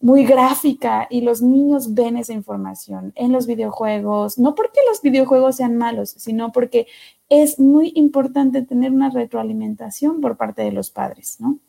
muy 0.00 0.24
gráfica 0.24 1.06
y 1.08 1.20
los 1.20 1.40
niños 1.40 1.94
ven 1.94 2.16
esa 2.16 2.32
información 2.32 3.12
en 3.14 3.30
los 3.30 3.46
videojuegos, 3.46 4.36
no 4.36 4.56
porque 4.56 4.80
los 4.88 5.00
videojuegos 5.02 5.54
sean 5.54 5.76
malos, 5.76 6.10
sino 6.18 6.50
porque 6.50 6.88
es 7.28 7.60
muy 7.60 7.92
importante 7.94 8.62
tener 8.62 8.90
una 8.90 9.10
retroalimentación 9.10 10.20
por 10.20 10.36
parte 10.36 10.62
de 10.62 10.72
los 10.72 10.90
padres, 10.90 11.36
¿no? 11.38 11.60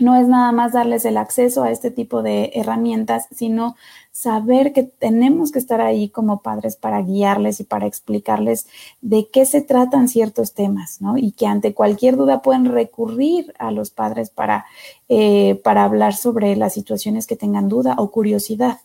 No 0.00 0.16
es 0.16 0.26
nada 0.26 0.50
más 0.50 0.72
darles 0.72 1.04
el 1.04 1.16
acceso 1.16 1.62
a 1.62 1.70
este 1.70 1.90
tipo 1.90 2.22
de 2.22 2.50
herramientas, 2.54 3.28
sino 3.30 3.76
saber 4.10 4.72
que 4.72 4.82
tenemos 4.82 5.52
que 5.52 5.58
estar 5.58 5.80
ahí 5.80 6.08
como 6.08 6.42
padres 6.42 6.76
para 6.76 7.00
guiarles 7.02 7.60
y 7.60 7.64
para 7.64 7.86
explicarles 7.86 8.66
de 9.02 9.28
qué 9.32 9.46
se 9.46 9.60
tratan 9.60 10.08
ciertos 10.08 10.52
temas, 10.52 11.00
¿no? 11.00 11.16
Y 11.16 11.32
que 11.32 11.46
ante 11.46 11.74
cualquier 11.74 12.16
duda 12.16 12.42
pueden 12.42 12.66
recurrir 12.66 13.54
a 13.58 13.70
los 13.70 13.90
padres 13.90 14.30
para, 14.30 14.66
eh, 15.08 15.60
para 15.62 15.84
hablar 15.84 16.14
sobre 16.14 16.56
las 16.56 16.74
situaciones 16.74 17.26
que 17.26 17.36
tengan 17.36 17.68
duda 17.68 17.94
o 17.98 18.10
curiosidad. 18.10 18.80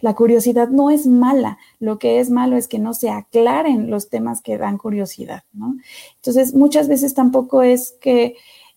La 0.00 0.14
curiosidad 0.14 0.68
no 0.68 0.90
es 0.90 1.06
mala, 1.06 1.58
lo 1.78 1.98
que 1.98 2.18
es 2.18 2.28
malo 2.28 2.56
es 2.56 2.66
que 2.66 2.80
no 2.80 2.92
se 2.92 3.10
aclaren 3.10 3.88
los 3.88 4.08
temas 4.08 4.42
que 4.42 4.58
dan 4.58 4.78
curiosidad, 4.78 5.44
¿no? 5.52 5.76
Entonces, 6.16 6.54
muchas 6.54 6.88
veces 6.88 7.14
tampoco 7.14 7.62
es 7.62 7.94
que 8.00 8.36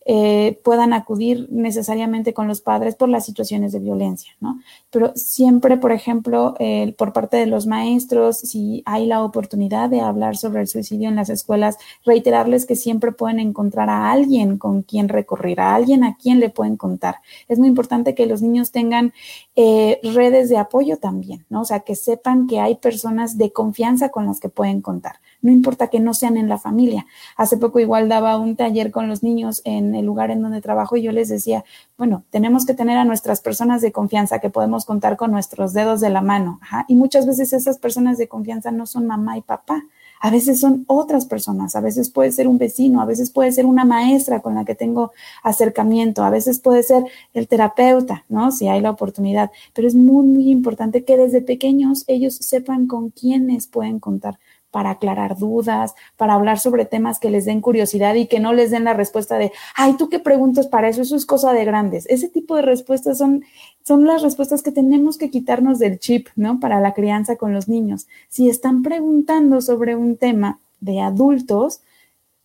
eh, 0.09 0.57
puedan 0.63 0.93
acudir 0.93 1.47
necesariamente 1.51 2.33
con 2.33 2.47
los 2.47 2.61
padres 2.61 2.95
por 2.95 3.09
las 3.09 3.25
situaciones 3.25 3.73
de 3.73 3.79
violencia, 3.79 4.31
¿no? 4.39 4.61
Pero 4.89 5.11
siempre, 5.15 5.75
por 5.75 5.91
ejemplo, 5.91 6.55
por 6.97 7.11
parte 7.11 7.35
de 7.35 7.45
los 7.45 7.67
maestros, 7.67 8.37
si 8.37 8.81
hay 8.85 9.05
la 9.05 9.21
oportunidad 9.21 9.89
de 9.89 9.99
hablar 9.99 10.37
sobre 10.37 10.61
el 10.61 10.67
suicidio 10.67 11.09
en 11.09 11.17
las 11.17 11.29
escuelas, 11.29 11.77
reiterarles 12.05 12.65
que 12.65 12.77
siempre 12.77 13.11
pueden 13.11 13.39
encontrar 13.39 13.89
a 13.89 14.09
alguien 14.11 14.57
con 14.57 14.81
quien 14.81 15.09
recurrir, 15.09 15.59
a 15.59 15.75
alguien 15.75 16.03
a 16.03 16.15
quien 16.15 16.39
le 16.39 16.49
pueden 16.49 16.77
contar. 16.77 17.17
Es 17.47 17.59
muy 17.59 17.67
importante 17.67 18.15
que 18.15 18.25
los 18.25 18.41
niños 18.41 18.71
tengan 18.71 19.13
eh, 19.55 19.99
redes 20.03 20.49
de 20.49 20.57
apoyo 20.57 20.97
también, 20.97 21.45
¿no? 21.49 21.61
O 21.61 21.65
sea, 21.65 21.81
que 21.81 21.95
sepan 21.95 22.47
que 22.47 22.59
hay 22.59 22.75
personas 22.75 23.37
de 23.37 23.51
confianza 23.51 24.09
con 24.09 24.25
las 24.25 24.39
que 24.39 24.49
pueden 24.49 24.81
contar 24.81 25.19
no 25.41 25.51
importa 25.51 25.87
que 25.87 25.99
no 25.99 26.13
sean 26.13 26.37
en 26.37 26.49
la 26.49 26.57
familia. 26.57 27.05
Hace 27.35 27.57
poco 27.57 27.79
igual 27.79 28.09
daba 28.09 28.37
un 28.37 28.55
taller 28.55 28.91
con 28.91 29.07
los 29.07 29.23
niños 29.23 29.61
en 29.65 29.95
el 29.95 30.05
lugar 30.05 30.31
en 30.31 30.41
donde 30.41 30.61
trabajo 30.61 30.97
y 30.97 31.03
yo 31.03 31.11
les 31.11 31.29
decía, 31.29 31.63
bueno, 31.97 32.23
tenemos 32.29 32.65
que 32.65 32.73
tener 32.73 32.97
a 32.97 33.05
nuestras 33.05 33.41
personas 33.41 33.81
de 33.81 33.91
confianza 33.91 34.39
que 34.39 34.49
podemos 34.49 34.85
contar 34.85 35.17
con 35.17 35.31
nuestros 35.31 35.73
dedos 35.73 36.01
de 36.01 36.09
la 36.09 36.21
mano. 36.21 36.59
Y 36.87 36.95
muchas 36.95 37.25
veces 37.25 37.53
esas 37.53 37.77
personas 37.77 38.17
de 38.17 38.27
confianza 38.27 38.71
no 38.71 38.85
son 38.85 39.07
mamá 39.07 39.37
y 39.37 39.41
papá. 39.41 39.83
A 40.19 40.31
veces 40.31 40.59
son 40.59 40.83
otras 40.87 41.25
personas, 41.25 41.75
a 41.75 41.81
veces 41.81 42.09
puede 42.09 42.31
ser 42.31 42.47
un 42.47 42.57
vecino, 42.57 43.01
a 43.01 43.05
veces 43.05 43.29
puede 43.29 43.51
ser 43.51 43.67
una 43.67 43.85
maestra 43.85 44.39
con 44.41 44.55
la 44.55 44.65
que 44.65 44.73
tengo 44.73 45.11
acercamiento, 45.43 46.23
a 46.23 46.31
veces 46.31 46.59
puede 46.59 46.81
ser 46.81 47.03
el 47.35 47.47
terapeuta, 47.47 48.25
¿no? 48.27 48.51
Si 48.51 48.67
hay 48.67 48.81
la 48.81 48.89
oportunidad. 48.89 49.51
Pero 49.73 49.87
es 49.87 49.93
muy, 49.93 50.25
muy 50.25 50.49
importante 50.49 51.03
que 51.03 51.17
desde 51.17 51.41
pequeños 51.41 52.03
ellos 52.07 52.35
sepan 52.35 52.87
con 52.87 53.11
quiénes 53.11 53.67
pueden 53.67 53.99
contar 53.99 54.39
para 54.77 54.91
aclarar 54.91 55.39
dudas, 55.39 55.95
para 56.17 56.35
hablar 56.35 56.59
sobre 56.59 56.85
temas 56.85 57.17
que 57.17 57.31
les 57.31 57.45
den 57.45 57.61
curiosidad 57.61 58.13
y 58.13 58.27
que 58.27 58.39
no 58.39 58.53
les 58.53 58.69
den 58.69 58.83
la 58.83 58.93
respuesta 58.93 59.39
de, 59.39 59.51
ay, 59.73 59.95
¿tú 59.97 60.07
qué 60.07 60.19
preguntas 60.19 60.67
para 60.67 60.87
eso? 60.87 61.01
Eso 61.01 61.15
es 61.15 61.25
cosa 61.25 61.51
de 61.51 61.65
grandes. 61.65 62.05
Ese 62.11 62.29
tipo 62.29 62.55
de 62.55 62.61
respuestas 62.61 63.17
son, 63.17 63.43
son 63.83 64.05
las 64.05 64.21
respuestas 64.21 64.61
que 64.61 64.71
tenemos 64.71 65.17
que 65.17 65.31
quitarnos 65.31 65.79
del 65.79 65.97
chip, 65.97 66.27
¿no? 66.35 66.59
Para 66.59 66.79
la 66.79 66.93
crianza 66.93 67.37
con 67.37 67.53
los 67.53 67.67
niños. 67.67 68.05
Si 68.29 68.49
están 68.49 68.83
preguntando 68.83 69.61
sobre 69.61 69.95
un 69.95 70.15
tema 70.15 70.59
de 70.79 71.01
adultos, 71.01 71.81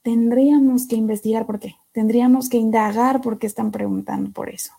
tendríamos 0.03 0.87
que 0.87 0.97
investigar 0.97 1.45
por 1.45 1.61
qué, 1.61 1.76
tendríamos 1.93 2.49
que 2.49 2.57
indagar 2.57 3.20
por 3.20 3.39
qué 3.39 3.47
están 3.47 3.70
preguntando 3.72 4.30
por 4.30 4.49
eso. 4.49 4.72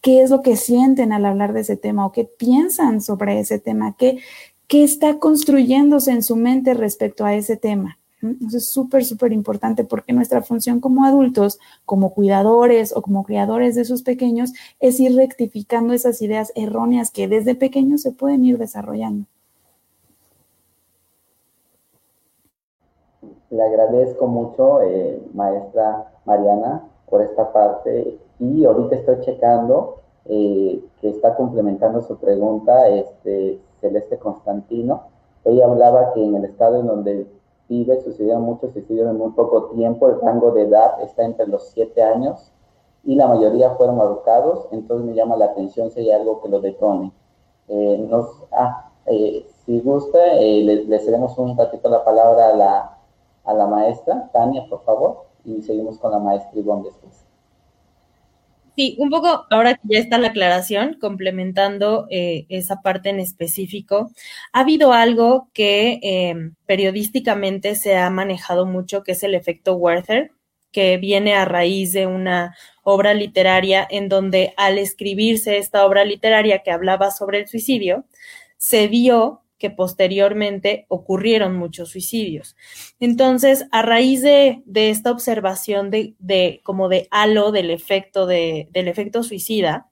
¿Qué 0.00 0.22
es 0.22 0.30
lo 0.30 0.42
que 0.42 0.56
sienten 0.56 1.12
al 1.12 1.26
hablar 1.26 1.52
de 1.52 1.60
ese 1.60 1.76
tema 1.76 2.06
o 2.06 2.12
qué 2.12 2.24
piensan 2.24 3.00
sobre 3.00 3.40
ese 3.40 3.58
tema? 3.58 3.94
¿Qué, 3.96 4.20
qué 4.68 4.84
está 4.84 5.18
construyéndose 5.18 6.12
en 6.12 6.22
su 6.22 6.36
mente 6.36 6.74
respecto 6.74 7.24
a 7.24 7.34
ese 7.34 7.56
tema. 7.56 7.98
Eso 8.20 8.56
es 8.56 8.70
súper, 8.70 9.04
súper 9.04 9.32
importante 9.32 9.84
porque 9.84 10.12
nuestra 10.12 10.42
función 10.42 10.80
como 10.80 11.04
adultos, 11.04 11.58
como 11.84 12.12
cuidadores 12.12 12.94
o 12.94 13.00
como 13.00 13.24
criadores 13.24 13.76
de 13.76 13.82
esos 13.82 14.02
pequeños, 14.02 14.52
es 14.80 14.98
ir 14.98 15.14
rectificando 15.14 15.92
esas 15.94 16.20
ideas 16.20 16.52
erróneas 16.56 17.10
que 17.10 17.28
desde 17.28 17.54
pequeños 17.54 18.02
se 18.02 18.12
pueden 18.12 18.44
ir 18.44 18.58
desarrollando. 18.58 19.26
Le 23.50 23.62
agradezco 23.62 24.26
mucho, 24.26 24.82
eh, 24.82 25.22
maestra 25.32 26.12
Mariana, 26.26 26.82
por 27.08 27.22
esta 27.22 27.52
parte 27.52 28.18
y 28.38 28.64
ahorita 28.64 28.96
estoy 28.96 29.20
checando 29.20 30.02
eh, 30.26 30.82
que 31.00 31.08
está 31.08 31.34
complementando 31.36 32.02
su 32.02 32.18
pregunta, 32.18 32.88
este, 32.88 33.60
Celeste 33.80 34.18
Constantino. 34.18 35.02
Ella 35.44 35.66
hablaba 35.66 36.12
que 36.12 36.24
en 36.24 36.36
el 36.36 36.44
estado 36.44 36.80
en 36.80 36.86
donde 36.86 37.26
vive 37.68 38.00
sucedieron 38.02 38.42
muchos 38.42 38.72
suicidios 38.72 39.10
en 39.10 39.18
muy 39.18 39.30
poco 39.32 39.66
tiempo, 39.66 40.08
el 40.08 40.20
rango 40.20 40.52
de 40.52 40.62
edad 40.62 41.00
está 41.02 41.24
entre 41.24 41.46
los 41.46 41.68
7 41.68 42.02
años 42.02 42.52
y 43.04 43.14
la 43.14 43.26
mayoría 43.26 43.70
fueron 43.70 44.00
educados, 44.00 44.68
entonces 44.72 45.06
me 45.06 45.14
llama 45.14 45.36
la 45.36 45.46
atención 45.46 45.90
si 45.90 46.00
hay 46.00 46.10
algo 46.10 46.40
que 46.40 46.48
lo 46.48 46.60
detone. 46.60 47.12
Eh, 47.68 48.06
nos, 48.08 48.44
ah, 48.52 48.90
eh, 49.06 49.46
si 49.64 49.80
gusta, 49.80 50.18
eh, 50.38 50.62
le, 50.86 50.98
cedemos 50.98 51.36
un 51.38 51.56
ratito 51.56 51.88
la 51.88 52.04
palabra 52.04 52.48
a 52.48 52.56
la, 52.56 52.98
a 53.44 53.54
la 53.54 53.66
maestra, 53.66 54.30
Tania, 54.32 54.66
por 54.68 54.82
favor, 54.82 55.24
y 55.44 55.62
seguimos 55.62 55.98
con 55.98 56.12
la 56.12 56.18
maestra 56.18 56.58
Ivonne 56.58 56.84
después. 56.84 57.27
Sí, 58.78 58.94
un 59.00 59.10
poco, 59.10 59.44
ahora 59.50 59.74
que 59.74 59.80
ya 59.88 59.98
está 59.98 60.18
la 60.18 60.28
aclaración, 60.28 60.94
complementando 61.00 62.06
eh, 62.10 62.46
esa 62.48 62.80
parte 62.80 63.08
en 63.10 63.18
específico, 63.18 64.12
ha 64.52 64.60
habido 64.60 64.92
algo 64.92 65.50
que 65.52 65.98
eh, 66.00 66.52
periodísticamente 66.64 67.74
se 67.74 67.96
ha 67.96 68.08
manejado 68.10 68.66
mucho, 68.66 69.02
que 69.02 69.12
es 69.12 69.24
el 69.24 69.34
efecto 69.34 69.74
Werther, 69.74 70.30
que 70.70 70.96
viene 70.96 71.34
a 71.34 71.44
raíz 71.44 71.92
de 71.92 72.06
una 72.06 72.54
obra 72.84 73.14
literaria 73.14 73.84
en 73.90 74.08
donde 74.08 74.54
al 74.56 74.78
escribirse 74.78 75.58
esta 75.58 75.84
obra 75.84 76.04
literaria 76.04 76.62
que 76.62 76.70
hablaba 76.70 77.10
sobre 77.10 77.40
el 77.40 77.48
suicidio, 77.48 78.04
se 78.58 78.86
vio 78.86 79.42
que 79.58 79.70
posteriormente 79.70 80.86
ocurrieron 80.88 81.56
muchos 81.56 81.90
suicidios. 81.90 82.56
Entonces, 83.00 83.66
a 83.72 83.82
raíz 83.82 84.22
de, 84.22 84.62
esta 84.74 85.10
observación 85.10 85.90
de, 85.90 86.60
como 86.62 86.88
de 86.88 87.08
halo 87.10 87.52
del 87.52 87.70
efecto 87.70 88.26
del 88.26 88.68
efecto 88.72 89.22
suicida, 89.22 89.88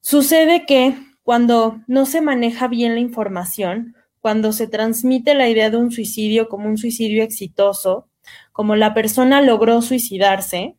sucede 0.00 0.64
que 0.66 0.94
cuando 1.22 1.80
no 1.86 2.06
se 2.06 2.20
maneja 2.20 2.68
bien 2.68 2.94
la 2.94 3.00
información, 3.00 3.96
cuando 4.20 4.52
se 4.52 4.68
transmite 4.68 5.34
la 5.34 5.48
idea 5.48 5.70
de 5.70 5.76
un 5.76 5.90
suicidio 5.90 6.48
como 6.48 6.68
un 6.68 6.78
suicidio 6.78 7.22
exitoso, 7.22 8.08
como 8.52 8.76
la 8.76 8.94
persona 8.94 9.42
logró 9.42 9.82
suicidarse, 9.82 10.76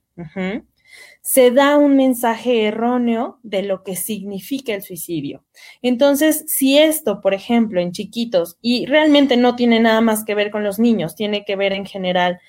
se 1.26 1.50
da 1.50 1.76
un 1.78 1.96
mensaje 1.96 2.68
erróneo 2.68 3.40
de 3.42 3.64
lo 3.64 3.82
que 3.82 3.96
significa 3.96 4.76
el 4.76 4.84
suicidio. 4.84 5.44
Entonces, 5.82 6.44
si 6.46 6.78
esto, 6.78 7.20
por 7.20 7.34
ejemplo, 7.34 7.82
en 7.82 7.94
chiquitos, 7.94 8.60
y 8.62 8.86
realmente 8.86 9.36
no 9.36 9.56
tiene 9.56 9.80
nada 9.80 10.02
más 10.02 10.24
que 10.24 10.36
ver 10.36 10.52
con 10.52 10.64
los 10.64 10.78
niños, 10.78 11.16
tiene 11.16 11.44
que 11.44 11.56
ver 11.56 11.74
en 11.74 11.88
general, 11.88 12.40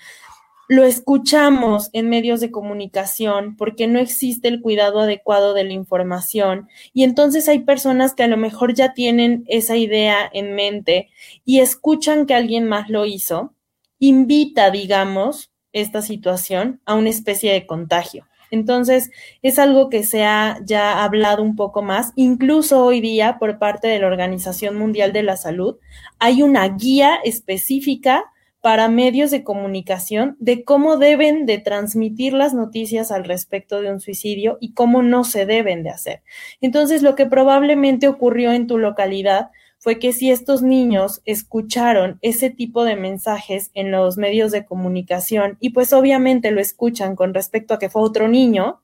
lo 0.68 0.84
escuchamos 0.84 1.88
en 1.94 2.10
medios 2.10 2.40
de 2.40 2.50
comunicación 2.50 3.56
porque 3.56 3.86
no 3.86 3.98
existe 3.98 4.48
el 4.48 4.60
cuidado 4.60 5.00
adecuado 5.00 5.54
de 5.54 5.64
la 5.64 5.72
información 5.72 6.68
y 6.92 7.04
entonces 7.04 7.48
hay 7.48 7.60
personas 7.60 8.14
que 8.14 8.24
a 8.24 8.28
lo 8.28 8.36
mejor 8.36 8.74
ya 8.74 8.92
tienen 8.92 9.44
esa 9.46 9.76
idea 9.78 10.28
en 10.30 10.54
mente 10.54 11.08
y 11.46 11.60
escuchan 11.60 12.26
que 12.26 12.34
alguien 12.34 12.66
más 12.66 12.90
lo 12.90 13.06
hizo, 13.06 13.54
invita, 14.00 14.70
digamos, 14.70 15.50
esta 15.72 16.02
situación 16.02 16.82
a 16.84 16.94
una 16.94 17.08
especie 17.08 17.52
de 17.52 17.66
contagio. 17.66 18.26
Entonces, 18.50 19.10
es 19.42 19.58
algo 19.58 19.88
que 19.88 20.02
se 20.02 20.24
ha 20.24 20.58
ya 20.64 21.02
hablado 21.04 21.42
un 21.42 21.56
poco 21.56 21.82
más. 21.82 22.12
Incluso 22.16 22.84
hoy 22.84 23.00
día, 23.00 23.38
por 23.38 23.58
parte 23.58 23.88
de 23.88 23.98
la 23.98 24.06
Organización 24.06 24.76
Mundial 24.76 25.12
de 25.12 25.22
la 25.22 25.36
Salud, 25.36 25.76
hay 26.18 26.42
una 26.42 26.68
guía 26.68 27.16
específica 27.24 28.24
para 28.60 28.88
medios 28.88 29.30
de 29.30 29.44
comunicación 29.44 30.36
de 30.40 30.64
cómo 30.64 30.96
deben 30.96 31.46
de 31.46 31.58
transmitir 31.58 32.32
las 32.32 32.52
noticias 32.52 33.12
al 33.12 33.24
respecto 33.24 33.80
de 33.80 33.92
un 33.92 34.00
suicidio 34.00 34.58
y 34.60 34.72
cómo 34.72 35.02
no 35.02 35.22
se 35.22 35.46
deben 35.46 35.84
de 35.84 35.90
hacer. 35.90 36.22
Entonces, 36.60 37.02
lo 37.02 37.14
que 37.14 37.26
probablemente 37.26 38.08
ocurrió 38.08 38.50
en 38.52 38.66
tu 38.66 38.78
localidad 38.78 39.50
fue 39.86 40.00
que 40.00 40.12
si 40.12 40.32
estos 40.32 40.62
niños 40.62 41.22
escucharon 41.26 42.18
ese 42.20 42.50
tipo 42.50 42.82
de 42.82 42.96
mensajes 42.96 43.70
en 43.72 43.92
los 43.92 44.18
medios 44.18 44.50
de 44.50 44.66
comunicación 44.66 45.58
y 45.60 45.70
pues 45.70 45.92
obviamente 45.92 46.50
lo 46.50 46.60
escuchan 46.60 47.14
con 47.14 47.32
respecto 47.32 47.72
a 47.72 47.78
que 47.78 47.88
fue 47.88 48.02
otro 48.02 48.26
niño, 48.26 48.82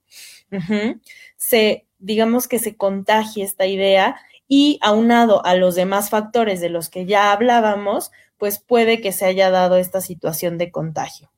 se, 1.37 1.89
digamos 1.99 2.47
que 2.47 2.61
se 2.61 2.77
contagie 2.77 3.43
esta 3.43 3.67
idea 3.67 4.15
y 4.47 4.79
aunado 4.81 5.45
a 5.45 5.57
los 5.57 5.75
demás 5.75 6.09
factores 6.09 6.61
de 6.61 6.69
los 6.69 6.89
que 6.89 7.05
ya 7.05 7.33
hablábamos, 7.33 8.13
pues 8.39 8.61
puede 8.61 9.01
que 9.01 9.11
se 9.11 9.25
haya 9.25 9.51
dado 9.51 9.79
esta 9.79 10.01
situación 10.01 10.57
de 10.57 10.71
contagio. 10.71 11.33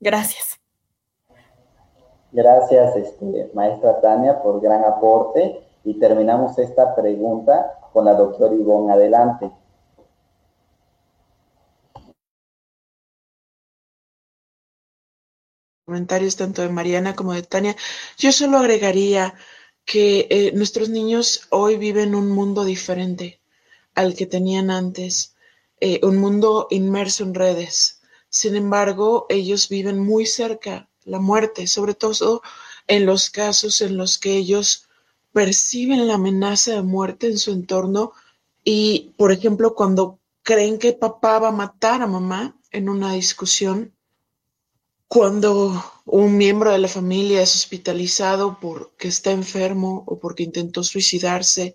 Gracias. 0.00 0.58
Gracias, 2.32 2.96
este, 2.96 3.48
maestra 3.54 4.00
Tania, 4.00 4.42
por 4.42 4.60
gran 4.60 4.82
aporte. 4.82 5.60
Y 5.84 6.00
terminamos 6.00 6.58
esta 6.58 6.96
pregunta 6.96 7.77
con 7.92 8.04
la 8.04 8.14
doctora 8.14 8.54
Ivonne. 8.54 8.92
Adelante. 8.92 9.50
Comentarios 15.84 16.36
tanto 16.36 16.62
de 16.62 16.68
Mariana 16.68 17.16
como 17.16 17.32
de 17.32 17.42
Tania. 17.42 17.74
Yo 18.18 18.30
solo 18.30 18.58
agregaría 18.58 19.34
que 19.86 20.26
eh, 20.28 20.52
nuestros 20.52 20.90
niños 20.90 21.46
hoy 21.48 21.76
viven 21.78 22.14
un 22.14 22.30
mundo 22.30 22.64
diferente 22.64 23.40
al 23.94 24.14
que 24.14 24.26
tenían 24.26 24.70
antes, 24.70 25.34
eh, 25.80 26.00
un 26.02 26.18
mundo 26.18 26.66
inmerso 26.70 27.24
en 27.24 27.34
redes. 27.34 28.02
Sin 28.28 28.54
embargo, 28.54 29.24
ellos 29.30 29.70
viven 29.70 29.98
muy 29.98 30.26
cerca 30.26 30.88
la 31.04 31.20
muerte, 31.20 31.66
sobre 31.66 31.94
todo 31.94 32.42
en 32.86 33.06
los 33.06 33.30
casos 33.30 33.80
en 33.80 33.96
los 33.96 34.18
que 34.18 34.36
ellos 34.36 34.87
perciben 35.32 36.08
la 36.08 36.14
amenaza 36.14 36.72
de 36.74 36.82
muerte 36.82 37.26
en 37.26 37.38
su 37.38 37.52
entorno 37.52 38.12
y, 38.64 39.14
por 39.16 39.32
ejemplo, 39.32 39.74
cuando 39.74 40.18
creen 40.42 40.78
que 40.78 40.92
papá 40.92 41.38
va 41.38 41.48
a 41.48 41.52
matar 41.52 42.02
a 42.02 42.06
mamá 42.06 42.58
en 42.70 42.88
una 42.88 43.12
discusión, 43.12 43.94
cuando 45.08 45.82
un 46.04 46.36
miembro 46.36 46.70
de 46.70 46.78
la 46.78 46.88
familia 46.88 47.42
es 47.42 47.54
hospitalizado 47.54 48.58
porque 48.60 49.08
está 49.08 49.30
enfermo 49.30 50.04
o 50.06 50.18
porque 50.18 50.42
intentó 50.42 50.84
suicidarse, 50.84 51.74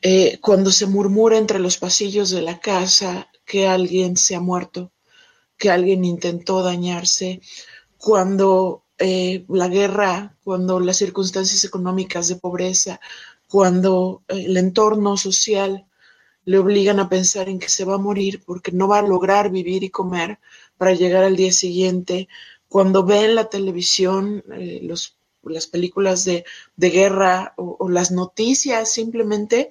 eh, 0.00 0.38
cuando 0.40 0.72
se 0.72 0.86
murmura 0.86 1.36
entre 1.36 1.58
los 1.58 1.76
pasillos 1.76 2.30
de 2.30 2.42
la 2.42 2.60
casa 2.60 3.28
que 3.44 3.66
alguien 3.66 4.16
se 4.16 4.34
ha 4.34 4.40
muerto, 4.40 4.92
que 5.58 5.70
alguien 5.70 6.04
intentó 6.04 6.62
dañarse, 6.62 7.40
cuando 7.98 8.85
eh, 8.98 9.44
la 9.48 9.68
guerra, 9.68 10.36
cuando 10.42 10.80
las 10.80 10.96
circunstancias 10.96 11.64
económicas 11.64 12.28
de 12.28 12.36
pobreza, 12.36 13.00
cuando 13.48 14.22
eh, 14.28 14.44
el 14.46 14.56
entorno 14.56 15.16
social 15.16 15.86
le 16.44 16.58
obligan 16.58 17.00
a 17.00 17.08
pensar 17.08 17.48
en 17.48 17.58
que 17.58 17.68
se 17.68 17.84
va 17.84 17.96
a 17.96 17.98
morir 17.98 18.42
porque 18.46 18.72
no 18.72 18.88
va 18.88 19.00
a 19.00 19.02
lograr 19.02 19.50
vivir 19.50 19.84
y 19.84 19.90
comer 19.90 20.38
para 20.78 20.94
llegar 20.94 21.24
al 21.24 21.36
día 21.36 21.52
siguiente, 21.52 22.28
cuando 22.68 23.04
ve 23.04 23.24
en 23.24 23.34
la 23.34 23.50
televisión 23.50 24.44
eh, 24.52 24.80
los, 24.82 25.16
las 25.42 25.66
películas 25.66 26.24
de, 26.24 26.44
guerra 26.76 27.52
o, 27.56 27.88
las 27.90 28.10
noticias 28.12 28.90
simplemente 28.90 29.68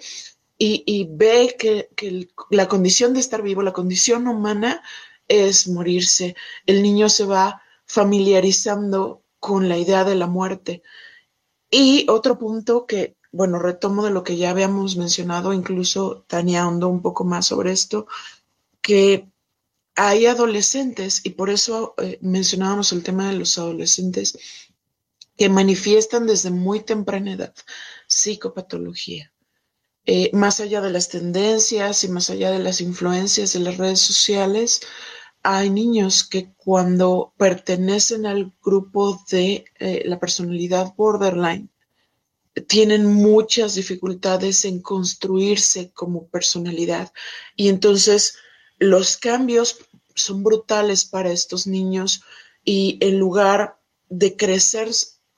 y, 0.57 1.07
ve 1.09 1.55
que, 1.59 1.89
que 1.95 2.29
la 2.49 2.67
condición 2.67 3.13
de 3.13 3.19
estar 3.19 3.41
vivo, 3.41 3.61
la 3.61 3.73
condición 3.73 4.27
humana 4.27 4.81
es 5.27 5.67
morirse. 5.67 6.35
El 6.65 6.81
niño 6.81 7.09
se 7.09 7.25
va 7.25 7.61
familiarizando 7.85 9.23
con 9.39 9.69
la 9.69 9.77
idea 9.77 10.03
de 10.03 10.15
la 10.15 10.27
muerte. 10.27 10.83
Y 11.69 12.05
otro 12.09 12.37
punto 12.39 12.85
que, 12.85 13.17
bueno, 13.31 13.59
retomo 13.59 14.03
de 14.03 14.11
lo 14.11 14.23
que 14.23 14.37
ya 14.37 14.51
habíamos 14.51 14.97
mencionado, 14.97 15.53
incluso 15.53 16.25
Tania 16.27 16.67
un 16.67 17.01
poco 17.01 17.23
más 17.23 17.47
sobre 17.47 17.71
esto, 17.71 18.07
que 18.81 19.29
hay 19.95 20.25
adolescentes, 20.25 21.21
y 21.23 21.31
por 21.31 21.49
eso 21.49 21.95
eh, 21.97 22.19
mencionábamos 22.21 22.91
el 22.91 23.03
tema 23.03 23.29
de 23.29 23.37
los 23.37 23.57
adolescentes, 23.57 24.37
que 25.37 25.49
manifiestan 25.49 26.27
desde 26.27 26.49
muy 26.49 26.81
temprana 26.81 27.33
edad 27.33 27.53
psicopatología. 28.07 29.31
Eh, 30.05 30.29
más 30.33 30.59
allá 30.59 30.81
de 30.81 30.91
las 30.91 31.09
tendencias 31.09 32.03
y 32.03 32.09
más 32.09 32.29
allá 32.29 32.51
de 32.51 32.59
las 32.59 32.79
influencias 32.79 33.53
de 33.53 33.59
las 33.59 33.77
redes 33.77 33.99
sociales, 33.99 34.81
hay 35.45 35.69
niños 35.69 36.23
que 36.23 36.53
cuando 36.55 37.33
pertenecen 37.37 38.25
al 38.25 38.51
grupo 38.63 39.23
de 39.29 39.65
eh, 39.79 40.01
la 40.05 40.19
personalidad 40.19 40.95
borderline, 40.97 41.69
tienen 42.67 43.05
muchas 43.05 43.75
dificultades 43.75 44.65
en 44.65 44.81
construirse 44.81 45.91
como 45.91 46.27
personalidad. 46.29 47.13
Y 47.55 47.69
entonces 47.69 48.37
los 48.79 49.17
cambios 49.17 49.77
son 50.15 50.43
brutales 50.43 51.05
para 51.05 51.31
estos 51.31 51.67
niños 51.67 52.23
y 52.63 52.97
en 53.01 53.19
lugar 53.19 53.79
de 54.09 54.35
crecer 54.35 54.89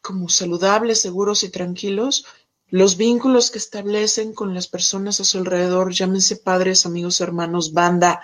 como 0.02 0.30
saludables, 0.30 1.02
seguros 1.02 1.44
y 1.44 1.50
tranquilos, 1.50 2.26
los 2.70 2.96
vínculos 2.96 3.52
que 3.52 3.58
establecen 3.58 4.34
con 4.34 4.54
las 4.54 4.68
personas 4.68 5.20
a 5.20 5.26
su 5.26 5.38
alrededor, 5.38 5.92
llámense 5.92 6.38
padres, 6.38 6.86
amigos, 6.86 7.20
hermanos, 7.20 7.74
banda, 7.74 8.22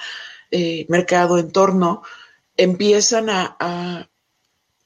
eh, 0.55 0.85
mercado, 0.87 1.39
entorno, 1.39 2.03
empiezan 2.57 3.27
a, 3.31 4.07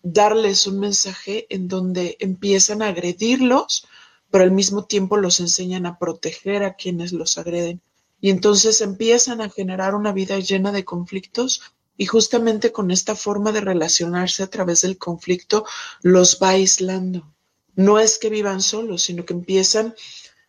darles 0.02 0.66
un 0.66 0.80
mensaje 0.80 1.46
en 1.50 1.68
donde 1.68 2.16
empiezan 2.22 2.82
a 2.82 2.88
agredirlos, 2.88 3.86
pero 4.32 4.46
al 4.46 4.52
mismo 4.52 4.86
tiempo 4.86 5.18
los 5.18 5.42
enseñan 5.42 5.86
a 5.86 6.00
proteger 6.00 6.64
a 6.64 6.76
quienes 6.76 7.12
los 7.12 7.38
agreden. 7.38 7.82
Y 8.22 8.30
entonces 8.30 8.80
empiezan 8.80 9.42
a 9.42 9.50
generar 9.50 9.94
una 9.94 10.14
vida 10.14 10.40
llena 10.40 10.72
de 10.72 10.86
conflictos 10.86 11.62
y 11.98 12.06
justamente 12.06 12.72
con 12.72 12.90
esta 12.90 13.16
forma 13.16 13.52
de 13.52 13.60
relacionarse 13.60 14.44
a 14.44 14.50
través 14.50 14.84
del 14.84 14.98
conflicto 14.98 15.66
los 16.02 16.40
va 16.42 16.52
aislando. 16.52 17.30
No 17.76 18.00
es 18.00 18.18
que 18.18 18.30
vivan 18.30 18.62
solos, 18.62 19.02
sino 19.02 19.26
que 19.26 19.34
empiezan 19.34 19.94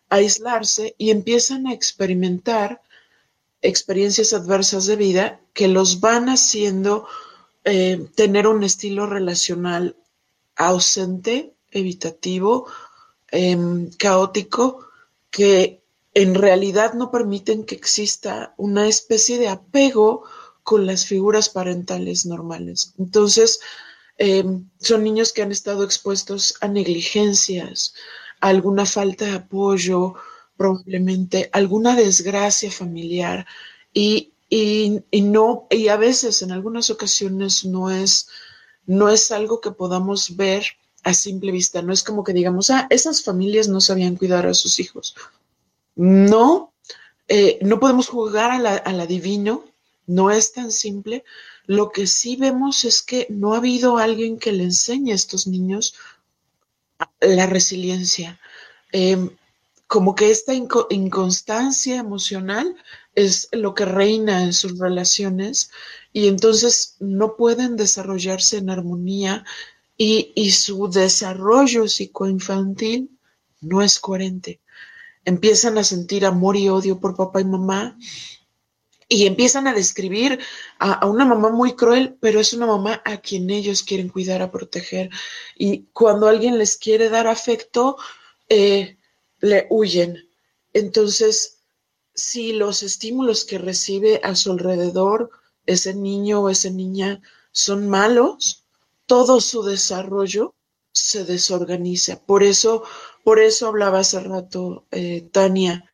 a 0.07 0.15
aislarse 0.15 0.95
y 0.97 1.09
empiezan 1.09 1.67
a 1.67 1.73
experimentar 1.73 2.81
experiencias 3.61 4.33
adversas 4.33 4.85
de 4.85 4.95
vida 4.95 5.41
que 5.53 5.67
los 5.67 5.99
van 5.99 6.29
haciendo 6.29 7.07
eh, 7.65 8.07
tener 8.15 8.47
un 8.47 8.63
estilo 8.63 9.05
relacional 9.05 9.97
ausente, 10.55 11.53
evitativo, 11.71 12.67
em, 13.31 13.89
caótico, 13.91 14.87
que 15.29 15.81
en 16.13 16.35
realidad 16.35 16.93
no 16.93 17.11
permiten 17.11 17.63
que 17.63 17.75
exista 17.75 18.53
una 18.57 18.87
especie 18.87 19.37
de 19.37 19.49
apego 19.49 20.23
con 20.63 20.85
las 20.85 21.05
figuras 21.05 21.49
parentales 21.49 22.25
normales. 22.25 22.93
Entonces, 22.97 23.59
em, 24.17 24.69
son 24.79 25.03
niños 25.03 25.31
que 25.31 25.41
han 25.41 25.51
estado 25.51 25.83
expuestos 25.83 26.55
a 26.61 26.67
negligencias, 26.67 27.93
a 28.41 28.49
alguna 28.49 28.85
falta 28.85 29.25
de 29.25 29.33
apoyo, 29.33 30.15
probablemente 30.59 31.49
alguna 31.53 31.95
desgracia 31.95 32.69
familiar 32.69 33.47
y, 33.93 34.33
no, 35.13 35.67
y 35.69 35.87
a 35.87 35.95
veces 35.95 36.41
en 36.41 36.51
algunas 36.51 36.89
ocasiones 36.89 37.63
no 37.63 37.89
es, 37.89 38.27
no 38.85 39.07
es 39.07 39.31
algo 39.31 39.61
que 39.61 39.71
podamos 39.71 40.35
ver 40.35 40.65
a 41.05 41.13
simple 41.13 41.53
vista, 41.53 41.81
no 41.81 41.93
es 41.93 42.03
como 42.03 42.25
que 42.25 42.33
digamos, 42.33 42.71
ah, 42.71 42.87
esas 42.89 43.23
familias 43.23 43.69
no 43.69 43.79
sabían 43.79 44.17
cuidar 44.17 44.47
a 44.47 44.53
sus 44.53 44.81
hijos. 44.81 45.15
No, 45.95 46.73
eh, 47.29 47.57
no 47.61 47.79
podemos 47.79 48.09
jugar 48.09 48.51
a 48.51 48.59
la, 48.59 48.75
al 48.75 48.99
adivino, 48.99 49.63
no 50.07 50.29
es 50.29 50.51
tan 50.51 50.73
simple. 50.73 51.23
Lo 51.67 51.89
que 51.89 52.05
sí 52.05 52.35
vemos 52.35 52.83
es 52.83 53.01
que 53.01 53.27
no 53.29 53.53
ha 53.53 53.59
habido 53.59 53.97
alguien 53.97 54.37
que 54.37 54.51
le 54.51 54.65
enseñe 54.65 55.13
a 55.13 55.15
estos 55.15 55.47
niños 55.47 55.95
la 57.21 57.45
resiliencia. 57.45 58.41
Em, 58.91 59.29
como 59.89 60.13
que 60.13 60.29
esta 60.29 60.53
inconstancia 60.53 61.95
emocional 61.95 62.75
es 63.15 63.49
lo 63.51 63.73
que 63.73 63.85
reina 63.85 64.43
en 64.43 64.53
sus 64.53 64.77
relaciones 64.77 65.71
y 66.13 66.27
entonces 66.27 66.95
no 66.99 67.35
pueden 67.35 67.75
desarrollarse 67.75 68.57
en 68.57 68.69
armonía 68.69 69.43
y, 69.97 70.31
y 70.35 70.51
su 70.51 70.91
desarrollo 70.91 71.87
psicoinfantil 71.87 73.09
no 73.61 73.81
es 73.81 73.99
coherente. 73.99 74.61
Empiezan 75.25 75.79
a 75.79 75.83
sentir 75.83 76.23
amor 76.23 76.55
y 76.55 76.69
odio 76.69 76.99
por 76.99 77.15
papá 77.15 77.41
y 77.41 77.45
mamá 77.45 77.97
y 79.07 79.25
empiezan 79.25 79.65
a 79.65 79.73
describir 79.73 80.39
a, 80.77 81.07
una 81.07 81.25
mamá 81.25 81.49
muy 81.49 81.73
cruel, 81.73 82.15
pero 82.21 82.39
es 82.39 82.53
una 82.53 82.67
mamá 82.67 83.01
a 83.03 83.17
quien 83.17 83.49
ellos 83.49 83.81
quieren 83.81 84.09
cuidar, 84.09 84.43
a 84.43 84.51
proteger. 84.51 85.09
Y 85.57 85.85
cuando 85.93 86.27
alguien 86.27 86.59
les 86.59 86.77
quiere 86.77 87.09
dar 87.09 87.25
afecto, 87.25 87.97
eh, 88.49 88.98
le 89.39 89.67
huyen. 89.69 90.29
Entonces, 90.73 91.59
si 92.13 92.53
los 92.53 92.83
estímulos 92.83 93.45
que 93.45 93.57
recibe 93.57 94.19
a 94.23 94.35
su 94.35 94.51
alrededor 94.51 95.31
ese 95.65 95.93
niño 95.93 96.41
o 96.41 96.49
esa 96.49 96.69
niña 96.69 97.21
son 97.51 97.87
malos, 97.87 98.65
todo 99.05 99.41
su 99.41 99.63
desarrollo 99.63 100.55
se 100.91 101.23
desorganiza. 101.25 102.19
Por 102.25 102.43
eso, 102.43 102.83
por 103.23 103.39
eso 103.39 103.67
hablaba 103.67 103.99
hace 103.99 104.19
rato 104.19 104.85
eh, 104.91 105.27
Tania 105.31 105.89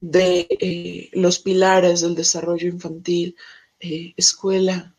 de 0.00 0.46
eh, 0.50 1.10
los 1.12 1.38
pilares 1.38 2.00
del 2.00 2.14
desarrollo 2.14 2.68
infantil, 2.68 3.36
eh, 3.80 4.14
escuela, 4.16 4.94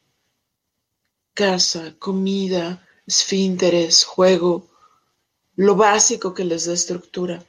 casa, 1.33 1.95
comida, 1.99 2.85
esfínteres, 3.05 4.03
juego, 4.03 4.67
lo 5.55 5.75
básico 5.75 6.33
que 6.33 6.45
les 6.45 6.65
da 6.65 6.73
estructura. 6.73 7.43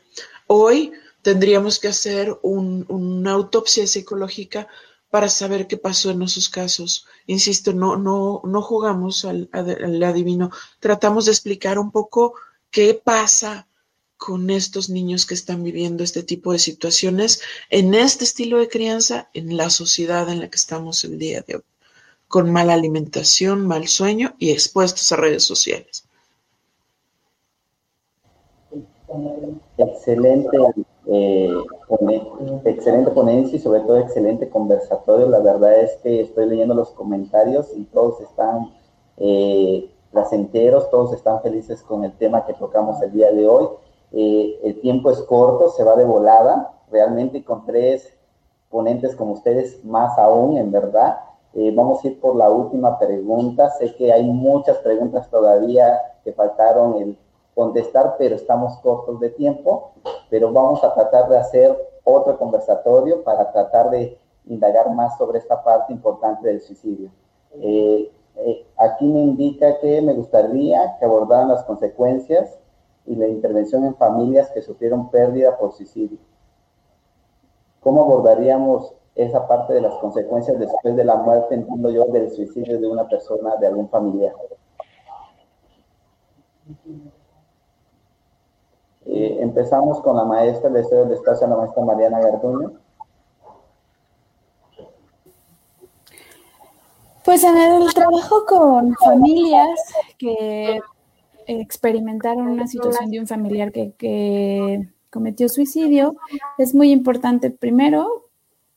Hoy 0.48 0.92
tendríamos 1.22 1.78
que 1.78 1.88
hacer 1.88 2.36
una 2.42 3.32
autopsia 3.32 3.86
psicológica 3.86 4.66
para 5.10 5.28
saber 5.28 5.66
qué 5.66 5.76
pasó 5.76 6.10
en 6.10 6.22
esos 6.22 6.48
casos. 6.48 7.06
Insisto, 7.26 7.72
no, 7.72 7.96
no, 7.96 8.40
no 8.44 8.62
jugamos 8.62 9.24
al, 9.26 9.48
al 9.52 10.02
adivino, 10.02 10.50
tratamos 10.80 11.26
de 11.26 11.32
explicar 11.32 11.78
un 11.78 11.90
poco 11.90 12.34
qué 12.70 12.94
pasa 12.94 13.68
con 14.16 14.48
estos 14.48 14.88
niños 14.88 15.26
que 15.26 15.34
están 15.34 15.62
viviendo 15.62 16.02
este 16.02 16.22
tipo 16.22 16.52
de 16.52 16.58
situaciones 16.58 17.40
en 17.68 17.92
este 17.94 18.24
estilo 18.24 18.58
de 18.58 18.68
crianza, 18.68 19.28
en 19.34 19.56
la 19.56 19.68
sociedad 19.68 20.28
en 20.30 20.40
la 20.40 20.48
que 20.48 20.56
estamos 20.56 21.04
el 21.04 21.18
día 21.18 21.42
de 21.46 21.56
hoy, 21.56 21.62
con 22.26 22.50
mala 22.50 22.72
alimentación, 22.72 23.66
mal 23.66 23.86
sueño 23.86 24.34
y 24.38 24.50
expuestos 24.50 25.12
a 25.12 25.16
redes 25.16 25.44
sociales. 25.44 26.07
Excelente, 29.76 30.58
eh, 31.06 31.54
excelente 32.64 33.10
ponencia 33.10 33.56
y 33.56 33.60
sobre 33.60 33.80
todo 33.80 33.98
excelente 33.98 34.48
conversatorio. 34.48 35.28
La 35.28 35.40
verdad 35.40 35.80
es 35.80 35.96
que 36.02 36.20
estoy 36.20 36.46
leyendo 36.46 36.74
los 36.74 36.90
comentarios 36.90 37.70
y 37.74 37.84
todos 37.84 38.20
están 38.20 38.70
eh, 39.16 39.90
placenteros, 40.12 40.90
todos 40.90 41.12
están 41.14 41.40
felices 41.42 41.82
con 41.82 42.04
el 42.04 42.12
tema 42.12 42.44
que 42.46 42.54
tocamos 42.54 43.00
el 43.02 43.12
día 43.12 43.32
de 43.32 43.48
hoy. 43.48 43.68
Eh, 44.12 44.60
el 44.64 44.80
tiempo 44.80 45.10
es 45.10 45.20
corto, 45.22 45.70
se 45.70 45.84
va 45.84 45.96
de 45.96 46.04
volada, 46.04 46.72
realmente 46.90 47.44
con 47.44 47.64
tres 47.64 48.14
ponentes 48.70 49.16
como 49.16 49.32
ustedes, 49.32 49.84
más 49.84 50.18
aún, 50.18 50.56
en 50.56 50.70
verdad. 50.70 51.18
Eh, 51.54 51.72
vamos 51.74 52.04
a 52.04 52.08
ir 52.08 52.20
por 52.20 52.36
la 52.36 52.50
última 52.50 52.98
pregunta. 52.98 53.70
Sé 53.70 53.94
que 53.94 54.12
hay 54.12 54.24
muchas 54.24 54.78
preguntas 54.78 55.30
todavía 55.30 55.98
que 56.24 56.32
faltaron 56.32 56.96
el 57.00 57.18
contestar, 57.58 58.14
pero 58.18 58.36
estamos 58.36 58.78
cortos 58.78 59.18
de 59.18 59.30
tiempo. 59.30 59.90
Pero 60.30 60.52
vamos 60.52 60.84
a 60.84 60.94
tratar 60.94 61.28
de 61.28 61.38
hacer 61.38 61.76
otro 62.04 62.38
conversatorio 62.38 63.24
para 63.24 63.50
tratar 63.50 63.90
de 63.90 64.16
indagar 64.46 64.94
más 64.94 65.18
sobre 65.18 65.40
esta 65.40 65.64
parte 65.64 65.92
importante 65.92 66.46
del 66.46 66.60
suicidio. 66.60 67.10
Eh, 67.50 68.12
aquí 68.76 69.06
me 69.06 69.20
indica 69.20 69.80
que 69.80 70.00
me 70.00 70.14
gustaría 70.14 70.96
que 70.98 71.04
abordaran 71.04 71.48
las 71.48 71.64
consecuencias 71.64 72.60
y 73.04 73.16
la 73.16 73.26
intervención 73.26 73.84
en 73.84 73.96
familias 73.96 74.50
que 74.50 74.62
sufrieron 74.62 75.10
pérdida 75.10 75.58
por 75.58 75.72
suicidio. 75.72 76.18
¿Cómo 77.80 78.04
abordaríamos 78.04 78.94
esa 79.16 79.48
parte 79.48 79.74
de 79.74 79.80
las 79.80 79.94
consecuencias 79.94 80.56
después 80.60 80.94
de 80.94 81.04
la 81.04 81.16
muerte, 81.16 81.56
entiendo 81.56 81.90
yo, 81.90 82.04
del 82.04 82.30
suicidio 82.30 82.78
de 82.78 82.86
una 82.86 83.08
persona, 83.08 83.56
de 83.56 83.66
algún 83.66 83.88
familiar? 83.88 84.34
Eh, 89.10 89.38
empezamos 89.40 90.02
con 90.02 90.16
la 90.16 90.24
maestra, 90.24 90.68
le 90.68 90.84
cedo 90.84 91.04
el 91.04 91.12
espacio 91.12 91.46
a 91.46 91.50
la 91.50 91.56
maestra 91.56 91.82
Mariana 91.82 92.20
Garduño. 92.20 92.72
Pues 97.24 97.42
en 97.42 97.56
el 97.56 97.92
trabajo 97.94 98.44
con 98.46 98.94
familias 98.94 99.78
que 100.18 100.80
experimentaron 101.46 102.48
una 102.48 102.66
situación 102.66 103.10
de 103.10 103.20
un 103.20 103.26
familiar 103.26 103.72
que, 103.72 103.92
que 103.96 104.88
cometió 105.10 105.48
suicidio, 105.48 106.16
es 106.58 106.74
muy 106.74 106.90
importante 106.90 107.50
primero 107.50 108.27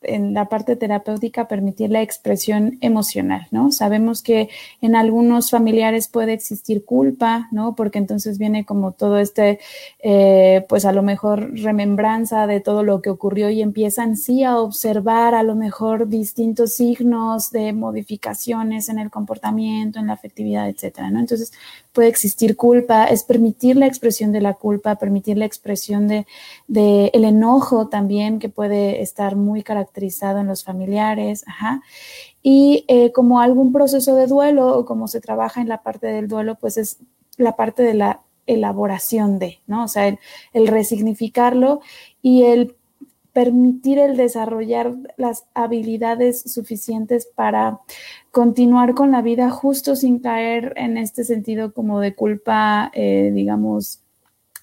en 0.04 0.34
la 0.34 0.49
parte 0.49 0.76
terapéutica 0.76 1.47
permitir 1.47 1.91
la 1.91 2.02
expresión 2.02 2.78
emocional, 2.82 3.47
¿no? 3.52 3.72
Sabemos 3.72 4.22
que 4.22 4.49
en 4.82 4.95
algunos 4.95 5.52
familiares 5.52 6.08
puede 6.08 6.34
existir 6.34 6.86
culpa, 6.86 7.47
¿no? 7.52 7.76
Porque 7.76 7.99
entonces 7.99 8.38
viene 8.38 8.66
como 8.66 8.93
todo 8.93 9.20
este, 9.20 9.60
eh, 10.02 10.66
pues 10.68 10.86
a 10.86 10.91
lo 10.91 11.04
mejor 11.04 11.54
remembranza 11.60 12.47
de 12.47 12.62
todo 12.62 12.84
lo 12.84 13.02
que 13.02 13.10
ocurrió 13.10 13.49
y 13.49 13.62
empiezan 13.62 14.18
sí 14.18 14.43
a 14.43 14.58
observar 14.60 15.36
a 15.36 15.43
lo 15.43 15.56
mejor 15.56 16.08
distintos 16.08 16.74
signos 16.74 17.52
de 17.52 17.74
modificaciones 17.74 18.89
en 18.89 18.97
el 18.97 19.12
comportamiento, 19.12 19.99
en 19.99 20.08
la 20.08 20.14
afectividad, 20.14 20.68
etcétera, 20.68 21.12
¿no? 21.12 21.20
Entonces 21.20 21.54
puede 21.93 22.08
existir 22.08 22.56
culpa, 22.56 23.06
es 23.06 23.24
permitir 23.24 23.76
la 23.76 23.86
expresión 23.86 24.32
de 24.32 24.41
la 24.41 24.54
culpa, 24.54 24.95
permitir 24.95 25.38
la 25.38 25.45
expresión 25.45 26.08
de, 26.08 26.26
de 26.68 27.12
el 27.14 27.24
enojo 27.24 27.88
también 27.88 28.39
que 28.39 28.49
puede 28.49 29.02
estar 29.02 29.36
muy 29.36 29.62
caracterizado 29.62 29.90
en 29.95 30.47
los 30.47 30.63
familiares, 30.63 31.43
ajá. 31.47 31.81
Y 32.41 32.85
eh, 32.87 33.11
como 33.11 33.39
algún 33.39 33.71
proceso 33.71 34.15
de 34.15 34.27
duelo 34.27 34.77
o 34.77 34.85
como 34.85 35.07
se 35.07 35.21
trabaja 35.21 35.61
en 35.61 35.69
la 35.69 35.83
parte 35.83 36.07
del 36.07 36.27
duelo, 36.27 36.55
pues 36.55 36.77
es 36.77 36.97
la 37.37 37.55
parte 37.55 37.83
de 37.83 37.93
la 37.93 38.21
elaboración 38.47 39.39
de, 39.39 39.59
¿no? 39.67 39.83
O 39.83 39.87
sea, 39.87 40.07
el, 40.07 40.19
el 40.53 40.67
resignificarlo 40.67 41.81
y 42.21 42.43
el 42.43 42.75
permitir 43.33 43.97
el 43.97 44.17
desarrollar 44.17 44.93
las 45.17 45.45
habilidades 45.53 46.41
suficientes 46.41 47.27
para 47.33 47.79
continuar 48.31 48.93
con 48.93 49.11
la 49.11 49.21
vida 49.21 49.49
justo 49.49 49.95
sin 49.95 50.19
caer 50.19 50.73
en 50.75 50.97
este 50.97 51.23
sentido 51.23 51.73
como 51.73 51.99
de 51.99 52.13
culpa, 52.13 52.91
eh, 52.93 53.31
digamos, 53.33 54.01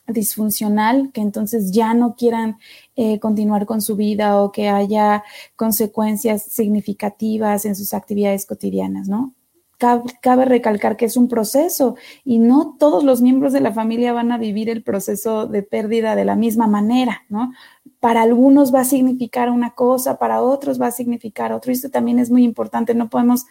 disfuncional, 0.09 1.11
que 1.13 1.21
entonces 1.21 1.71
ya 1.71 1.95
no 1.95 2.17
quieran 2.17 2.59
eh, 2.97 3.19
continuar 3.21 3.67
con 3.67 3.81
su 3.81 3.97
vida 3.97 4.43
o 4.43 4.53
que 4.53 4.69
haya 4.69 5.23
consecuencias 5.57 6.43
significativas 6.43 7.65
en 7.65 7.77
sus 7.77 7.95
actividades 7.95 8.47
cotidianas, 8.47 9.09
¿no? 9.09 9.35
Cabe, 9.79 10.45
recalcar 10.45 10.97
que 10.97 11.05
es 11.05 11.17
un 11.17 11.29
proceso 11.29 11.95
y 12.25 12.41
no 12.41 12.75
todos 12.81 13.05
los 13.05 13.23
miembros 13.23 13.53
de 13.53 13.61
la 13.61 13.73
familia 13.73 14.13
van 14.13 14.33
a 14.33 14.39
vivir 14.39 14.69
el 14.69 14.83
proceso 14.83 15.47
de 15.47 15.63
pérdida 15.63 16.17
de 16.17 16.25
la 16.25 16.35
misma 16.35 16.67
manera, 16.67 17.23
¿no? 17.29 17.53
Para 18.01 18.23
algunos 18.23 18.75
va 18.75 18.81
a 18.81 18.85
significar 18.85 19.51
una 19.51 19.77
cosa, 19.77 20.19
para 20.19 20.43
otros 20.43 20.81
va 20.81 20.89
a 20.89 20.91
significar 20.91 21.53
otro. 21.53 21.71
Y 21.71 21.77
esto 21.77 21.91
también 21.91 22.19
es 22.19 22.29
muy 22.29 22.43
importante. 22.43 22.93
No 22.93 23.09
podemos 23.09 23.47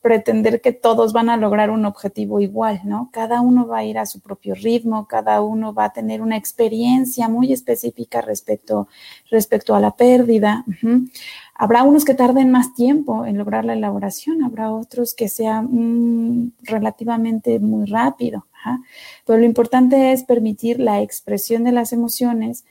pretender 0.00 0.60
que 0.60 0.72
todos 0.72 1.12
van 1.12 1.28
a 1.28 1.36
lograr 1.36 1.70
un 1.70 1.84
objetivo 1.84 2.40
igual, 2.40 2.80
¿no? 2.84 3.10
Cada 3.12 3.40
uno 3.40 3.66
va 3.66 3.78
a 3.78 3.84
ir 3.84 3.98
a 3.98 4.06
su 4.06 4.20
propio 4.20 4.54
ritmo, 4.54 5.06
cada 5.06 5.40
uno 5.40 5.74
va 5.74 5.86
a 5.86 5.92
tener 5.92 6.22
una 6.22 6.36
experiencia 6.36 7.28
muy 7.28 7.52
específica 7.52 8.20
respecto, 8.20 8.88
respecto 9.30 9.74
a 9.74 9.80
la 9.80 9.90
pérdida. 9.92 10.64
Habrá 11.54 11.82
unos 11.82 12.04
que 12.04 12.14
tarden 12.14 12.50
más 12.50 12.74
tiempo 12.74 13.26
en 13.26 13.38
lograr 13.38 13.64
la 13.64 13.74
elaboración, 13.74 14.44
habrá 14.44 14.70
otros 14.70 15.14
que 15.14 15.28
sea 15.28 15.62
mm, 15.62 16.52
relativamente 16.62 17.58
muy 17.58 17.86
rápido. 17.86 18.46
Pero 19.24 19.38
lo 19.38 19.44
importante 19.44 20.12
es 20.12 20.24
permitir 20.24 20.80
la 20.80 21.00
expresión 21.00 21.64
de 21.64 21.72
las 21.72 21.92
emociones 21.92 22.64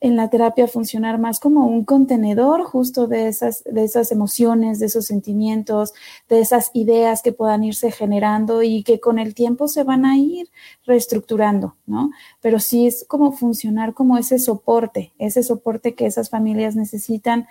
en 0.00 0.16
la 0.16 0.28
terapia 0.28 0.68
funcionar 0.68 1.18
más 1.18 1.40
como 1.40 1.66
un 1.66 1.84
contenedor 1.84 2.64
justo 2.64 3.06
de 3.06 3.28
esas, 3.28 3.64
de 3.64 3.84
esas 3.84 4.12
emociones, 4.12 4.78
de 4.78 4.86
esos 4.86 5.06
sentimientos, 5.06 5.94
de 6.28 6.40
esas 6.40 6.70
ideas 6.74 7.22
que 7.22 7.32
puedan 7.32 7.64
irse 7.64 7.90
generando 7.90 8.62
y 8.62 8.82
que 8.82 9.00
con 9.00 9.18
el 9.18 9.34
tiempo 9.34 9.68
se 9.68 9.84
van 9.84 10.04
a 10.04 10.18
ir 10.18 10.50
reestructurando, 10.84 11.76
¿no? 11.86 12.10
Pero 12.40 12.60
sí 12.60 12.86
es 12.86 13.04
como 13.08 13.32
funcionar 13.32 13.94
como 13.94 14.18
ese 14.18 14.38
soporte, 14.38 15.12
ese 15.18 15.42
soporte 15.42 15.94
que 15.94 16.06
esas 16.06 16.28
familias 16.28 16.76
necesitan 16.76 17.46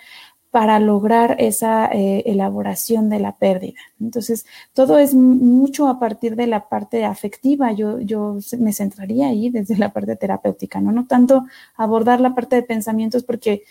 para 0.56 0.80
lograr 0.80 1.36
esa 1.38 1.84
eh, 1.92 2.22
elaboración 2.24 3.10
de 3.10 3.18
la 3.20 3.36
pérdida. 3.36 3.78
Entonces, 4.00 4.46
todo 4.72 4.98
es 4.98 5.12
mucho 5.12 5.86
a 5.86 6.00
partir 6.00 6.34
de 6.34 6.46
la 6.46 6.70
parte 6.70 7.04
afectiva. 7.04 7.72
Yo, 7.72 8.00
yo 8.00 8.38
me 8.58 8.72
centraría 8.72 9.26
ahí 9.26 9.50
desde 9.50 9.76
la 9.76 9.92
parte 9.92 10.16
terapéutica, 10.16 10.80
¿no? 10.80 10.92
No 10.92 11.06
tanto 11.06 11.44
abordar 11.76 12.22
la 12.22 12.34
parte 12.34 12.56
de 12.56 12.62
pensamientos 12.62 13.22
porque 13.22 13.64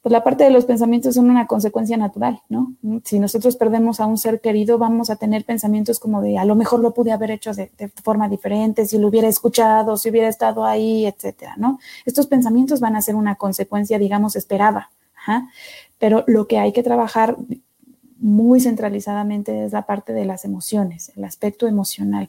pues, 0.00 0.10
la 0.10 0.24
parte 0.24 0.44
de 0.44 0.50
los 0.50 0.64
pensamientos 0.64 1.16
son 1.16 1.28
una 1.28 1.46
consecuencia 1.46 1.98
natural, 1.98 2.40
¿no? 2.48 2.76
Si 3.04 3.18
nosotros 3.18 3.56
perdemos 3.56 4.00
a 4.00 4.06
un 4.06 4.16
ser 4.16 4.40
querido, 4.40 4.78
vamos 4.78 5.10
a 5.10 5.16
tener 5.16 5.44
pensamientos 5.44 6.00
como 6.00 6.22
de 6.22 6.38
a 6.38 6.46
lo 6.46 6.54
mejor 6.54 6.80
lo 6.80 6.94
pude 6.94 7.12
haber 7.12 7.30
hecho 7.30 7.52
de, 7.52 7.70
forma 8.02 8.30
diferente, 8.30 8.86
si 8.86 8.96
lo 8.96 9.08
hubiera 9.08 9.28
escuchado, 9.28 9.98
si 9.98 10.08
hubiera 10.08 10.28
estado 10.28 10.64
ahí, 10.64 11.04
etcétera, 11.04 11.56
¿no? 11.58 11.78
Estos 12.06 12.26
pensamientos 12.26 12.80
van 12.80 12.96
a 12.96 13.02
ser 13.02 13.16
una 13.16 13.34
consecuencia, 13.34 13.98
digamos, 13.98 14.34
esperada. 14.34 14.88
Pero 16.02 16.24
lo 16.26 16.48
que 16.48 16.58
hay 16.58 16.72
que 16.72 16.82
trabajar 16.82 17.36
muy 18.18 18.58
centralizadamente 18.58 19.64
es 19.64 19.70
la 19.70 19.86
parte 19.86 20.12
de 20.12 20.24
las 20.24 20.44
emociones, 20.44 21.12
el 21.14 21.22
aspecto 21.22 21.68
emocional, 21.68 22.28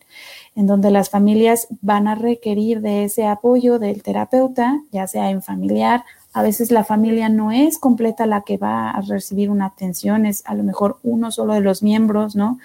en 0.55 0.67
donde 0.67 0.91
las 0.91 1.09
familias 1.09 1.67
van 1.82 2.07
a 2.07 2.13
requerir 2.13 2.82
de 2.82 3.05
ese 3.05 3.26
apoyo 3.26 3.80
del 3.80 4.03
terapeuta, 4.03 4.80
ya 4.91 5.07
sea 5.07 5.32
en 5.32 5.41
familiar. 5.41 6.03
A 6.34 6.43
veces 6.43 6.69
la 6.69 6.84
familia 6.84 7.30
no 7.30 7.51
es 7.51 7.80
completa 7.80 8.28
la 8.28 8.41
que 8.41 8.57
va 8.57 8.91
a 8.91 9.01
recibir 9.01 9.49
una 9.49 9.65
atención, 9.65 10.28
es 10.28 10.43
a 10.45 10.53
lo 10.53 10.61
mejor 10.61 10.99
uno 11.01 11.32
solo 11.32 11.55
de 11.55 11.61
los 11.61 11.82
miembros, 11.82 12.36
¿no? 12.36 12.59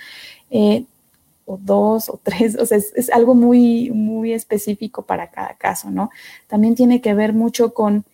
Eh, 0.51 0.85
o 1.47 1.57
dos 1.57 2.11
o 2.11 2.21
tres, 2.23 2.55
o 2.61 2.67
sea, 2.67 2.77
es, 2.77 2.93
es, 2.95 3.09
algo 3.09 3.35
muy, 3.35 3.89
muy 3.93 4.35
específico 4.35 5.07
para 5.07 5.31
cada 5.31 5.55
caso, 5.55 5.91
¿no? 5.91 6.11
También 6.49 6.75
tiene 6.75 7.01
que 7.01 7.15
ver 7.15 7.33
mucho 7.33 7.73
con 7.73 8.05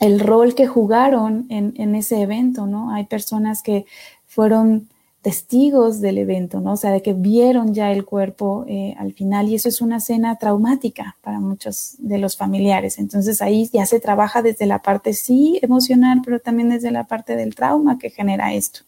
el 0.00 0.18
rol 0.18 0.54
que 0.54 0.66
jugaron 0.66 1.46
en, 1.50 1.94
ese 1.94 2.22
evento, 2.22 2.66
¿no? 2.66 2.92
Hay 2.92 3.04
personas 3.04 3.62
que 3.62 3.84
fueron 4.26 4.88
testigos 5.20 6.00
del 6.00 6.16
evento, 6.16 6.60
¿no? 6.60 6.72
O 6.72 6.76
sea, 6.78 6.92
de 6.92 7.02
que 7.02 7.12
vieron 7.12 7.74
ya 7.74 7.92
el 7.92 8.06
cuerpo 8.06 8.64
eh, 8.66 8.94
al 8.98 9.12
final 9.12 9.50
y 9.50 9.56
eso 9.56 9.68
es 9.68 9.82
una 9.82 9.98
escena 9.98 10.36
traumática 10.36 11.18
para 11.20 11.38
muchos 11.40 11.96
de 11.98 12.16
los 12.16 12.38
familiares. 12.38 12.98
Entonces 12.98 13.42
ahí 13.42 13.68
ya 13.70 13.84
se 13.84 14.00
trabaja 14.00 14.40
desde 14.40 14.64
la 14.64 14.80
parte 14.80 15.12
sí 15.12 15.58
emocional, 15.60 16.22
pero 16.24 16.40
también 16.40 16.70
desde 16.70 16.90
la 16.90 17.06
parte 17.06 17.36
del 17.36 17.54
trauma 17.54 17.98
que 17.98 18.08
genera 18.08 18.54
esto, 18.54 18.80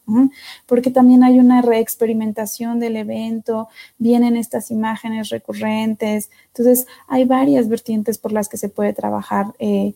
porque 0.64 0.90
también 0.90 1.22
hay 1.22 1.38
una 1.38 1.60
reexperimentación 1.60 2.80
del 2.80 2.96
evento, 2.96 3.68
vienen 3.98 4.34
estas 4.36 4.70
imágenes 4.70 5.28
recurrentes, 5.28 6.30
entonces 6.46 6.86
hay 7.08 7.26
varias 7.26 7.68
vertientes 7.68 8.16
por 8.16 8.32
las 8.32 8.48
que 8.48 8.56
se 8.56 8.70
puede 8.70 8.94
trabajar 8.94 9.52
eh, 9.58 9.92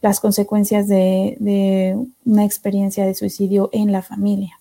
las 0.00 0.20
consecuencias 0.20 0.88
de 0.88 1.96
una 2.24 2.44
experiencia 2.44 3.04
de 3.06 3.14
suicidio 3.14 3.68
en 3.72 3.92
la 3.92 4.02
familia. 4.02 4.60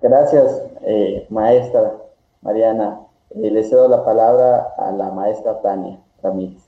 Gracias, 0.00 0.62
eh, 0.82 1.26
maestra 1.28 1.92
Mariana. 2.42 3.00
Eh, 3.30 3.50
le 3.50 3.64
cedo 3.64 3.88
la 3.88 4.04
palabra 4.04 4.74
a 4.78 4.92
la 4.92 5.10
maestra 5.10 5.60
Tania 5.60 5.98
Ramírez. 6.22 6.67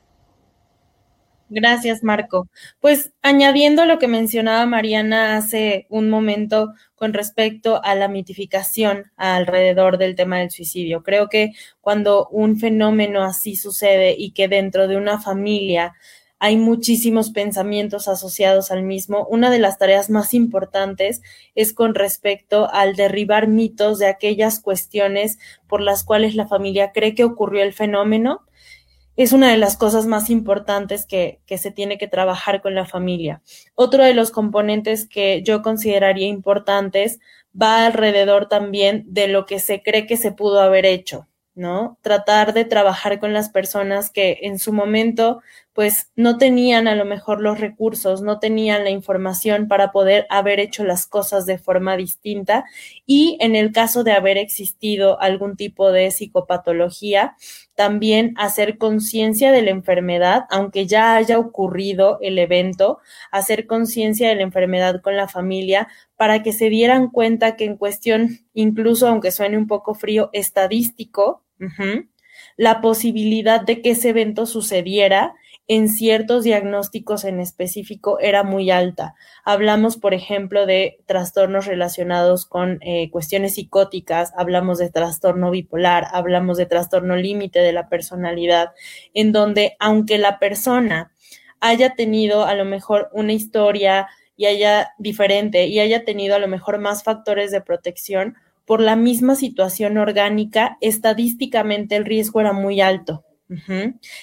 Gracias, 1.53 2.05
Marco. 2.05 2.49
Pues 2.79 3.13
añadiendo 3.23 3.85
lo 3.85 3.99
que 3.99 4.07
mencionaba 4.07 4.67
Mariana 4.67 5.37
hace 5.37 5.87
un 5.91 6.09
momento 6.09 6.75
con 6.95 7.13
respecto 7.13 7.83
a 7.83 7.97
la 7.97 8.07
mitificación 8.07 9.11
alrededor 9.17 9.99
del 9.99 10.15
tema 10.15 10.39
del 10.39 10.53
suicidio. 10.53 11.03
Creo 11.03 11.29
que 11.29 11.51
cuando 11.81 12.29
un 12.29 12.57
fenómeno 12.61 13.25
así 13.25 13.57
sucede 13.57 14.15
y 14.17 14.31
que 14.31 14.47
dentro 14.47 14.87
de 14.87 14.97
una 14.97 15.21
familia 15.21 15.95
hay 16.39 16.57
muchísimos 16.57 17.31
pensamientos 17.31 18.07
asociados 18.07 18.71
al 18.71 18.85
mismo. 18.85 19.27
Una 19.27 19.51
de 19.51 19.59
las 19.59 19.77
tareas 19.77 20.09
más 20.09 20.35
importantes 20.35 21.21
es 21.57 21.73
con 21.73 21.97
respecto 21.97 22.71
al 22.73 22.95
derribar 22.95 23.49
mitos 23.49 23.99
de 23.99 24.07
aquellas 24.07 24.61
cuestiones 24.61 25.39
por 25.67 25.81
las 25.81 26.05
cuales 26.05 26.37
la 26.37 26.47
familia 26.47 26.93
cree 26.93 27.17
que 27.17 27.25
ocurrió 27.25 27.65
el 27.65 27.73
fenómeno. 27.73 28.43
Es 29.21 29.35
una 29.35 29.51
de 29.51 29.59
las 29.59 29.77
cosas 29.77 30.07
más 30.07 30.31
importantes 30.31 31.05
que, 31.05 31.43
que 31.45 31.59
se 31.59 31.71
tiene 31.71 31.99
que 31.99 32.09
trabajar 32.09 32.63
con 32.63 32.75
la 32.75 32.87
familia. 32.87 33.43
Otro 33.75 34.03
de 34.03 34.15
los 34.15 34.31
componentes 34.31 35.07
que 35.07 35.43
yo 35.43 35.61
consideraría 35.61 36.27
importantes 36.27 37.21
va 37.55 37.85
alrededor 37.85 38.49
también 38.49 39.05
de 39.09 39.29
lo 39.29 39.45
que 39.45 39.59
se 39.59 39.83
cree 39.83 40.07
que 40.07 40.17
se 40.17 40.33
pudo 40.33 40.61
haber 40.61 40.87
hecho. 40.87 41.27
¿no? 41.55 41.99
Tratar 42.01 42.55
de 42.55 42.65
trabajar 42.65 43.19
con 43.21 43.35
las 43.35 43.51
personas 43.51 44.11
que 44.11 44.39
en 44.43 44.59
su 44.59 44.73
momento 44.73 45.43
pues 45.75 46.11
no 46.17 46.39
tenían 46.39 46.89
a 46.89 46.95
lo 46.95 47.05
mejor 47.05 47.41
los 47.41 47.61
recursos, 47.61 48.23
no 48.23 48.39
tenían 48.39 48.85
la 48.85 48.91
información 48.91 49.69
para 49.69 49.93
poder 49.93 50.27
haber 50.31 50.61
hecho 50.61 50.85
las 50.85 51.07
cosas 51.07 51.47
de 51.47 51.59
forma 51.59 51.97
distinta 51.97 52.65
y 53.05 53.37
en 53.41 53.57
el 53.57 53.73
caso 53.73 54.05
de 54.05 54.13
haber 54.13 54.39
existido 54.39 55.21
algún 55.21 55.57
tipo 55.57 55.93
de 55.93 56.11
psicopatología, 56.11 57.37
también 57.81 58.35
hacer 58.37 58.77
conciencia 58.77 59.53
de 59.53 59.63
la 59.63 59.71
enfermedad, 59.71 60.45
aunque 60.51 60.87
ya 60.87 61.17
haya 61.17 61.39
ocurrido 61.39 62.19
el 62.21 62.39
evento, 62.39 62.99
hacer 63.31 63.67
conciencia 63.67 64.29
de 64.29 64.35
la 64.35 64.43
enfermedad 64.43 65.01
con 65.01 65.17
la 65.17 65.29
familia 65.29 65.89
para 66.15 66.43
que 66.43 66.53
se 66.53 66.69
dieran 66.69 67.09
cuenta 67.09 67.57
que 67.57 67.65
en 67.65 67.79
cuestión, 67.79 68.41
incluso 68.53 69.09
aunque 69.09 69.31
suene 69.31 69.57
un 69.57 69.67
poco 69.67 69.95
frío, 69.95 70.29
estadístico, 70.35 71.43
la 72.59 72.83
posibilidad 72.83 73.63
de 73.63 73.81
que 73.81 73.93
ese 73.93 74.11
evento 74.11 74.45
sucediera 74.45 75.33
en 75.71 75.89
ciertos 75.89 76.43
diagnósticos 76.43 77.23
en 77.23 77.39
específico 77.39 78.19
era 78.19 78.43
muy 78.43 78.73
alta. 78.73 79.15
Hablamos, 79.45 79.97
por 79.99 80.15
ejemplo, 80.15 80.67
de 80.67 80.99
trastornos 81.07 81.67
relacionados 81.67 82.45
con 82.45 82.81
eh, 82.83 83.09
cuestiones 83.13 83.55
psicóticas, 83.55 84.33
hablamos 84.37 84.79
de 84.79 84.91
trastorno 84.91 85.53
bipolar, 85.53 86.09
hablamos 86.11 86.59
de 86.59 86.67
trastorno 86.67 87.15
límite 87.15 87.61
de 87.61 87.73
la 87.73 87.89
personalidad, 87.89 88.73
en 89.15 89.31
donde 89.31 89.77
aunque 89.79 90.19
la 90.19 90.41
persona 90.41 91.13
haya 91.61 91.95
tenido 91.95 92.47
a 92.47 92.57
lo 92.57 92.65
mejor 92.65 93.09
una 93.13 93.33
historia 93.33 94.09
y 94.37 94.47
haya 94.47 94.95
diferente 94.99 95.69
y 95.69 95.79
haya 95.79 96.05
tenido 96.05 96.35
a 96.35 96.41
lo 96.41 96.49
mejor 96.49 96.81
más 96.81 97.05
factores 97.05 97.53
de 97.53 97.61
protección, 97.61 98.35
por 98.65 98.81
la 98.81 98.97
misma 98.97 99.37
situación 99.37 99.99
orgánica, 99.99 100.79
estadísticamente 100.81 101.95
el 101.95 102.07
riesgo 102.07 102.41
era 102.41 102.53
muy 102.53 102.81
alto. 102.81 103.25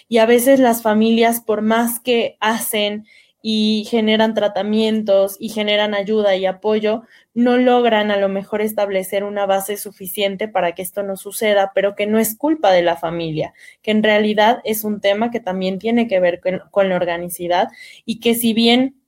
Y 0.07 0.17
a 0.19 0.25
veces 0.25 0.59
las 0.59 0.81
familias, 0.81 1.41
por 1.41 1.61
más 1.61 1.99
que 1.99 2.37
hacen 2.39 3.05
y 3.41 3.85
generan 3.89 4.33
tratamientos 4.33 5.37
y 5.39 5.49
generan 5.49 5.93
ayuda 5.93 6.35
y 6.35 6.45
apoyo, 6.45 7.03
no 7.33 7.57
logran 7.57 8.11
a 8.11 8.17
lo 8.17 8.29
mejor 8.29 8.61
establecer 8.61 9.23
una 9.23 9.45
base 9.45 9.77
suficiente 9.77 10.47
para 10.47 10.73
que 10.73 10.81
esto 10.81 11.03
no 11.03 11.15
suceda, 11.15 11.71
pero 11.73 11.95
que 11.95 12.07
no 12.07 12.19
es 12.19 12.35
culpa 12.35 12.71
de 12.71 12.81
la 12.81 12.97
familia, 12.97 13.53
que 13.81 13.91
en 13.91 14.03
realidad 14.03 14.59
es 14.63 14.83
un 14.83 14.99
tema 14.99 15.31
que 15.31 15.39
también 15.39 15.79
tiene 15.79 16.07
que 16.07 16.19
ver 16.19 16.41
con, 16.41 16.89
la 16.89 16.95
organicidad 16.95 17.69
y 18.05 18.19
que 18.19 18.35
si 18.35 18.53
bien 18.53 19.01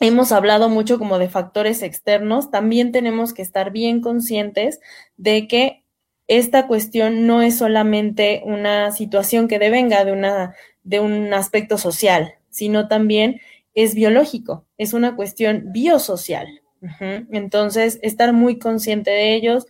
hemos 0.00 0.32
hablado 0.32 0.68
mucho 0.68 0.98
como 0.98 1.18
de 1.18 1.28
factores 1.28 1.82
externos, 1.82 2.50
también 2.50 2.92
tenemos 2.92 3.34
que 3.34 3.42
estar 3.42 3.70
bien 3.70 4.00
conscientes 4.00 4.80
de 5.16 5.46
que 5.48 5.85
esta 6.28 6.66
cuestión 6.66 7.26
no 7.26 7.42
es 7.42 7.58
solamente 7.58 8.42
una 8.44 8.90
situación 8.90 9.48
que 9.48 9.58
devenga 9.58 10.04
de, 10.04 10.12
una, 10.12 10.54
de 10.82 11.00
un 11.00 11.32
aspecto 11.32 11.78
social, 11.78 12.34
sino 12.50 12.88
también 12.88 13.40
es 13.74 13.94
biológico, 13.94 14.66
es 14.78 14.92
una 14.92 15.14
cuestión 15.16 15.72
biosocial. 15.72 16.46
Entonces, 17.00 17.98
estar 18.02 18.32
muy 18.32 18.58
consciente 18.58 19.10
de 19.10 19.34
ellos, 19.34 19.66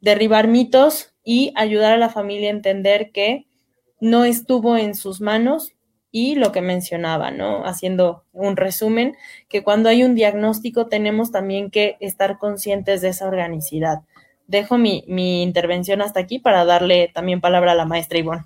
derribar 0.00 0.48
mitos 0.48 1.14
y 1.24 1.52
ayudar 1.56 1.92
a 1.92 1.98
la 1.98 2.10
familia 2.10 2.48
a 2.48 2.54
entender 2.54 3.10
que 3.12 3.46
no 4.00 4.24
estuvo 4.24 4.76
en 4.76 4.94
sus 4.94 5.20
manos 5.20 5.74
y 6.10 6.34
lo 6.34 6.52
que 6.52 6.60
mencionaba, 6.60 7.30
¿no? 7.30 7.64
Haciendo 7.64 8.24
un 8.32 8.56
resumen, 8.56 9.16
que 9.48 9.62
cuando 9.62 9.88
hay 9.88 10.04
un 10.04 10.14
diagnóstico 10.14 10.86
tenemos 10.86 11.30
también 11.30 11.70
que 11.70 11.96
estar 12.00 12.38
conscientes 12.38 13.00
de 13.00 13.08
esa 13.08 13.26
organicidad 13.26 14.00
dejo 14.48 14.78
mi, 14.78 15.04
intervención 15.42 16.02
hasta 16.02 16.18
aquí 16.18 16.40
para 16.40 16.64
darle 16.64 17.10
también 17.14 17.40
palabra 17.40 17.72
a 17.72 17.76
la 17.76 17.84
maestra 17.84 18.18
Ivonne. 18.18 18.44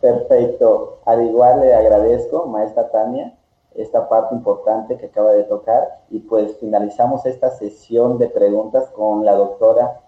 Perfecto. 0.00 1.00
Al 1.06 1.22
igual 1.22 1.60
le 1.60 1.74
agradezco, 1.74 2.46
maestra 2.46 2.90
Tania, 2.90 3.38
esta 3.76 4.08
parte 4.08 4.34
importante 4.34 4.98
que 4.98 5.06
acaba 5.06 5.32
de 5.32 5.44
tocar 5.44 6.00
y 6.10 6.18
pues 6.20 6.58
finalizamos 6.58 7.24
esta 7.26 7.50
sesión 7.50 8.18
de 8.18 8.28
preguntas 8.28 8.90
con 8.90 9.24
la 9.24 9.34
doctora 9.34 10.00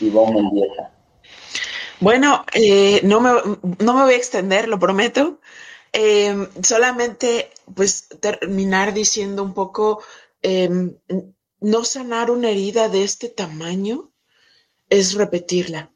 Ivonne 0.00 0.42
Mendieta. 0.42 0.90
Bueno, 2.00 2.44
eh, 2.54 3.00
no, 3.04 3.20
me, 3.20 3.30
no 3.78 3.94
me 3.94 4.02
voy 4.02 4.14
a 4.14 4.18
extender, 4.18 4.68
lo 4.68 4.78
prometo. 4.78 5.38
Eh, 5.92 6.48
solamente 6.62 7.50
pues 7.74 8.08
terminar 8.20 8.92
diciendo 8.92 9.42
un 9.42 9.54
poco 9.54 10.02
eh, 10.42 10.68
no 11.66 11.82
sanar 11.82 12.30
una 12.30 12.50
herida 12.50 12.88
de 12.88 13.02
este 13.02 13.28
tamaño 13.28 14.12
es 14.88 15.14
repetirla. 15.14 15.90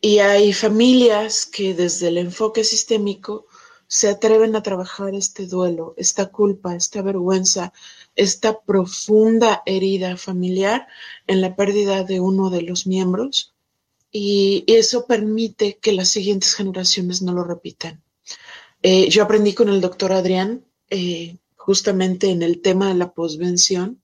Y 0.00 0.18
hay 0.18 0.52
familias 0.52 1.46
que 1.46 1.74
desde 1.74 2.08
el 2.08 2.18
enfoque 2.18 2.64
sistémico 2.64 3.46
se 3.86 4.08
atreven 4.08 4.56
a 4.56 4.64
trabajar 4.64 5.14
este 5.14 5.46
duelo, 5.46 5.94
esta 5.96 6.26
culpa, 6.26 6.74
esta 6.74 7.02
vergüenza, 7.02 7.72
esta 8.16 8.62
profunda 8.62 9.62
herida 9.64 10.16
familiar 10.16 10.88
en 11.28 11.40
la 11.40 11.54
pérdida 11.54 12.02
de 12.02 12.18
uno 12.18 12.50
de 12.50 12.62
los 12.62 12.88
miembros 12.88 13.54
y 14.10 14.64
eso 14.66 15.06
permite 15.06 15.78
que 15.78 15.92
las 15.92 16.08
siguientes 16.08 16.52
generaciones 16.52 17.22
no 17.22 17.32
lo 17.32 17.44
repitan. 17.44 18.02
Eh, 18.82 19.08
yo 19.08 19.22
aprendí 19.22 19.54
con 19.54 19.68
el 19.68 19.80
doctor 19.80 20.12
Adrián 20.12 20.64
eh, 20.90 21.36
justamente 21.54 22.30
en 22.30 22.42
el 22.42 22.60
tema 22.60 22.88
de 22.88 22.94
la 22.94 23.12
posvención 23.12 24.00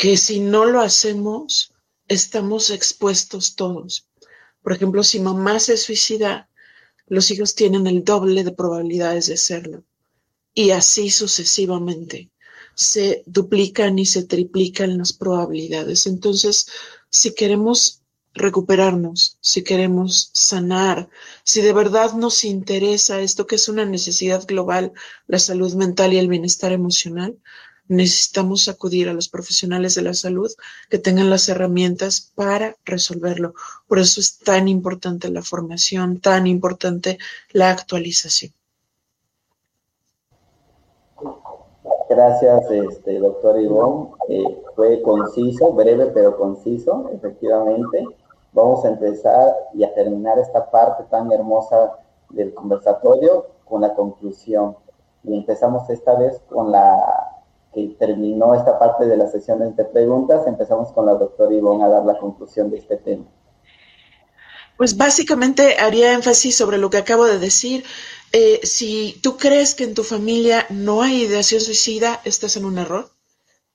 que 0.00 0.16
si 0.16 0.40
no 0.40 0.64
lo 0.64 0.80
hacemos, 0.80 1.74
estamos 2.08 2.70
expuestos 2.70 3.54
todos. 3.54 4.08
Por 4.62 4.72
ejemplo, 4.72 5.04
si 5.04 5.20
mamá 5.20 5.60
se 5.60 5.76
suicida, 5.76 6.48
los 7.06 7.30
hijos 7.30 7.54
tienen 7.54 7.86
el 7.86 8.02
doble 8.02 8.42
de 8.42 8.52
probabilidades 8.52 9.26
de 9.26 9.36
serlo. 9.36 9.84
Y 10.54 10.70
así 10.70 11.10
sucesivamente. 11.10 12.30
Se 12.74 13.22
duplican 13.26 13.98
y 13.98 14.06
se 14.06 14.24
triplican 14.24 14.96
las 14.96 15.12
probabilidades. 15.12 16.06
Entonces, 16.06 16.66
si 17.10 17.34
queremos 17.34 18.00
recuperarnos, 18.32 19.36
si 19.42 19.62
queremos 19.62 20.30
sanar, 20.32 21.10
si 21.44 21.60
de 21.60 21.74
verdad 21.74 22.14
nos 22.14 22.44
interesa 22.44 23.20
esto 23.20 23.46
que 23.46 23.56
es 23.56 23.68
una 23.68 23.84
necesidad 23.84 24.46
global, 24.46 24.94
la 25.26 25.38
salud 25.38 25.74
mental 25.74 26.14
y 26.14 26.18
el 26.18 26.28
bienestar 26.28 26.72
emocional, 26.72 27.36
necesitamos 27.90 28.68
acudir 28.68 29.08
a 29.08 29.12
los 29.12 29.28
profesionales 29.28 29.96
de 29.96 30.02
la 30.02 30.14
salud 30.14 30.48
que 30.88 30.98
tengan 30.98 31.28
las 31.28 31.48
herramientas 31.48 32.32
para 32.34 32.76
resolverlo. 32.84 33.54
Por 33.88 33.98
eso 33.98 34.20
es 34.20 34.38
tan 34.38 34.68
importante 34.68 35.28
la 35.28 35.42
formación, 35.42 36.20
tan 36.20 36.46
importante 36.46 37.18
la 37.52 37.70
actualización. 37.70 38.52
Gracias, 42.08 42.70
este, 42.70 43.18
doctor 43.18 43.60
Ivón. 43.60 44.10
Eh, 44.28 44.62
fue 44.76 45.02
conciso, 45.02 45.72
breve 45.72 46.06
pero 46.06 46.36
conciso, 46.36 47.10
efectivamente. 47.12 48.04
Vamos 48.52 48.84
a 48.84 48.88
empezar 48.88 49.54
y 49.74 49.84
a 49.84 49.94
terminar 49.94 50.38
esta 50.38 50.70
parte 50.70 51.04
tan 51.10 51.30
hermosa 51.32 51.98
del 52.30 52.54
conversatorio 52.54 53.46
con 53.64 53.80
la 53.80 53.94
conclusión. 53.94 54.76
Y 55.24 55.36
empezamos 55.36 55.88
esta 55.90 56.16
vez 56.16 56.40
con 56.48 56.70
la 56.70 57.29
que 57.74 57.94
terminó 57.98 58.54
esta 58.54 58.78
parte 58.78 59.06
de 59.06 59.16
las 59.16 59.32
sesiones 59.32 59.76
de 59.76 59.84
preguntas. 59.84 60.46
Empezamos 60.46 60.92
con 60.92 61.06
la 61.06 61.14
doctora 61.14 61.54
Ivonne 61.54 61.84
a 61.84 61.88
dar 61.88 62.04
la 62.04 62.18
conclusión 62.18 62.70
de 62.70 62.78
este 62.78 62.96
tema. 62.96 63.24
Pues 64.76 64.96
básicamente 64.96 65.76
haría 65.78 66.14
énfasis 66.14 66.56
sobre 66.56 66.78
lo 66.78 66.88
que 66.90 66.96
acabo 66.96 67.26
de 67.26 67.38
decir. 67.38 67.84
Eh, 68.32 68.60
si 68.62 69.18
tú 69.22 69.36
crees 69.36 69.74
que 69.74 69.84
en 69.84 69.94
tu 69.94 70.04
familia 70.04 70.66
no 70.70 71.02
hay 71.02 71.24
ideación 71.24 71.60
suicida, 71.60 72.20
estás 72.24 72.56
en 72.56 72.64
un 72.64 72.78
error. 72.78 73.10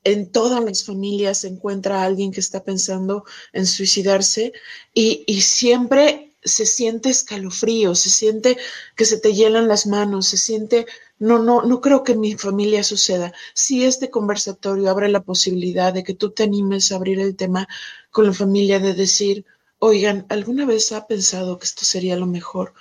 En 0.04 0.32
todas 0.32 0.64
las 0.64 0.84
familias 0.84 1.40
se 1.40 1.48
encuentra 1.48 2.04
alguien 2.04 2.32
que 2.32 2.40
está 2.40 2.64
pensando 2.64 3.24
en 3.54 3.66
suicidarse 3.66 4.54
y, 4.94 5.24
y 5.28 5.42
siempre 5.42 6.36
se 6.46 6.66
siente 6.66 7.10
escalofrío, 7.10 7.96
se 7.96 8.10
siente 8.10 8.58
que 8.96 9.06
se 9.06 9.20
te 9.20 9.34
hielan 9.34 9.68
las 9.68 9.88
manos, 9.88 10.28
se 10.28 10.38
siente 10.38 10.86
no, 11.20 11.40
no, 11.40 11.64
no 11.64 11.82
creo 11.82 12.04
que 12.04 12.14
en 12.14 12.20
mi 12.20 12.36
familia 12.36 12.84
suceda. 12.84 13.34
Si 13.54 13.84
este 13.86 14.10
conversatorio 14.10 14.90
abre 14.90 15.10
la 15.10 15.24
posibilidad 15.24 15.94
de 15.94 16.04
que 16.04 16.14
tú 16.14 16.32
te 16.32 16.44
animes 16.44 16.92
a 16.92 16.96
abrir 16.96 17.20
el 17.20 17.36
tema 17.36 17.68
con 18.12 18.26
la 18.26 18.34
familia, 18.34 18.80
de 18.80 18.94
decir, 18.94 19.46
oigan, 19.80 20.26
¿alguna 20.30 20.66
vez 20.66 20.92
ha 20.92 21.08
pensado 21.08 21.58
que 21.58 21.66
esto 21.66 21.86
sería 21.86 22.18
lo 22.18 22.26
mejor? 22.28 22.74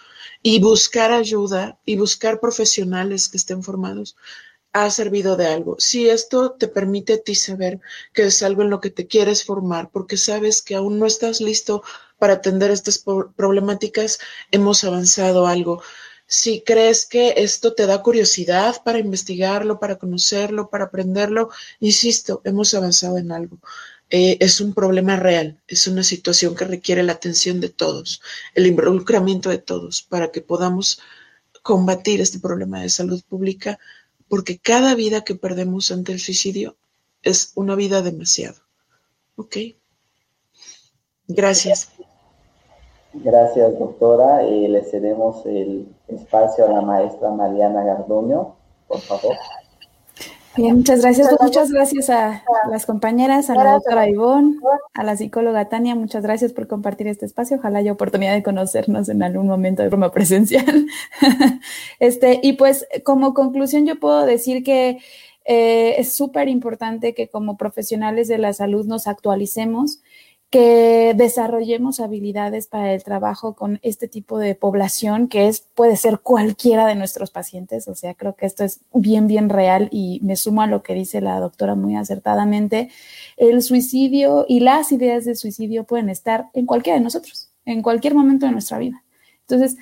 Y 0.43 0.61
buscar 0.61 1.13
ayuda 1.13 1.79
y 1.85 1.97
buscar 1.97 2.41
profesionales 2.41 3.29
que 3.29 3.37
estén 3.37 3.63
formados 3.63 4.17
ha 4.73 4.91
servido 4.91 5.37
de 5.37 5.47
algo. 5.47 5.77
Si 5.79 6.09
esto 6.11 6.53
te 6.53 6.67
permite 6.67 7.15
a 7.15 7.23
ti 7.23 7.37
saber 7.37 7.81
que 8.13 8.25
es 8.25 8.43
algo 8.43 8.63
en 8.63 8.71
lo 8.71 8.81
que 8.81 8.91
te 8.91 9.07
quieres 9.07 9.45
formar, 9.45 9.91
porque 9.91 10.17
sabes 10.17 10.63
que 10.63 10.75
aún 10.75 10.99
no 10.99 11.07
estás 11.07 11.41
listo 11.41 11.85
para 12.19 12.35
atender 12.35 12.73
estas 12.73 13.05
problemáticas, 13.37 14.19
hemos 14.51 14.83
avanzado 14.83 15.47
algo 15.47 15.81
si 16.27 16.63
crees 16.63 17.07
que 17.07 17.35
esto 17.37 17.75
te 17.75 17.87
da 17.87 18.03
curiosidad 18.03 18.83
para 18.85 18.99
investigarlo, 18.99 19.79
para 19.79 19.97
conocerlo, 19.97 20.71
para 20.71 20.85
aprenderlo, 20.85 21.51
insisto, 21.81 22.41
hemos 22.45 22.75
avanzado 22.75 23.19
en 23.19 23.31
algo. 23.33 23.59
Eh, 24.11 24.37
es 24.41 24.61
un 24.61 24.75
problema 24.75 25.17
real, 25.17 25.61
es 25.67 25.87
una 25.87 26.03
situación 26.03 26.55
que 26.55 26.65
requiere 26.65 27.03
la 27.03 27.15
atención 27.15 27.61
de 27.61 27.69
todos, 27.69 28.21
el 28.55 28.67
involucramiento 28.67 29.49
de 29.51 29.59
todos 29.59 30.03
para 30.03 30.31
que 30.31 30.41
podamos 30.41 31.01
combatir 31.63 32.21
este 32.21 32.39
problema 32.39 32.83
de 32.83 32.91
salud 32.91 33.23
pública, 33.29 33.79
porque 34.29 34.59
cada 34.59 34.95
vida 34.95 35.25
que 35.25 35.35
perdemos 35.35 35.91
ante 35.91 36.13
el 36.13 36.21
suicidio 36.21 36.77
es 37.23 37.53
una 37.55 37.75
vida 37.75 38.03
demasiado. 38.03 38.61
¿Ok? 39.37 39.57
Gracias. 41.27 41.89
Gracias, 43.15 43.79
doctora. 43.79 44.45
Eh, 44.45 44.69
le 44.69 44.83
cedemos 44.85 45.47
el 45.47 45.87
espacio 46.17 46.67
a 46.67 46.69
la 46.69 46.81
maestra 46.81 47.31
Mariana 47.31 47.83
Garduño, 47.85 48.55
por 48.89 49.01
favor. 49.01 49.37
Bien, 50.57 50.77
muchas 50.77 51.01
gracias. 51.01 51.35
muchas 51.41 51.73
gracias 51.73 52.11
a 52.11 52.45
las 52.71 52.87
compañeras, 52.87 53.51
a 53.51 53.57
la 53.57 53.73
doctora 53.73 54.09
Ivonne, 54.09 54.57
a 54.95 55.03
la 55.03 55.17
psicóloga 55.17 55.69
Tania. 55.69 55.97
Muchas 55.97 56.23
gracias 56.23 56.53
por 56.53 56.69
compartir 56.69 57.09
este 57.09 57.27
espacio. 57.27 57.57
Ojalá 57.57 57.81
haya 57.81 57.91
oportunidad 57.91 58.35
de 58.35 58.45
conocernos 58.45 59.09
en 59.09 59.25
algún 59.25 59.49
momento 59.49 59.83
de 59.83 59.91
forma 59.91 60.13
presencial. 60.13 60.87
este, 61.99 62.39
y 62.41 62.53
pues, 62.53 62.87
como 63.03 63.35
conclusión, 63.35 63.85
yo 63.85 63.99
puedo 63.99 64.25
decir 64.27 64.63
que 64.63 64.99
eh, 65.45 65.97
es 65.99 66.13
súper 66.13 66.49
importante 66.49 67.15
que 67.15 67.29
como 67.29 67.57
profesionales 67.57 68.29
de 68.29 68.39
la 68.39 68.53
salud 68.53 68.87
nos 68.87 69.09
actualicemos 69.09 70.03
que 70.55 71.15
desarrollemos 71.17 71.99
habilidades 71.99 72.69
para 72.69 72.95
el 72.95 73.03
trabajo 73.03 73.57
con 73.57 73.81
este 73.83 74.07
tipo 74.07 74.39
de 74.39 74.55
población 74.55 75.27
que 75.27 75.49
es 75.49 75.67
puede 75.75 75.97
ser 75.97 76.21
cualquiera 76.21 76.87
de 76.87 76.95
nuestros 76.95 77.33
pacientes, 77.33 77.89
o 77.89 77.97
sea, 77.97 78.15
creo 78.15 78.37
que 78.37 78.47
esto 78.47 78.63
es 78.63 78.79
bien 78.93 79.27
bien 79.27 79.49
real 79.49 79.89
y 79.91 80.21
me 80.23 80.37
sumo 80.37 80.63
a 80.63 80.69
lo 80.69 80.85
que 80.85 80.95
dice 80.95 81.21
la 81.21 81.41
doctora 81.41 81.75
muy 81.75 81.97
acertadamente, 81.97 82.89
el 83.37 83.63
suicidio 83.63 84.47
y 84.49 84.61
las 84.61 84.93
ideas 84.93 85.25
de 85.25 85.35
suicidio 85.35 85.83
pueden 85.83 86.09
estar 86.09 86.47
en 86.53 86.67
cualquiera 86.67 87.01
de 87.01 87.05
nosotros, 87.05 87.51
en 87.65 87.83
cualquier 87.83 88.15
momento 88.15 88.47
de 88.47 88.53
nuestra 88.53 88.79
vida. 88.79 89.03
Entonces, 89.49 89.77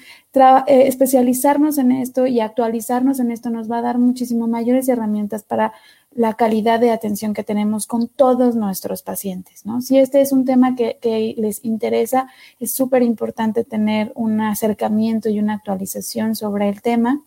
eh, 0.66 0.88
especializarnos 0.88 1.76
en 1.76 1.92
esto 1.92 2.26
y 2.26 2.40
actualizarnos 2.40 3.20
en 3.20 3.30
esto 3.30 3.50
nos 3.50 3.70
va 3.70 3.78
a 3.78 3.82
dar 3.82 3.98
muchísimo 3.98 4.48
mayores 4.48 4.88
herramientas 4.88 5.42
para 5.42 5.74
la 6.14 6.34
calidad 6.34 6.80
de 6.80 6.90
atención 6.90 7.34
que 7.34 7.44
tenemos 7.44 7.86
con 7.86 8.08
todos 8.08 8.54
nuestros 8.54 9.02
pacientes, 9.02 9.64
¿no? 9.64 9.80
Si 9.80 9.98
este 9.98 10.20
es 10.20 10.32
un 10.32 10.44
tema 10.44 10.74
que, 10.74 10.98
les 11.36 11.64
interesa, 11.64 12.28
es 12.60 12.72
súper 12.72 13.02
importante 13.02 13.64
tener 13.64 14.12
un 14.14 14.40
acercamiento 14.40 15.28
y 15.28 15.38
una 15.38 15.54
actualización 15.54 16.36
sobre 16.36 16.68
el 16.68 16.82
tema. 16.82 17.22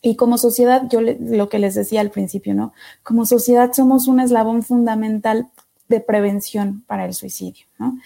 Y 0.00 0.16
como 0.16 0.38
sociedad, 0.38 0.88
yo 0.88 1.00
lo 1.00 1.48
que 1.48 1.58
les 1.58 1.74
decía 1.74 2.00
al 2.00 2.10
principio, 2.10 2.54
¿no? 2.54 2.72
Como 3.02 3.26
sociedad 3.26 3.72
somos 3.72 4.06
un 4.06 4.20
eslabón 4.20 4.62
fundamental 4.62 5.48
de 5.88 6.00
prevención 6.00 6.84
para 6.86 7.06
el 7.06 7.14
suicidio, 7.14 7.66
¿no? 7.78 7.98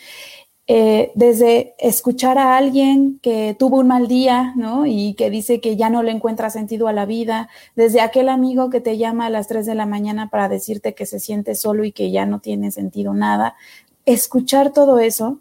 Eh, 0.75 1.13
desde 1.15 1.75
escuchar 1.79 2.39
a 2.39 2.57
alguien 2.57 3.19
que 3.21 3.55
tuvo 3.59 3.81
un 3.81 3.89
mal 3.89 4.09
día, 4.09 4.55
¿no? 4.57 4.87
Y 4.87 5.13
que 5.13 5.29
dice 5.29 5.61
que 5.61 5.77
ya 5.77 5.91
no 5.91 6.03
le 6.03 6.13
encuentra 6.13 6.49
sentido 6.49 6.89
a 6.89 6.95
la 6.95 7.05
vida, 7.05 7.51
desde 7.77 8.01
aquel 8.01 8.31
amigo 8.31 8.71
que 8.71 8.81
te 8.81 8.97
llama 8.97 9.27
a 9.27 9.29
las 9.29 9.49
3 9.49 9.67
de 9.67 9.75
la 9.75 9.85
mañana 9.85 10.31
para 10.31 10.49
decirte 10.49 10.95
que 10.95 11.05
se 11.05 11.21
siente 11.21 11.57
solo 11.57 11.85
y 11.85 11.93
que 11.93 12.11
ya 12.11 12.25
no 12.25 12.39
tiene 12.39 12.71
sentido 12.71 13.13
nada, 13.13 13.55
escuchar 14.07 14.73
todo 14.73 14.99
eso 14.99 15.41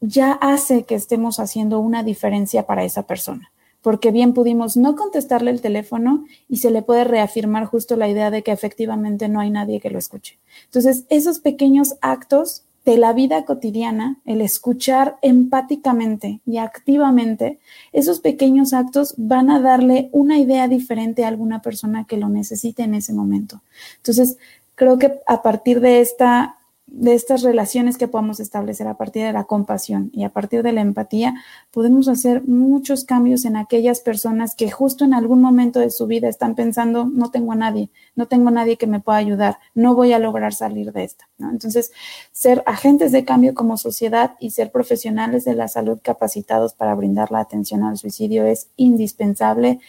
ya 0.00 0.32
hace 0.32 0.84
que 0.84 0.94
estemos 0.94 1.38
haciendo 1.38 1.78
una 1.78 2.02
diferencia 2.02 2.64
para 2.64 2.82
esa 2.82 3.02
persona 3.02 3.52
porque 3.82 4.10
bien 4.10 4.32
pudimos 4.32 4.78
no 4.78 4.96
contestarle 4.96 5.50
el 5.50 5.60
teléfono 5.60 6.24
y 6.48 6.58
se 6.58 6.70
le 6.70 6.80
puede 6.80 7.04
reafirmar 7.04 7.66
justo 7.66 7.96
la 7.96 8.08
idea 8.08 8.30
de 8.30 8.42
que 8.42 8.52
efectivamente 8.52 9.28
no 9.28 9.40
hay 9.40 9.50
nadie 9.50 9.80
que 9.80 9.90
lo 9.90 9.98
escuche. 9.98 10.38
Entonces, 10.66 11.04
esos 11.08 11.40
pequeños 11.40 11.96
actos 12.00 12.62
de 12.84 12.96
la 12.96 13.12
vida 13.12 13.44
cotidiana, 13.44 14.18
el 14.24 14.40
escuchar 14.40 15.16
empáticamente 15.22 16.40
y 16.44 16.58
activamente, 16.58 17.58
esos 17.92 18.20
pequeños 18.20 18.72
actos 18.72 19.14
van 19.16 19.50
a 19.50 19.60
darle 19.60 20.08
una 20.12 20.38
idea 20.38 20.66
diferente 20.66 21.24
a 21.24 21.28
alguna 21.28 21.62
persona 21.62 22.04
que 22.06 22.16
lo 22.16 22.28
necesite 22.28 22.82
en 22.82 22.94
ese 22.94 23.12
momento. 23.12 23.62
Entonces, 23.98 24.36
creo 24.74 24.98
que 24.98 25.20
a 25.26 25.42
partir 25.42 25.80
de 25.80 26.00
esta 26.00 26.56
de 26.94 27.14
estas 27.14 27.40
relaciones 27.40 27.96
que 27.96 28.06
podamos 28.06 28.38
establecer 28.38 28.86
a 28.86 28.98
partir 28.98 29.24
de 29.24 29.32
la 29.32 29.44
compasión 29.44 30.10
y 30.12 30.24
a 30.24 30.28
partir 30.28 30.62
de 30.62 30.72
la 30.72 30.82
empatía, 30.82 31.34
podemos 31.70 32.06
hacer 32.06 32.46
muchos 32.46 33.04
cambios 33.04 33.46
en 33.46 33.56
aquellas 33.56 34.00
personas 34.00 34.54
que 34.54 34.70
justo 34.70 35.02
en 35.06 35.14
algún 35.14 35.40
momento 35.40 35.80
de 35.80 35.88
su 35.88 36.06
vida 36.06 36.28
están 36.28 36.54
pensando, 36.54 37.06
no 37.06 37.30
tengo 37.30 37.52
a 37.52 37.56
nadie, 37.56 37.88
no 38.14 38.26
tengo 38.26 38.48
a 38.48 38.52
nadie 38.52 38.76
que 38.76 38.86
me 38.86 39.00
pueda 39.00 39.16
ayudar, 39.16 39.58
no 39.74 39.94
voy 39.94 40.12
a 40.12 40.18
lograr 40.18 40.52
salir 40.52 40.92
de 40.92 41.04
esta. 41.04 41.26
Entonces, 41.38 41.92
ser 42.30 42.62
agentes 42.66 43.10
de 43.10 43.24
cambio 43.24 43.54
como 43.54 43.78
sociedad 43.78 44.34
y 44.38 44.50
ser 44.50 44.70
profesionales 44.70 45.46
de 45.46 45.54
la 45.54 45.68
salud 45.68 45.98
capacitados 46.02 46.74
para 46.74 46.94
brindar 46.94 47.32
la 47.32 47.40
atención 47.40 47.84
al 47.84 47.96
suicidio 47.96 48.44
es 48.44 48.68
indispensable 48.76 49.80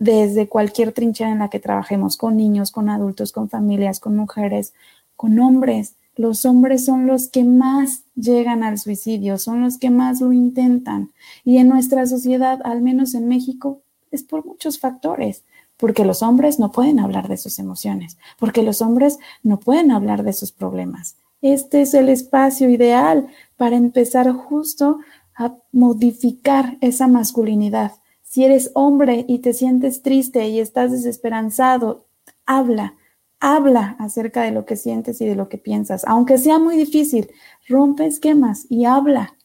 desde 0.00 0.48
cualquier 0.48 0.90
trinchera 0.90 1.30
en 1.30 1.38
la 1.38 1.50
que 1.50 1.60
trabajemos, 1.60 2.16
con 2.16 2.36
niños, 2.36 2.72
con 2.72 2.88
adultos, 2.88 3.30
con 3.30 3.48
familias, 3.48 4.00
con 4.00 4.16
mujeres, 4.16 4.74
con 5.14 5.38
hombres 5.38 5.94
los 6.16 6.44
hombres 6.44 6.84
son 6.84 7.06
los 7.06 7.28
que 7.28 7.44
más 7.44 8.04
llegan 8.14 8.62
al 8.64 8.78
suicidio, 8.78 9.38
son 9.38 9.62
los 9.62 9.78
que 9.78 9.90
más 9.90 10.20
lo 10.20 10.32
intentan. 10.32 11.10
Y 11.44 11.58
en 11.58 11.68
nuestra 11.68 12.06
sociedad, 12.06 12.60
al 12.64 12.82
menos 12.82 13.14
en 13.14 13.28
México, 13.28 13.80
es 14.10 14.22
por 14.22 14.44
muchos 14.44 14.78
factores, 14.78 15.44
porque 15.76 16.04
los 16.04 16.22
hombres 16.22 16.58
no 16.58 16.70
pueden 16.70 17.00
hablar 17.00 17.28
de 17.28 17.38
sus 17.38 17.58
emociones, 17.58 18.18
porque 18.38 18.62
los 18.62 18.82
hombres 18.82 19.18
no 19.42 19.58
pueden 19.58 19.90
hablar 19.90 20.22
de 20.22 20.32
sus 20.32 20.52
problemas. 20.52 21.16
Este 21.40 21.82
es 21.82 21.94
el 21.94 22.08
espacio 22.08 22.68
ideal 22.68 23.26
para 23.56 23.76
empezar 23.76 24.30
justo 24.32 24.98
a 25.34 25.56
modificar 25.72 26.76
esa 26.80 27.08
masculinidad. 27.08 27.92
Si 28.22 28.44
eres 28.44 28.70
hombre 28.74 29.24
y 29.28 29.40
te 29.40 29.52
sientes 29.52 30.02
triste 30.02 30.48
y 30.48 30.60
estás 30.60 30.92
desesperanzado, 30.92 32.06
habla, 32.46 32.94
habla 33.42 33.96
acerca 33.98 34.42
de 34.42 34.52
lo 34.52 34.64
que 34.64 34.76
sientes 34.76 35.20
y 35.20 35.26
de 35.26 35.34
lo 35.34 35.48
que 35.48 35.58
piensas, 35.58 36.04
aunque 36.06 36.38
sea 36.38 36.60
muy 36.60 36.76
difícil, 36.76 37.28
rompe 37.68 38.06
esquemas 38.06 38.66
y 38.70 38.84
habla. 38.84 39.36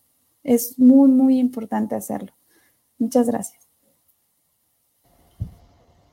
Es 0.43 0.77
muy, 0.77 1.09
muy 1.09 1.39
importante 1.39 1.95
hacerlo. 1.95 2.31
Muchas 2.99 3.27
gracias. 3.27 3.67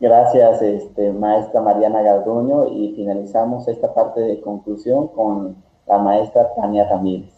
Gracias, 0.00 0.62
este, 0.62 1.12
maestra 1.12 1.60
Mariana 1.60 2.00
Garduño, 2.00 2.68
y 2.68 2.94
finalizamos 2.96 3.68
esta 3.68 3.94
parte 3.94 4.20
de 4.20 4.40
conclusión 4.40 5.08
con 5.08 5.62
la 5.86 5.98
maestra 5.98 6.54
Tania 6.54 6.88
Ramírez. 6.88 7.32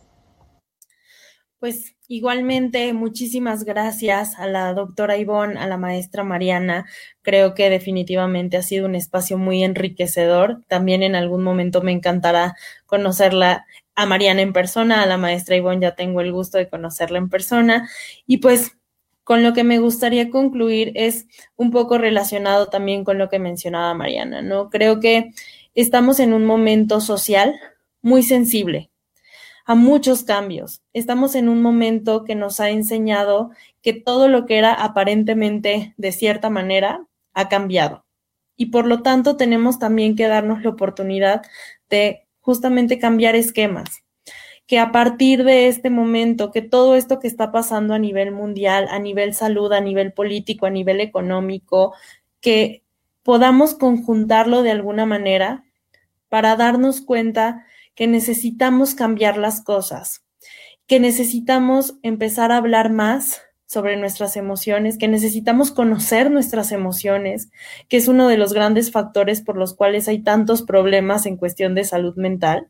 Pues 1.58 1.95
igualmente, 2.08 2.92
muchísimas 2.92 3.64
gracias 3.64 4.38
a 4.38 4.46
la 4.46 4.72
doctora 4.74 5.16
Ivonne, 5.16 5.58
a 5.58 5.66
la 5.66 5.76
maestra 5.76 6.24
Mariana. 6.24 6.86
Creo 7.22 7.54
que 7.54 7.70
definitivamente 7.70 8.56
ha 8.56 8.62
sido 8.62 8.86
un 8.86 8.94
espacio 8.94 9.38
muy 9.38 9.64
enriquecedor. 9.64 10.62
También 10.68 11.02
en 11.02 11.14
algún 11.14 11.42
momento 11.42 11.82
me 11.82 11.92
encantará 11.92 12.54
conocerla 12.86 13.66
a 13.94 14.06
Mariana 14.06 14.42
en 14.42 14.52
persona, 14.52 15.02
a 15.02 15.06
la 15.06 15.16
maestra 15.16 15.56
Ivonne 15.56 15.80
ya 15.80 15.94
tengo 15.94 16.20
el 16.20 16.32
gusto 16.32 16.58
de 16.58 16.68
conocerla 16.68 17.18
en 17.18 17.28
persona. 17.28 17.88
Y 18.26 18.38
pues 18.38 18.76
con 19.24 19.42
lo 19.42 19.52
que 19.54 19.64
me 19.64 19.78
gustaría 19.78 20.30
concluir 20.30 20.92
es 20.94 21.26
un 21.56 21.70
poco 21.70 21.98
relacionado 21.98 22.68
también 22.68 23.04
con 23.04 23.18
lo 23.18 23.28
que 23.28 23.38
mencionaba 23.38 23.94
Mariana, 23.94 24.42
¿no? 24.42 24.70
Creo 24.70 25.00
que 25.00 25.32
estamos 25.74 26.20
en 26.20 26.32
un 26.32 26.44
momento 26.44 27.00
social 27.00 27.54
muy 28.02 28.22
sensible 28.22 28.90
a 29.66 29.74
muchos 29.74 30.22
cambios. 30.22 30.80
Estamos 30.92 31.34
en 31.34 31.48
un 31.48 31.60
momento 31.60 32.24
que 32.24 32.36
nos 32.36 32.60
ha 32.60 32.70
enseñado 32.70 33.50
que 33.82 33.92
todo 33.92 34.28
lo 34.28 34.46
que 34.46 34.58
era 34.58 34.72
aparentemente 34.72 35.92
de 35.96 36.12
cierta 36.12 36.50
manera 36.50 37.04
ha 37.34 37.48
cambiado. 37.48 38.04
Y 38.56 38.66
por 38.66 38.86
lo 38.86 39.02
tanto 39.02 39.36
tenemos 39.36 39.78
también 39.78 40.14
que 40.14 40.28
darnos 40.28 40.62
la 40.62 40.70
oportunidad 40.70 41.42
de 41.90 42.26
justamente 42.40 43.00
cambiar 43.00 43.34
esquemas, 43.34 44.04
que 44.68 44.78
a 44.78 44.92
partir 44.92 45.42
de 45.42 45.66
este 45.66 45.90
momento, 45.90 46.52
que 46.52 46.62
todo 46.62 46.94
esto 46.94 47.18
que 47.18 47.26
está 47.26 47.50
pasando 47.50 47.92
a 47.92 47.98
nivel 47.98 48.30
mundial, 48.30 48.86
a 48.88 49.00
nivel 49.00 49.34
salud, 49.34 49.72
a 49.72 49.80
nivel 49.80 50.12
político, 50.12 50.66
a 50.66 50.70
nivel 50.70 51.00
económico, 51.00 51.92
que 52.40 52.84
podamos 53.24 53.74
conjuntarlo 53.74 54.62
de 54.62 54.70
alguna 54.70 55.06
manera 55.06 55.64
para 56.28 56.54
darnos 56.54 57.00
cuenta 57.00 57.66
que 57.96 58.06
necesitamos 58.06 58.94
cambiar 58.94 59.38
las 59.38 59.60
cosas, 59.62 60.22
que 60.86 61.00
necesitamos 61.00 61.98
empezar 62.02 62.52
a 62.52 62.58
hablar 62.58 62.92
más 62.92 63.42
sobre 63.66 63.96
nuestras 63.96 64.36
emociones, 64.36 64.96
que 64.96 65.08
necesitamos 65.08 65.72
conocer 65.72 66.30
nuestras 66.30 66.70
emociones, 66.70 67.50
que 67.88 67.96
es 67.96 68.06
uno 68.06 68.28
de 68.28 68.36
los 68.36 68.52
grandes 68.52 68.92
factores 68.92 69.40
por 69.40 69.56
los 69.56 69.74
cuales 69.74 70.06
hay 70.06 70.22
tantos 70.22 70.62
problemas 70.62 71.26
en 71.26 71.36
cuestión 71.36 71.74
de 71.74 71.82
salud 71.82 72.14
mental. 72.16 72.68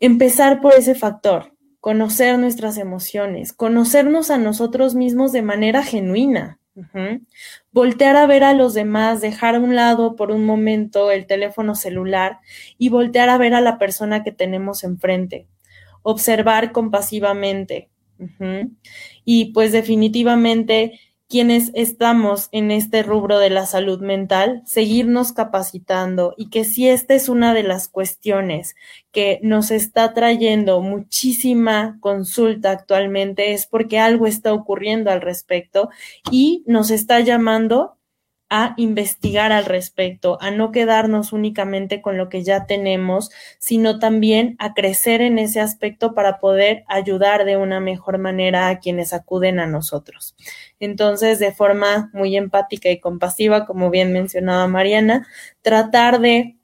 Empezar 0.00 0.60
por 0.60 0.74
ese 0.74 0.96
factor, 0.96 1.52
conocer 1.80 2.38
nuestras 2.38 2.78
emociones, 2.78 3.52
conocernos 3.52 4.30
a 4.30 4.38
nosotros 4.38 4.96
mismos 4.96 5.30
de 5.30 5.42
manera 5.42 5.84
genuina. 5.84 6.58
Voltear 7.72 8.16
a 8.16 8.26
ver 8.26 8.44
a 8.44 8.54
los 8.54 8.74
demás, 8.74 9.20
dejar 9.20 9.54
a 9.54 9.60
un 9.60 9.74
lado 9.74 10.16
por 10.16 10.30
un 10.30 10.44
momento 10.44 11.10
el 11.10 11.26
teléfono 11.26 11.74
celular 11.74 12.40
y 12.78 12.90
voltear 12.90 13.28
a 13.28 13.38
ver 13.38 13.54
a 13.54 13.60
la 13.60 13.78
persona 13.78 14.22
que 14.22 14.32
tenemos 14.32 14.84
enfrente. 14.84 15.46
Observar 16.02 16.72
compasivamente. 16.72 17.90
Y 19.24 19.52
pues 19.52 19.72
definitivamente 19.72 21.00
quienes 21.28 21.72
estamos 21.74 22.48
en 22.52 22.70
este 22.70 23.02
rubro 23.02 23.38
de 23.38 23.50
la 23.50 23.66
salud 23.66 24.00
mental, 24.00 24.62
seguirnos 24.64 25.32
capacitando 25.32 26.34
y 26.36 26.50
que 26.50 26.64
si 26.64 26.88
esta 26.88 27.14
es 27.14 27.28
una 27.28 27.52
de 27.52 27.64
las 27.64 27.88
cuestiones 27.88 28.76
que 29.10 29.40
nos 29.42 29.70
está 29.70 30.14
trayendo 30.14 30.80
muchísima 30.80 31.98
consulta 32.00 32.70
actualmente 32.70 33.52
es 33.52 33.66
porque 33.66 33.98
algo 33.98 34.26
está 34.26 34.52
ocurriendo 34.52 35.10
al 35.10 35.20
respecto 35.20 35.90
y 36.30 36.62
nos 36.66 36.90
está 36.90 37.20
llamando 37.20 37.96
a 38.48 38.74
investigar 38.76 39.50
al 39.50 39.64
respecto, 39.64 40.38
a 40.40 40.50
no 40.50 40.70
quedarnos 40.70 41.32
únicamente 41.32 42.00
con 42.00 42.16
lo 42.16 42.28
que 42.28 42.44
ya 42.44 42.66
tenemos, 42.66 43.30
sino 43.58 43.98
también 43.98 44.56
a 44.58 44.72
crecer 44.72 45.20
en 45.20 45.38
ese 45.38 45.60
aspecto 45.60 46.14
para 46.14 46.38
poder 46.38 46.84
ayudar 46.86 47.44
de 47.44 47.56
una 47.56 47.80
mejor 47.80 48.18
manera 48.18 48.68
a 48.68 48.78
quienes 48.78 49.12
acuden 49.12 49.58
a 49.58 49.66
nosotros. 49.66 50.36
Entonces, 50.78 51.38
de 51.38 51.52
forma 51.52 52.10
muy 52.12 52.36
empática 52.36 52.88
y 52.90 53.00
compasiva, 53.00 53.66
como 53.66 53.90
bien 53.90 54.12
mencionaba 54.12 54.68
Mariana, 54.68 55.26
tratar 55.62 56.20
de 56.20 56.56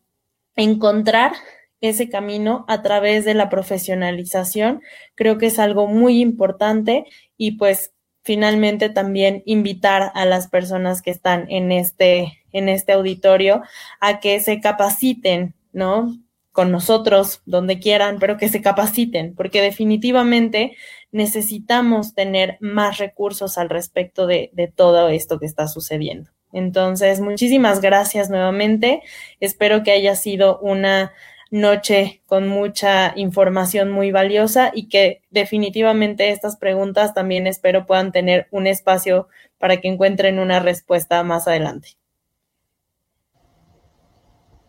encontrar 0.55 1.33
ese 1.81 2.09
camino 2.09 2.65
a 2.69 2.81
través 2.83 3.25
de 3.25 3.35
la 3.35 3.49
profesionalización, 3.49 4.83
creo 5.17 5.37
que 5.37 5.47
es 5.47 5.59
algo 5.59 5.89
muy 5.89 6.21
importante 6.21 7.07
y 7.37 7.57
pues 7.57 7.93
finalmente 8.23 8.89
también 8.89 9.43
invitar 9.47 10.13
a 10.15 10.25
las 10.25 10.49
personas 10.49 11.03
que 11.03 11.11
están 11.11 11.51
en 11.51 11.73
este, 11.73 12.43
en 12.53 12.69
este 12.69 12.93
auditorio 12.93 13.63
a 14.01 14.21
que 14.21 14.41
se 14.41 14.61
capaciten, 14.61 15.55
¿no? 15.73 16.17
Con 16.53 16.71
nosotros, 16.71 17.43
donde 17.47 17.79
quieran, 17.79 18.19
pero 18.19 18.37
que 18.37 18.49
se 18.49 18.63
capaciten, 18.63 19.35
porque 19.35 19.63
definitivamente 19.63 20.77
necesitamos 21.11 22.15
tener 22.15 22.59
más 22.61 22.99
recursos 22.99 23.59
al 23.59 23.71
respecto 23.71 24.27
de, 24.27 24.51
de 24.53 24.69
todo 24.69 25.09
esto 25.09 25.39
que 25.39 25.47
está 25.47 25.67
sucediendo. 25.67 26.31
Entonces, 26.53 27.21
muchísimas 27.21 27.81
gracias 27.81 28.29
nuevamente. 28.29 29.03
Espero 29.41 29.83
que 29.83 29.93
haya 29.93 30.15
sido 30.15 30.59
una 30.61 31.13
noche 31.53 32.23
con 32.27 32.49
mucha 32.49 33.13
información 33.15 33.93
muy 33.93 34.11
valiosa 34.11 34.71
y 34.73 34.89
que 34.89 35.21
definitivamente 35.31 36.31
estas 36.31 36.57
preguntas 36.57 37.13
también 37.13 37.47
espero 37.47 37.87
puedan 37.87 38.11
tener 38.11 38.47
un 38.51 38.67
espacio 38.67 39.29
para 39.59 39.77
que 39.77 39.89
encuentren 39.89 40.39
una 40.39 40.61
respuesta 40.61 41.23
más 41.23 41.47
adelante. 41.47 41.89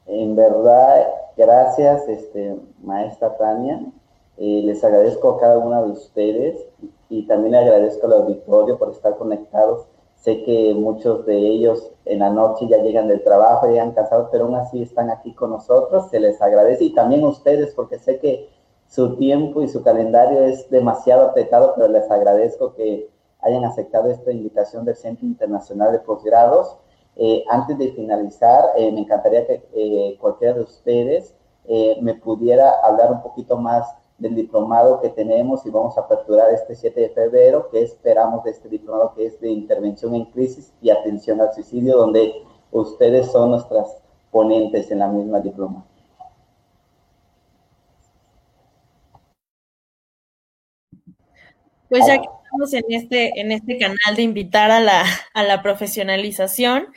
En 0.08 0.36
verdad, 0.36 1.08
gracias, 1.38 2.06
este, 2.10 2.58
maestra 2.84 3.38
Tania. 3.38 3.80
Eh, 4.38 4.62
les 4.66 4.84
agradezco 4.84 5.32
a 5.32 5.40
cada 5.40 5.60
una 5.60 5.82
de 5.84 5.92
ustedes 5.92 6.58
y 7.08 7.26
también 7.28 7.56
agradezco 7.56 8.08
al 8.08 8.14
auditorio 8.14 8.78
por 8.78 8.92
estar 8.92 9.16
conectados 9.16 9.88
Sé 10.24 10.42
que 10.44 10.74
muchos 10.74 11.26
de 11.26 11.36
ellos 11.36 11.92
en 12.06 12.20
la 12.20 12.30
noche 12.30 12.66
ya 12.70 12.78
llegan 12.78 13.10
del 13.10 13.26
trabajo, 13.26 13.68
llegan 13.68 13.92
cansados, 13.92 14.30
pero 14.32 14.46
aún 14.46 14.56
así 14.56 14.82
están 14.82 15.10
aquí 15.10 15.34
con 15.34 15.50
nosotros. 15.50 16.10
Se 16.12 16.20
les 16.22 16.42
agradece 16.42 16.86
y 16.86 16.94
también 16.94 17.26
a 17.26 17.28
ustedes 17.28 17.74
porque 17.76 18.00
sé 18.00 18.20
que 18.20 18.50
su 18.88 19.18
tiempo 19.18 19.62
y 19.62 19.68
su 19.68 19.84
calendario 19.84 20.46
es 20.46 20.70
demasiado 20.70 21.28
apretado, 21.28 21.74
pero 21.76 21.90
les 21.90 22.10
agradezco 22.10 22.74
que 22.74 23.10
hayan 23.42 23.66
aceptado 23.66 24.10
esta 24.10 24.32
invitación 24.32 24.86
del 24.86 24.96
Centro 24.96 25.26
Internacional 25.26 25.92
de 25.92 26.00
Posgrados. 26.00 26.78
Eh, 27.18 27.44
antes 27.50 27.78
de 27.78 27.92
finalizar, 27.92 28.64
eh, 28.78 28.94
me 28.94 29.02
encantaría 29.02 29.46
que 29.46 29.68
eh, 29.74 30.18
cualquiera 30.22 30.54
de 30.54 30.62
ustedes 30.62 31.36
me 32.02 32.14
pudiera 32.14 32.72
hablar 32.82 33.12
un 33.12 33.22
poquito 33.22 33.58
más 33.58 33.94
del 34.18 34.36
diplomado 34.36 35.02
que 35.02 35.10
tenemos 35.10 35.66
y 35.66 35.70
vamos 35.70 35.98
a 35.98 36.02
aperturar 36.02 36.54
este 36.54 36.76
7 36.76 37.00
de 37.00 37.10
febrero, 37.10 37.70
que 37.70 37.82
esperamos 37.82 38.44
de 38.44 38.52
este 38.52 38.70
diplomado 38.70 39.14
que 39.16 39.26
es 39.26 39.40
de 39.40 39.50
intervención 39.50 40.16
en 40.16 40.26
crisis 40.26 40.74
y 40.82 40.90
atención 40.90 41.42
al 41.42 41.54
suicidio, 41.54 41.98
donde 41.98 42.34
ustedes 42.72 43.32
son 43.32 43.52
nuestras 43.52 43.98
ponentes 44.32 44.92
en 44.92 45.00
la 45.00 45.08
misma 45.08 45.40
diploma. 45.40 45.86
Pues 51.90 52.08
ya 52.08 52.18
que 52.18 52.28
estamos 52.44 52.74
en 52.74 52.84
este, 52.90 53.40
en 53.40 53.52
este 53.52 53.78
canal 53.78 54.16
de 54.16 54.24
invitar 54.24 54.72
a 54.72 54.80
la, 54.80 55.04
a 55.36 55.44
la 55.44 55.62
profesionalización, 55.62 56.88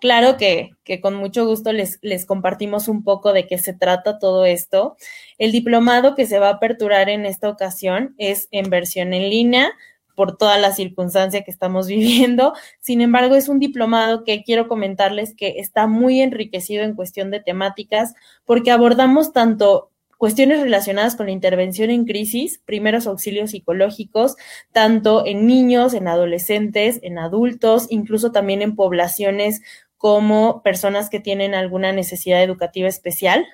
Claro 0.00 0.36
que, 0.36 0.70
que 0.84 1.00
con 1.00 1.14
mucho 1.14 1.46
gusto 1.46 1.72
les, 1.72 1.98
les 2.02 2.26
compartimos 2.26 2.86
un 2.88 3.02
poco 3.02 3.32
de 3.32 3.46
qué 3.46 3.56
se 3.56 3.72
trata 3.72 4.18
todo 4.18 4.44
esto. 4.44 4.96
El 5.38 5.52
diplomado 5.52 6.14
que 6.14 6.26
se 6.26 6.38
va 6.38 6.48
a 6.48 6.54
aperturar 6.54 7.08
en 7.08 7.24
esta 7.24 7.48
ocasión 7.48 8.14
es 8.18 8.48
en 8.50 8.68
versión 8.68 9.14
en 9.14 9.30
línea 9.30 9.72
por 10.16 10.36
toda 10.36 10.58
la 10.58 10.72
circunstancia 10.72 11.44
que 11.44 11.50
estamos 11.50 11.86
viviendo. 11.88 12.52
Sin 12.80 13.00
embargo, 13.00 13.36
es 13.36 13.48
un 13.48 13.60
diplomado 13.60 14.24
que 14.24 14.42
quiero 14.42 14.68
comentarles 14.68 15.34
que 15.34 15.60
está 15.60 15.86
muy 15.86 16.20
enriquecido 16.20 16.82
en 16.82 16.94
cuestión 16.94 17.30
de 17.30 17.40
temáticas 17.40 18.14
porque 18.44 18.72
abordamos 18.72 19.32
tanto 19.32 19.92
cuestiones 20.18 20.60
relacionadas 20.60 21.14
con 21.14 21.26
la 21.26 21.32
intervención 21.32 21.90
en 21.90 22.06
crisis, 22.06 22.60
primeros 22.64 23.06
auxilios 23.06 23.50
psicológicos, 23.50 24.36
tanto 24.72 25.26
en 25.26 25.46
niños, 25.46 25.92
en 25.92 26.08
adolescentes, 26.08 27.00
en 27.02 27.18
adultos, 27.18 27.86
incluso 27.90 28.32
también 28.32 28.62
en 28.62 28.76
poblaciones 28.76 29.60
como 30.06 30.62
personas 30.62 31.10
que 31.10 31.18
tienen 31.18 31.52
alguna 31.56 31.90
necesidad 31.90 32.40
educativa 32.40 32.86
especial. 32.86 33.44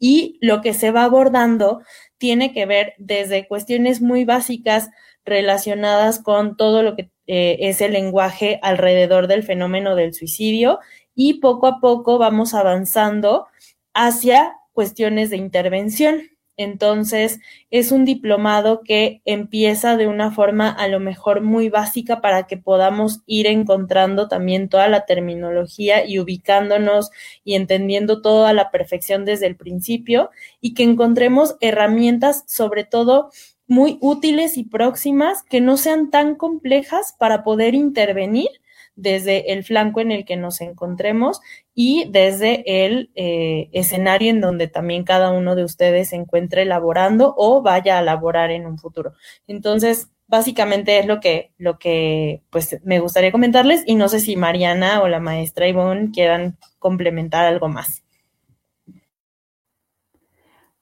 Y 0.00 0.36
lo 0.40 0.62
que 0.62 0.74
se 0.74 0.90
va 0.90 1.04
abordando 1.04 1.80
tiene 2.18 2.52
que 2.52 2.66
ver 2.66 2.94
desde 2.98 3.46
cuestiones 3.46 4.00
muy 4.00 4.24
básicas 4.24 4.90
relacionadas 5.24 6.18
con 6.18 6.56
todo 6.56 6.82
lo 6.82 6.96
que 6.96 7.12
eh, 7.28 7.58
es 7.60 7.80
el 7.82 7.92
lenguaje 7.92 8.58
alrededor 8.64 9.28
del 9.28 9.44
fenómeno 9.44 9.94
del 9.94 10.12
suicidio 10.12 10.80
y 11.14 11.34
poco 11.34 11.68
a 11.68 11.78
poco 11.78 12.18
vamos 12.18 12.52
avanzando 12.52 13.46
hacia 13.94 14.56
cuestiones 14.72 15.30
de 15.30 15.36
intervención. 15.36 16.22
Entonces, 16.56 17.40
es 17.70 17.90
un 17.90 18.04
diplomado 18.04 18.82
que 18.82 19.22
empieza 19.24 19.96
de 19.96 20.06
una 20.06 20.30
forma 20.30 20.68
a 20.68 20.88
lo 20.88 21.00
mejor 21.00 21.40
muy 21.40 21.70
básica 21.70 22.20
para 22.20 22.46
que 22.46 22.58
podamos 22.58 23.22
ir 23.26 23.46
encontrando 23.46 24.28
también 24.28 24.68
toda 24.68 24.88
la 24.88 25.06
terminología 25.06 26.04
y 26.04 26.18
ubicándonos 26.18 27.10
y 27.44 27.54
entendiendo 27.54 28.20
todo 28.20 28.46
a 28.46 28.52
la 28.52 28.70
perfección 28.70 29.24
desde 29.24 29.46
el 29.46 29.56
principio 29.56 30.30
y 30.60 30.74
que 30.74 30.82
encontremos 30.82 31.56
herramientas, 31.60 32.44
sobre 32.46 32.84
todo 32.84 33.30
muy 33.66 33.98
útiles 34.00 34.58
y 34.58 34.64
próximas 34.64 35.42
que 35.44 35.60
no 35.60 35.76
sean 35.76 36.10
tan 36.10 36.34
complejas 36.34 37.14
para 37.18 37.44
poder 37.44 37.74
intervenir 37.74 38.48
desde 38.96 39.52
el 39.52 39.64
flanco 39.64 40.00
en 40.00 40.12
el 40.12 40.24
que 40.24 40.36
nos 40.36 40.60
encontremos 40.60 41.40
y 41.74 42.06
desde 42.10 42.84
el 42.84 43.10
eh, 43.14 43.68
escenario 43.72 44.30
en 44.30 44.40
donde 44.40 44.68
también 44.68 45.04
cada 45.04 45.30
uno 45.30 45.54
de 45.54 45.64
ustedes 45.64 46.10
se 46.10 46.16
encuentre 46.16 46.62
elaborando 46.62 47.34
o 47.36 47.62
vaya 47.62 47.98
a 47.98 48.02
elaborar 48.02 48.50
en 48.50 48.66
un 48.66 48.78
futuro. 48.78 49.14
Entonces, 49.46 50.10
básicamente 50.26 50.98
es 50.98 51.06
lo 51.06 51.20
que, 51.20 51.52
lo 51.58 51.78
que 51.78 52.42
pues 52.50 52.78
me 52.84 53.00
gustaría 53.00 53.32
comentarles 53.32 53.82
y 53.86 53.96
no 53.96 54.08
sé 54.08 54.20
si 54.20 54.36
Mariana 54.36 55.02
o 55.02 55.08
la 55.08 55.20
maestra 55.20 55.68
Ivonne 55.68 56.10
quieran 56.12 56.56
complementar 56.78 57.46
algo 57.46 57.68
más. 57.68 58.02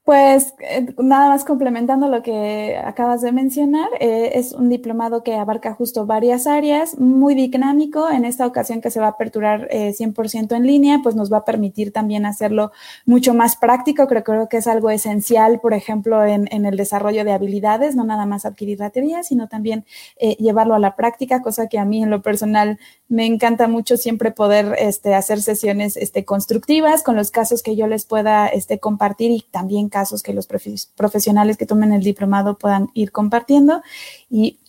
Pues 0.09 0.55
eh, 0.61 0.87
nada 0.97 1.29
más 1.29 1.45
complementando 1.45 2.09
lo 2.09 2.23
que 2.23 2.79
acabas 2.83 3.21
de 3.21 3.31
mencionar, 3.31 3.91
eh, 4.01 4.31
es 4.37 4.53
un 4.53 4.71
diplomado 4.71 5.23
que 5.23 5.35
abarca 5.35 5.75
justo 5.75 6.07
varias 6.07 6.47
áreas, 6.47 6.99
muy 6.99 7.35
dinámico. 7.35 8.09
En 8.09 8.25
esta 8.25 8.47
ocasión 8.47 8.81
que 8.81 8.91
se 8.91 9.01
va 9.01 9.09
a 9.09 9.11
aperturar 9.11 9.69
100% 9.69 10.53
eh, 10.53 10.57
en 10.57 10.67
línea, 10.67 11.01
pues 11.03 11.15
nos 11.15 11.31
va 11.31 11.37
a 11.37 11.45
permitir 11.45 11.93
también 11.93 12.25
hacerlo 12.25 12.73
mucho 13.05 13.35
más 13.35 13.57
práctico. 13.57 14.07
Creo, 14.07 14.25
creo 14.25 14.49
que 14.49 14.57
es 14.57 14.67
algo 14.67 14.89
esencial, 14.89 15.61
por 15.61 15.75
ejemplo, 15.75 16.25
en, 16.25 16.49
el 16.51 16.79
desarrollo 16.79 17.23
de 17.27 17.33
habilidades, 17.33 17.95
no 17.95 18.05
nada 18.05 18.25
más 18.25 18.47
adquirir 18.47 18.79
la 18.79 18.89
teoría, 18.89 19.23
sino 19.23 19.47
también 19.47 19.85
llevarlo 20.39 20.75
a 20.75 20.79
la 20.79 20.97
práctica, 20.97 21.43
cosa 21.43 21.67
que 21.67 21.79
a 21.79 21.85
mí 21.85 22.03
en 22.03 22.09
lo 22.09 22.23
personal 22.23 22.79
me 23.09 23.27
encanta 23.27 23.69
mucho 23.69 23.99
siempre 23.99 24.31
poder 24.31 24.75
este, 24.79 25.15
hacer 25.15 25.43
sesiones 25.43 25.99
este, 25.99 26.25
constructivas 26.25 27.03
con 27.03 27.17
los 27.17 27.31
casos 27.31 27.63
que 27.63 27.77
yo 27.77 27.87
les 27.87 28.07
pueda 28.07 28.47
este, 28.49 28.79
compartir 28.79 29.31
y 29.31 29.45
también 29.51 29.91
casos 29.99 30.23
que 30.23 30.33
los 30.33 30.47
profesionales 30.47 31.57
que 31.57 31.67
tomen 31.67 31.93
el 31.93 32.05
diplomado 32.05 32.57
puedan 32.57 32.89
ir 32.95 33.11
compartiendo 33.11 33.83
y 34.31 34.61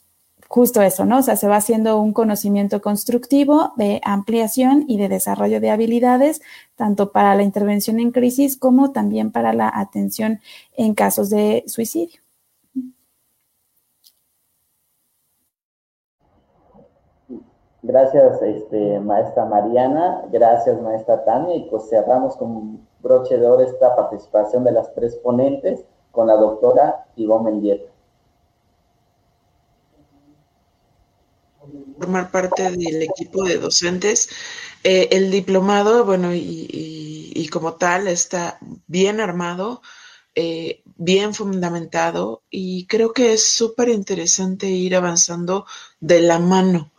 justo 0.48 0.82
eso, 0.82 1.06
¿no? 1.06 1.20
O 1.20 1.22
sea, 1.22 1.36
se 1.36 1.48
va 1.48 1.58
haciendo 1.58 2.02
un 2.02 2.14
conocimiento 2.14 2.82
constructivo 2.82 3.74
de 3.78 4.02
ampliación 4.04 4.86
y 4.88 4.98
de 4.98 5.08
desarrollo 5.08 5.62
de 5.62 5.70
habilidades, 5.70 6.42
tanto 6.76 7.12
para 7.12 7.36
la 7.36 7.44
intervención 7.44 8.00
en 8.00 8.12
crisis 8.12 8.58
como 8.58 8.92
también 8.92 9.32
para 9.32 9.54
la 9.54 9.72
atención 9.72 10.40
en 10.76 10.96
casos 10.96 11.30
de 11.30 11.64
suicidio. 11.68 12.20
Gracias, 17.84 18.42
este, 18.42 19.00
maestra 19.00 19.46
Mariana. 19.46 20.24
Gracias, 20.32 20.82
maestra 20.82 21.24
Tania. 21.26 21.56
Y 21.56 21.70
pues 21.70 21.88
cerramos 21.90 22.36
con 22.36 22.89
broche 23.02 23.36
esta 23.64 23.96
participación 23.96 24.64
de 24.64 24.72
las 24.72 24.94
tres 24.94 25.16
ponentes 25.16 25.84
con 26.12 26.28
la 26.28 26.36
doctora 26.36 27.06
Ivonne 27.16 27.52
Mendieta. 27.52 27.92
Formar 31.98 32.32
parte 32.32 32.64
del 32.64 33.04
equipo 33.04 33.44
de 33.44 33.58
docentes. 33.58 34.30
Eh, 34.84 35.10
el 35.12 35.30
diplomado, 35.30 36.06
bueno, 36.06 36.34
y, 36.34 37.48
como 37.52 37.74
tal, 37.74 38.08
está 38.08 38.58
bien 38.88 39.20
armado, 39.20 39.82
eh, 40.36 40.82
bien 40.96 41.34
fundamentado 41.34 42.44
y 42.50 42.86
creo 42.88 43.12
que 43.14 43.34
es 43.34 43.46
súper 43.52 43.90
interesante 43.90 44.68
ir 44.68 44.96
avanzando 44.96 45.66
de 46.00 46.22
la 46.22 46.40
mano 46.40 46.92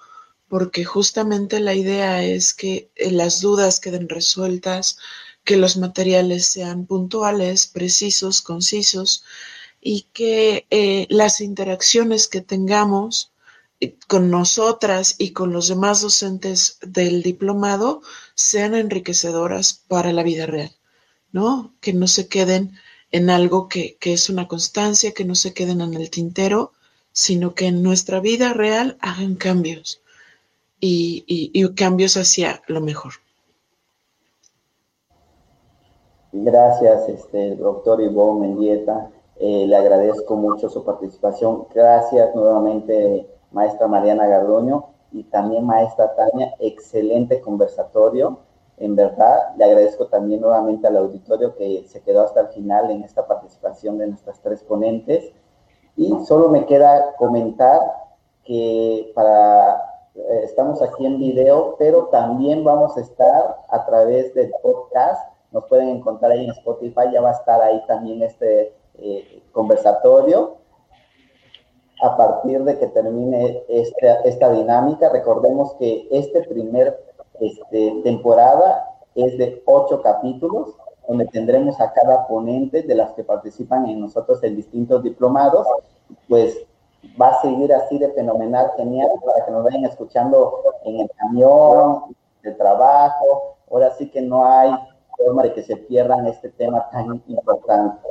porque 0.51 0.85
justamente 0.85 1.60
la 1.60 1.74
idea 1.74 2.24
es 2.24 2.55
que 2.55 2.90
eh, 2.97 3.12
las 3.12 3.40
dudas 3.40 3.78
queden 3.78 4.09
resueltas, 4.09 4.98
que 5.44 5.56
los 5.56 5.77
materiales 5.77 6.44
sean 6.47 6.86
puntuales, 6.86 7.68
precisos, 7.68 8.43
concisos 8.43 9.22
y 9.81 10.09
que 10.12 10.66
eh, 10.70 11.06
las 11.09 11.40
interacciones 11.40 12.27
que 12.27 12.40
tengamos 12.40 13.32
eh, 13.78 13.97
con 14.09 14.28
nosotras 14.28 15.14
y 15.18 15.31
con 15.31 15.52
los 15.52 15.68
demás 15.68 16.01
docentes 16.02 16.78
del 16.82 17.22
diplomado 17.22 18.02
sean 18.35 18.74
enriquecedoras 18.74 19.85
para 19.86 20.12
la 20.12 20.24
vida 20.24 20.47
real, 20.47 20.74
¿no? 21.31 21.77
Que 21.81 21.93
no 21.93 22.09
se 22.09 22.27
queden 22.27 22.72
en 23.12 23.31
algo 23.31 23.68
que, 23.68 23.97
que 24.01 24.14
es 24.14 24.28
una 24.28 24.48
constancia, 24.48 25.12
que 25.12 25.24
no 25.24 25.36
se 25.36 25.55
queden 25.55 25.81
en 25.81 25.94
el 25.94 26.10
tintero, 26.10 26.72
sino 27.12 27.55
que 27.55 27.66
en 27.66 27.85
nuestra 27.85 28.18
vida 28.18 28.52
real 28.52 28.98
hagan 29.01 29.36
cambios 29.36 29.99
y, 30.81 31.24
y 31.27 31.74
cambios 31.74 32.16
hacia 32.16 32.62
lo 32.66 32.81
mejor. 32.81 33.12
Gracias, 36.32 37.09
este, 37.09 37.57
doctor 37.57 38.01
Ivonne 38.01 38.48
Mendieta. 38.48 39.11
Eh, 39.36 39.66
le 39.66 39.77
agradezco 39.77 40.36
mucho 40.36 40.69
su 40.69 40.85
participación. 40.85 41.66
Gracias 41.74 42.35
nuevamente, 42.35 43.28
maestra 43.51 43.89
Mariana 43.89 44.28
Gardoño 44.28 44.90
y 45.12 45.24
también 45.24 45.66
maestra 45.66 46.15
Tania. 46.15 46.55
Excelente 46.61 47.40
conversatorio. 47.40 48.39
En 48.77 48.94
verdad, 48.94 49.57
le 49.57 49.65
agradezco 49.65 50.07
también 50.07 50.40
nuevamente 50.40 50.86
al 50.86 50.98
auditorio 50.98 51.57
que 51.57 51.85
se 51.89 52.01
quedó 52.02 52.23
hasta 52.23 52.43
el 52.43 52.48
final 52.48 52.90
en 52.90 53.02
esta 53.02 53.27
participación 53.27 53.98
de 53.98 54.07
nuestras 54.07 54.40
tres 54.40 54.62
ponentes. 54.62 55.32
Y 55.97 56.15
solo 56.27 56.48
me 56.48 56.65
queda 56.65 57.15
comentar 57.16 57.81
que 58.44 59.11
para 59.15 59.90
estamos 60.42 60.82
aquí 60.82 61.06
en 61.06 61.18
video, 61.18 61.76
pero 61.78 62.06
también 62.06 62.64
vamos 62.64 62.97
a 62.97 63.01
estar 63.01 63.56
a 63.68 63.86
través 63.86 64.34
del 64.34 64.52
podcast 64.62 65.30
nos 65.52 65.64
pueden 65.66 65.88
encontrar 65.88 66.32
ahí 66.32 66.44
en 66.44 66.51
Spotify, 66.51 67.12
ya 67.12 67.20
va 67.20 67.30
a 67.30 67.34
estar 67.34 67.60
ahí 67.60 67.84
también 67.86 68.22
este 68.22 68.72
eh, 68.98 69.42
conversatorio. 69.52 70.59
A 72.02 72.16
partir 72.16 72.62
de 72.64 72.78
que 72.78 72.86
termine 72.86 73.62
esta, 73.68 74.20
esta 74.22 74.51
dinámica, 74.52 75.10
recordemos 75.10 75.74
que 75.74 76.09
este 76.10 76.42
primer 76.44 76.98
este, 77.40 78.01
temporada 78.02 78.86
es 79.14 79.36
de 79.36 79.62
ocho 79.66 80.01
capítulos, 80.01 80.74
donde 81.06 81.26
tendremos 81.26 81.78
a 81.80 81.92
cada 81.92 82.26
ponente 82.26 82.82
de 82.82 82.94
las 82.94 83.10
que 83.12 83.24
participan 83.24 83.86
en 83.86 84.01
nosotros 84.01 84.42
en 84.44 84.56
distintos 84.56 85.02
diplomados, 85.02 85.66
pues 86.28 86.56
va 87.20 87.28
a 87.28 87.40
seguir 87.43 87.72
así 87.72 87.98
de 87.98 88.10
fenomenal, 88.12 88.70
genial, 88.77 89.10
para 89.24 89.44
que 89.44 89.51
nos 89.51 89.64
vayan 89.64 89.85
escuchando 89.85 90.62
en 90.85 91.01
el 91.01 91.10
camión, 91.16 92.16
de 92.43 92.52
trabajo. 92.52 93.56
Ahora 93.70 93.90
sí 93.93 94.10
que 94.10 94.20
no 94.20 94.44
hay 94.44 94.72
forma 95.16 95.43
de 95.43 95.52
que 95.52 95.62
se 95.62 95.77
pierdan 95.77 96.27
este 96.27 96.48
tema 96.51 96.89
tan 96.90 97.22
importante. 97.27 98.09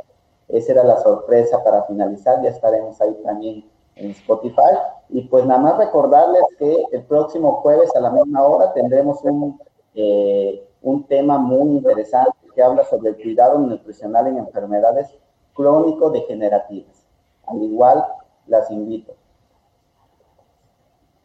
Esa 0.47 0.71
era 0.73 0.83
la 0.83 0.97
sorpresa 0.97 1.63
para 1.63 1.83
finalizar, 1.83 2.41
ya 2.41 2.49
estaremos 2.49 2.99
ahí 3.01 3.13
también 3.23 3.69
en 3.95 4.11
Spotify. 4.11 4.77
Y 5.09 5.21
pues 5.21 5.45
nada 5.45 5.59
más 5.59 5.77
recordarles 5.77 6.43
que 6.57 6.83
el 6.91 7.03
próximo 7.03 7.61
jueves 7.61 7.95
a 7.95 7.99
la 7.99 8.11
misma 8.11 8.43
hora 8.43 8.73
tendremos 8.73 9.23
un, 9.23 9.59
eh, 9.95 10.67
un 10.81 11.05
tema 11.07 11.37
muy 11.37 11.77
interesante 11.77 12.31
que 12.55 12.63
habla 12.63 12.83
sobre 12.85 13.09
el 13.09 13.15
cuidado 13.17 13.59
nutricional 13.59 14.27
en 14.27 14.37
enfermedades 14.37 15.15
crónico-degenerativas. 15.53 17.05
Al 17.45 17.61
igual, 17.61 18.05
las 18.49 18.69
invito. 18.71 19.13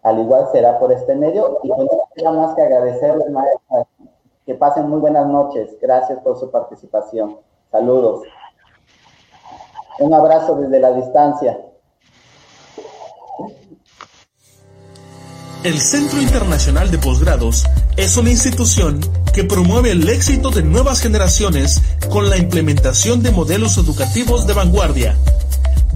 Al 0.03 0.19
igual 0.19 0.49
será 0.53 0.79
por 0.79 0.93
este 0.93 1.15
medio 1.15 1.61
y 1.63 1.69
pues 1.69 1.81
no 1.81 2.09
queda 2.15 2.33
más 2.33 2.55
que 2.55 2.63
agradecerles, 2.63 3.31
maestra, 3.31 3.87
que 4.45 4.55
pasen 4.55 4.89
muy 4.89 5.01
buenas 5.01 5.27
noches. 5.27 5.77
Gracias 5.81 6.19
por 6.21 6.39
su 6.39 6.51
participación. 6.51 7.39
Saludos. 7.71 8.23
Un 9.99 10.13
abrazo 10.13 10.57
desde 10.57 10.81
la 10.81 10.93
distancia. 10.93 11.59
El 15.65 15.81
Centro 15.81 16.21
Internacional 16.21 16.91
de 16.91 16.99
Posgrados 16.99 17.65
es 17.97 18.19
una 18.19 18.29
institución 18.29 19.01
que 19.33 19.45
promueve 19.45 19.93
el 19.93 20.07
éxito 20.11 20.51
de 20.51 20.63
nuevas 20.63 21.01
generaciones 21.01 21.81
con 22.11 22.29
la 22.29 22.37
implementación 22.37 23.23
de 23.23 23.31
modelos 23.31 23.79
educativos 23.79 24.47
de 24.47 24.53
vanguardia, 24.53 25.17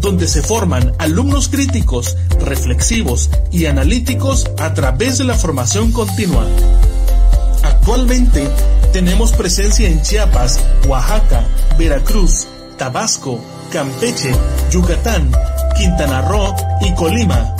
donde 0.01 0.29
se 0.29 0.43
forman 0.43 0.93
alumnos 0.99 1.49
críticos, 1.49 2.16
reflexivos 2.41 3.31
y 3.51 3.66
analíticos 3.66 4.51
a 4.59 4.75
través 4.75 5.19
de 5.19 5.25
la 5.25 5.35
formación 5.35 5.93
continua. 5.93 6.47
Actualmente 7.62 8.49
tenemos 8.93 9.33
presencia 9.33 9.89
en 9.89 10.03
Chiapas, 10.03 10.61
Oaxaca, 10.87 11.45
Veracruz, 11.79 12.47
Tabasco, 12.77 13.41
Campeche, 13.73 14.33
Yucatán, 14.70 15.31
Quintana 15.77 16.23
Roo 16.23 16.55
y 16.81 16.95
Colima. 16.95 17.55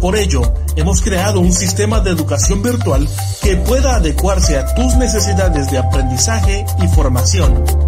Por 0.00 0.16
ello, 0.16 0.42
hemos 0.76 1.02
creado 1.02 1.40
un 1.40 1.52
sistema 1.52 2.00
de 2.00 2.10
educación 2.10 2.62
virtual 2.62 3.08
que 3.42 3.56
pueda 3.56 3.96
adecuarse 3.96 4.56
a 4.56 4.74
tus 4.74 4.94
necesidades 4.96 5.70
de 5.70 5.78
aprendizaje 5.78 6.64
y 6.80 6.86
formación. 6.88 7.87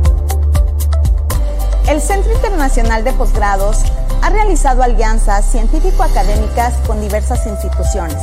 El 1.90 2.00
Centro 2.00 2.32
Internacional 2.32 3.02
de 3.02 3.12
Posgrados 3.12 3.78
ha 4.22 4.30
realizado 4.30 4.84
alianzas 4.84 5.44
científico-académicas 5.44 6.74
con 6.86 7.00
diversas 7.00 7.44
instituciones 7.48 8.16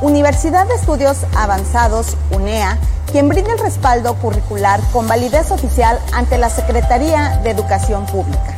Universidad 0.00 0.66
de 0.66 0.72
Estudios 0.72 1.18
Avanzados, 1.36 2.16
UNEA, 2.30 2.78
quien 3.12 3.28
brinda 3.28 3.52
el 3.52 3.58
respaldo 3.58 4.14
curricular 4.14 4.80
con 4.90 5.06
validez 5.06 5.50
oficial 5.50 6.00
ante 6.14 6.38
la 6.38 6.48
Secretaría 6.48 7.38
de 7.44 7.50
Educación 7.50 8.06
Pública. 8.06 8.56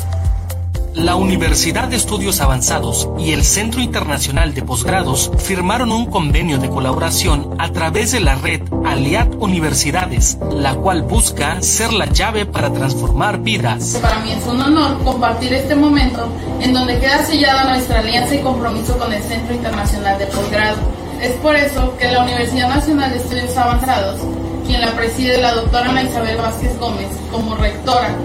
La 0.94 1.14
Universidad 1.14 1.88
de 1.88 1.96
Estudios 1.96 2.40
Avanzados 2.40 3.08
y 3.18 3.32
el 3.32 3.44
Centro 3.44 3.80
Internacional 3.80 4.54
de 4.54 4.62
Posgrados 4.62 5.30
firmaron 5.38 5.92
un 5.92 6.06
convenio 6.06 6.58
de 6.58 6.68
colaboración 6.68 7.54
a 7.58 7.70
través 7.70 8.12
de 8.12 8.20
la 8.20 8.34
red 8.34 8.62
Aliad 8.84 9.28
Universidades, 9.38 10.38
la 10.52 10.74
cual 10.74 11.02
busca 11.02 11.62
ser 11.62 11.92
la 11.92 12.06
llave 12.06 12.44
para 12.44 12.72
transformar 12.72 13.40
vidas. 13.40 13.98
Para 14.02 14.20
mí 14.20 14.32
es 14.32 14.44
un 14.46 14.60
honor 14.60 15.02
compartir 15.04 15.52
este 15.52 15.76
momento 15.76 16.28
en 16.60 16.72
donde 16.72 16.98
queda 16.98 17.24
sellada 17.24 17.64
nuestra 17.64 18.00
alianza 18.00 18.34
y 18.34 18.40
compromiso 18.40 18.98
con 18.98 19.12
el 19.12 19.22
Centro 19.22 19.54
Internacional 19.54 20.18
de 20.18 20.26
Posgrado. 20.26 20.78
Es 21.20 21.32
por 21.34 21.54
eso 21.54 21.96
que 21.98 22.10
la 22.10 22.24
Universidad 22.24 22.68
Nacional 22.68 23.10
de 23.12 23.18
Estudios 23.18 23.56
Avanzados, 23.56 24.20
quien 24.66 24.80
la 24.80 24.92
preside 24.92 25.40
la 25.40 25.54
doctora 25.54 25.90
Ana 25.90 26.02
Isabel 26.02 26.36
Vázquez 26.38 26.78
Gómez 26.78 27.08
como 27.30 27.54
rectora, 27.54 28.16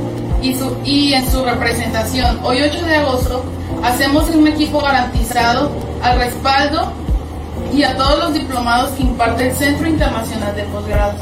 y, 0.83 1.13
en 1.13 1.29
su 1.31 1.43
representación. 1.43 2.39
Hoy 2.43 2.61
8 2.61 2.85
de 2.85 2.95
agosto 2.97 3.43
hacemos 3.83 4.29
un 4.29 4.47
equipo 4.47 4.79
garantizado 4.79 5.71
al 6.03 6.19
respaldo 6.19 6.91
y 7.73 7.83
a 7.83 7.97
todos 7.97 8.19
los 8.19 8.33
diplomados 8.33 8.91
que 8.91 9.03
imparte 9.03 9.49
el 9.49 9.55
Centro 9.55 9.87
Internacional 9.87 10.55
de 10.55 10.63
Posgrados. 10.63 11.21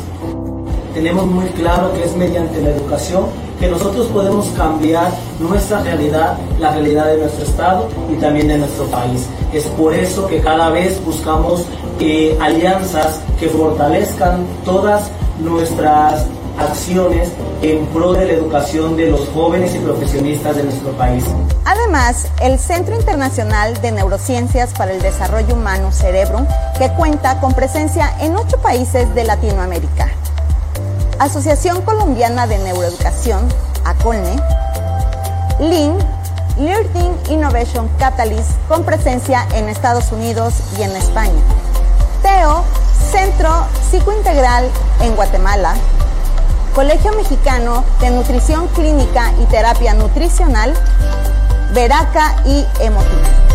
Tenemos 0.94 1.26
muy 1.26 1.46
claro 1.52 1.94
que 1.94 2.04
es 2.04 2.16
mediante 2.16 2.62
la 2.62 2.72
educación 2.72 3.26
que 3.60 3.68
nosotros 3.68 4.08
podemos 4.08 4.48
cambiar 4.58 5.10
nuestra 5.40 5.82
realidad, 5.82 6.38
la 6.60 6.72
realidad 6.72 7.06
de 7.08 7.20
nuestro 7.20 7.46
Estado 7.46 7.88
y 8.12 8.16
también 8.16 8.50
de 8.50 8.58
nuestro 8.58 8.86
país. 8.88 9.26
Es 9.54 9.66
por 9.68 9.94
eso 9.94 10.28
que 10.28 10.42
cada 10.42 10.70
vez 10.70 11.04
buscamos 11.06 11.66
eh, 12.00 12.38
alianzas 12.42 13.22
que 13.40 13.48
fortalezcan 13.48 14.46
todas 14.66 15.10
nuestras 15.40 16.28
acciones 16.58 17.30
en 17.62 17.86
pro 17.88 18.14
de 18.14 18.26
la 18.26 18.34
educación 18.34 18.96
de 18.98 19.10
los 19.10 19.28
jóvenes 19.30 19.74
y 19.76 19.80
profesionistas 19.80 20.56
de 20.56 20.64
nuestro 20.64 20.92
país. 20.92 21.24
Además, 21.66 22.28
el 22.42 22.60
Centro 22.60 22.96
Internacional 22.96 23.80
de 23.82 23.92
Neurociencias 23.92 24.74
para 24.74 24.92
el 24.92 25.02
Desarrollo 25.02 25.56
Humano 25.56 25.92
Cerebro, 25.92 26.46
que 26.78 26.90
cuenta 26.94 27.40
con 27.40 27.54
presencia 27.54 28.14
en 28.20 28.36
ocho 28.36 28.58
países 28.62 29.14
de 29.16 29.24
Latinoamérica. 29.24 30.10
Asociación 31.20 31.82
Colombiana 31.84 32.48
de 32.48 32.58
Neuroeducación, 32.60 33.48
ACOLNE, 33.86 34.36
LIN, 35.60 35.98
Learning 36.58 37.16
Innovation 37.30 37.90
Catalyst, 37.98 38.52
con 38.68 38.84
presencia 38.84 39.48
en 39.56 39.70
Estados 39.70 40.12
Unidos 40.12 40.54
y 40.78 40.84
en 40.84 40.92
España. 40.96 41.32
TEO, 42.22 42.64
Centro 43.12 43.68
Psicointegral 43.90 44.68
en 45.02 45.16
Guatemala, 45.16 45.76
Colegio 46.74 47.14
Mexicano 47.14 47.86
de 48.02 48.10
Nutrición 48.10 48.68
Clínica 48.70 49.32
y 49.40 49.46
Terapia 49.46 49.94
Nutricional, 49.94 50.74
Veraca 51.72 52.36
y 52.46 52.66
Emotiva. 52.84 53.53